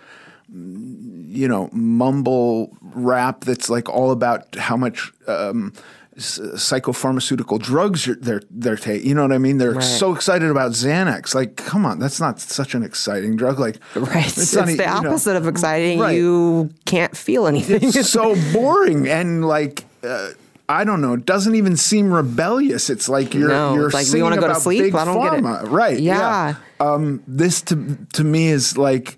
you 0.48 1.46
know, 1.46 1.68
mumble 1.72 2.74
rap 2.80 3.44
that's 3.44 3.68
like 3.68 3.88
all 3.90 4.10
about 4.10 4.54
how 4.54 4.76
much 4.76 5.12
um, 5.26 5.72
psychopharmaceutical 6.16 7.60
drugs 7.60 8.08
they're 8.20 8.42
they're 8.50 8.76
taking. 8.76 9.08
You 9.08 9.14
know 9.14 9.22
what 9.22 9.32
I 9.32 9.38
mean? 9.38 9.58
They're 9.58 9.72
Right. 9.72 9.82
so 9.82 10.14
excited 10.14 10.50
about 10.50 10.72
Xanax. 10.72 11.34
Like, 11.34 11.56
come 11.56 11.84
on, 11.86 11.98
that's 11.98 12.20
not 12.20 12.40
such 12.40 12.74
an 12.74 12.82
exciting 12.82 13.36
drug. 13.36 13.58
Like, 13.58 13.76
Right. 13.94 14.26
It's, 14.26 14.54
e- 14.54 14.60
the 14.60 14.70
you 14.72 14.76
know, 14.76 14.84
opposite 15.10 15.36
of 15.36 15.46
exciting. 15.46 15.98
right. 15.98 16.16
You 16.16 16.70
can't 16.84 17.16
feel 17.16 17.46
anything. 17.46 17.80
It's 17.82 18.08
so 18.10 18.34
boring 18.52 19.08
and 19.08 19.44
like. 19.46 19.84
Uh, 20.04 20.30
I 20.68 20.82
don't 20.82 21.00
know. 21.00 21.12
It 21.12 21.24
doesn't 21.26 21.54
even 21.54 21.76
seem 21.76 22.12
rebellious. 22.12 22.90
It's 22.90 23.08
like 23.08 23.34
you're 23.34 23.48
No, 23.50 23.74
you're 23.74 23.88
like, 23.90 24.04
singing 24.04 24.32
to 24.32 24.38
about 24.38 24.60
sleep? 24.62 24.82
Big 24.82 24.94
I 24.96 25.04
don't 25.04 25.22
get 25.22 25.34
it. 25.34 25.44
pharma. 25.44 25.70
Right? 25.70 26.00
Yeah. 26.00 26.56
Um, 26.80 27.22
this 27.28 27.62
to 27.62 27.96
to 28.14 28.24
me 28.24 28.48
is 28.48 28.76
like, 28.76 29.16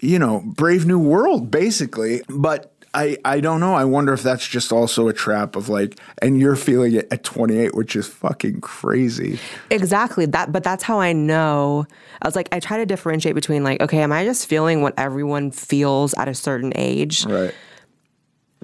you 0.00 0.20
know, 0.20 0.44
Brave 0.46 0.86
New 0.86 1.00
World, 1.00 1.50
basically. 1.50 2.22
But 2.28 2.72
I 2.96 3.18
I 3.26 3.40
don't 3.40 3.60
know. 3.60 3.74
I 3.74 3.84
wonder 3.84 4.14
if 4.14 4.22
that's 4.22 4.48
just 4.48 4.72
also 4.72 5.06
a 5.06 5.12
trap 5.12 5.54
of 5.54 5.68
like, 5.68 6.00
and 6.22 6.40
you're 6.40 6.56
feeling 6.56 6.94
it 6.94 7.06
at 7.12 7.22
28, 7.22 7.74
which 7.74 7.94
is 7.94 8.08
fucking 8.08 8.62
crazy. 8.62 9.38
Exactly 9.70 10.24
that, 10.26 10.50
but 10.50 10.64
that's 10.64 10.82
how 10.82 10.98
I 10.98 11.12
know. 11.12 11.86
I 12.22 12.26
was 12.26 12.34
like, 12.34 12.48
I 12.52 12.58
try 12.58 12.78
to 12.78 12.86
differentiate 12.86 13.34
between 13.34 13.62
like, 13.62 13.82
okay, 13.82 13.98
am 13.98 14.12
I 14.12 14.24
just 14.24 14.46
feeling 14.46 14.80
what 14.80 14.94
everyone 14.96 15.50
feels 15.50 16.14
at 16.14 16.26
a 16.26 16.34
certain 16.34 16.72
age? 16.74 17.26
Right. 17.26 17.54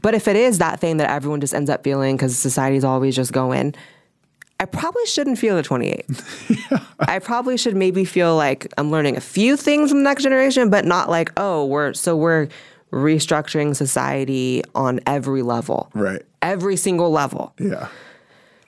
But 0.01 0.15
if 0.15 0.27
it 0.27 0.35
is 0.35 0.59
that 0.59 0.81
thing 0.81 0.97
that 0.97 1.11
everyone 1.11 1.43
just 1.43 1.55
ends 1.55 1.69
up 1.69 1.85
feeling 1.85 2.17
because 2.17 2.37
society's 2.37 2.85
always 2.85 3.15
just 3.15 3.33
going, 3.33 3.75
I 4.59 4.65
probably 4.65 5.05
shouldn't 5.07 5.39
feel 5.39 5.59
at 5.59 5.67
28. 5.67 6.07
I 7.01 7.19
probably 7.19 7.59
should 7.59 7.77
maybe 7.77 8.07
feel 8.07 8.35
like 8.35 8.73
I'm 8.79 8.91
learning 8.91 9.17
a 9.17 9.21
few 9.21 9.59
things 9.59 9.91
from 9.91 9.99
the 9.99 10.05
next 10.05 10.23
generation, 10.23 10.71
but 10.71 10.87
not 10.87 11.11
like, 11.11 11.31
oh, 11.37 11.67
we're 11.67 11.93
so 11.93 12.17
we're 12.17 12.49
restructuring 12.93 13.75
society 13.75 14.63
on 14.75 15.01
every 15.07 15.43
level, 15.43 15.91
Right. 15.95 16.23
every 16.43 16.77
single 16.77 17.11
level. 17.11 17.55
Yeah. 17.59 17.89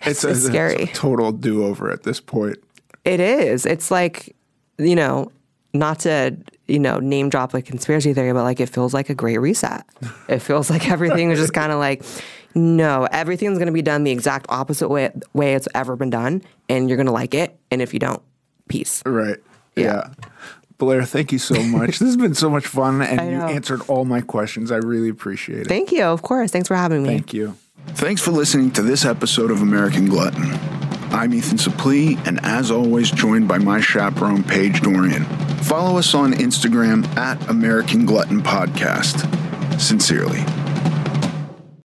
It's- 0.00 0.24
it's 0.24 0.44
scary. 0.46 0.84
a 0.84 0.86
total 0.88 1.32
do 1.32 1.64
over 1.64 1.90
at 1.90 2.02
this 2.02 2.20
point. 2.20 2.56
It 3.04 3.20
is. 3.20 3.64
It's 3.66 3.90
like, 3.90 4.34
you 4.78 4.96
know, 4.96 5.30
not 5.72 6.00
to, 6.00 6.36
you 6.68 6.78
know, 6.78 6.98
name 6.98 7.28
drop 7.28 7.52
like 7.54 7.64
conspiracy 7.66 8.12
theory, 8.14 8.32
but 8.32 8.42
like 8.44 8.60
it 8.60 8.68
feels 8.68 8.94
like 8.94 9.10
a 9.10 9.14
great 9.14 9.38
reset. 9.38 9.84
It 10.28 10.38
feels 10.40 10.70
like 10.70 10.90
everything 10.90 11.30
is 11.30 11.38
just 11.38 11.52
kind 11.60 11.72
of 11.72 11.78
like, 11.78 12.02
no, 12.54 13.06
everything's 13.10 13.58
going 13.58 13.66
to 13.66 13.72
be 13.72 13.82
done 13.82 14.04
the 14.04 14.10
exact 14.12 14.46
opposite 14.48 14.88
way 14.88 15.10
way 15.32 15.54
it's 15.54 15.66
ever 15.74 15.96
been 15.96 16.10
done, 16.10 16.42
and 16.68 16.88
you're 16.88 16.96
going 16.96 17.06
to 17.06 17.12
like 17.12 17.34
it. 17.34 17.58
And 17.70 17.82
if 17.82 17.92
you 17.92 17.98
don't, 17.98 18.22
peace. 18.68 19.02
Right. 19.04 19.38
Yeah. 19.74 19.84
yeah. 19.84 20.28
Blaire, 20.78 21.06
thank 21.06 21.32
you 21.32 21.38
so 21.38 21.62
much. 21.62 21.98
this 21.98 22.00
has 22.00 22.16
been 22.16 22.34
so 22.34 22.50
much 22.50 22.66
fun, 22.66 23.00
and 23.02 23.30
you 23.30 23.40
answered 23.40 23.80
all 23.88 24.04
my 24.04 24.20
questions. 24.20 24.70
I 24.72 24.76
really 24.76 25.08
appreciate 25.08 25.60
it. 25.62 25.66
Thank 25.68 25.92
you. 25.92 26.02
Of 26.04 26.22
course. 26.22 26.50
Thanks 26.50 26.68
for 26.68 26.74
having 26.74 27.02
me. 27.02 27.08
Thank 27.10 27.32
you. 27.32 27.56
Thanks 27.88 28.20
for 28.22 28.30
listening 28.30 28.70
to 28.72 28.82
this 28.82 29.04
episode 29.04 29.50
of 29.50 29.60
American 29.62 30.06
Glutton. 30.08 30.50
I'm 31.12 31.32
Ethan 31.32 31.58
Suplee, 31.58 32.18
and 32.26 32.40
as 32.44 32.70
always, 32.70 33.10
joined 33.10 33.46
by 33.46 33.58
my 33.58 33.80
chaperone, 33.80 34.42
Paige 34.42 34.80
Dorian. 34.80 35.24
Follow 35.62 35.96
us 35.98 36.12
on 36.14 36.32
Instagram 36.32 37.06
at 37.16 37.48
American 37.48 38.04
Glutton 38.04 38.42
Podcast. 38.42 39.30
Sincerely. 39.80 40.40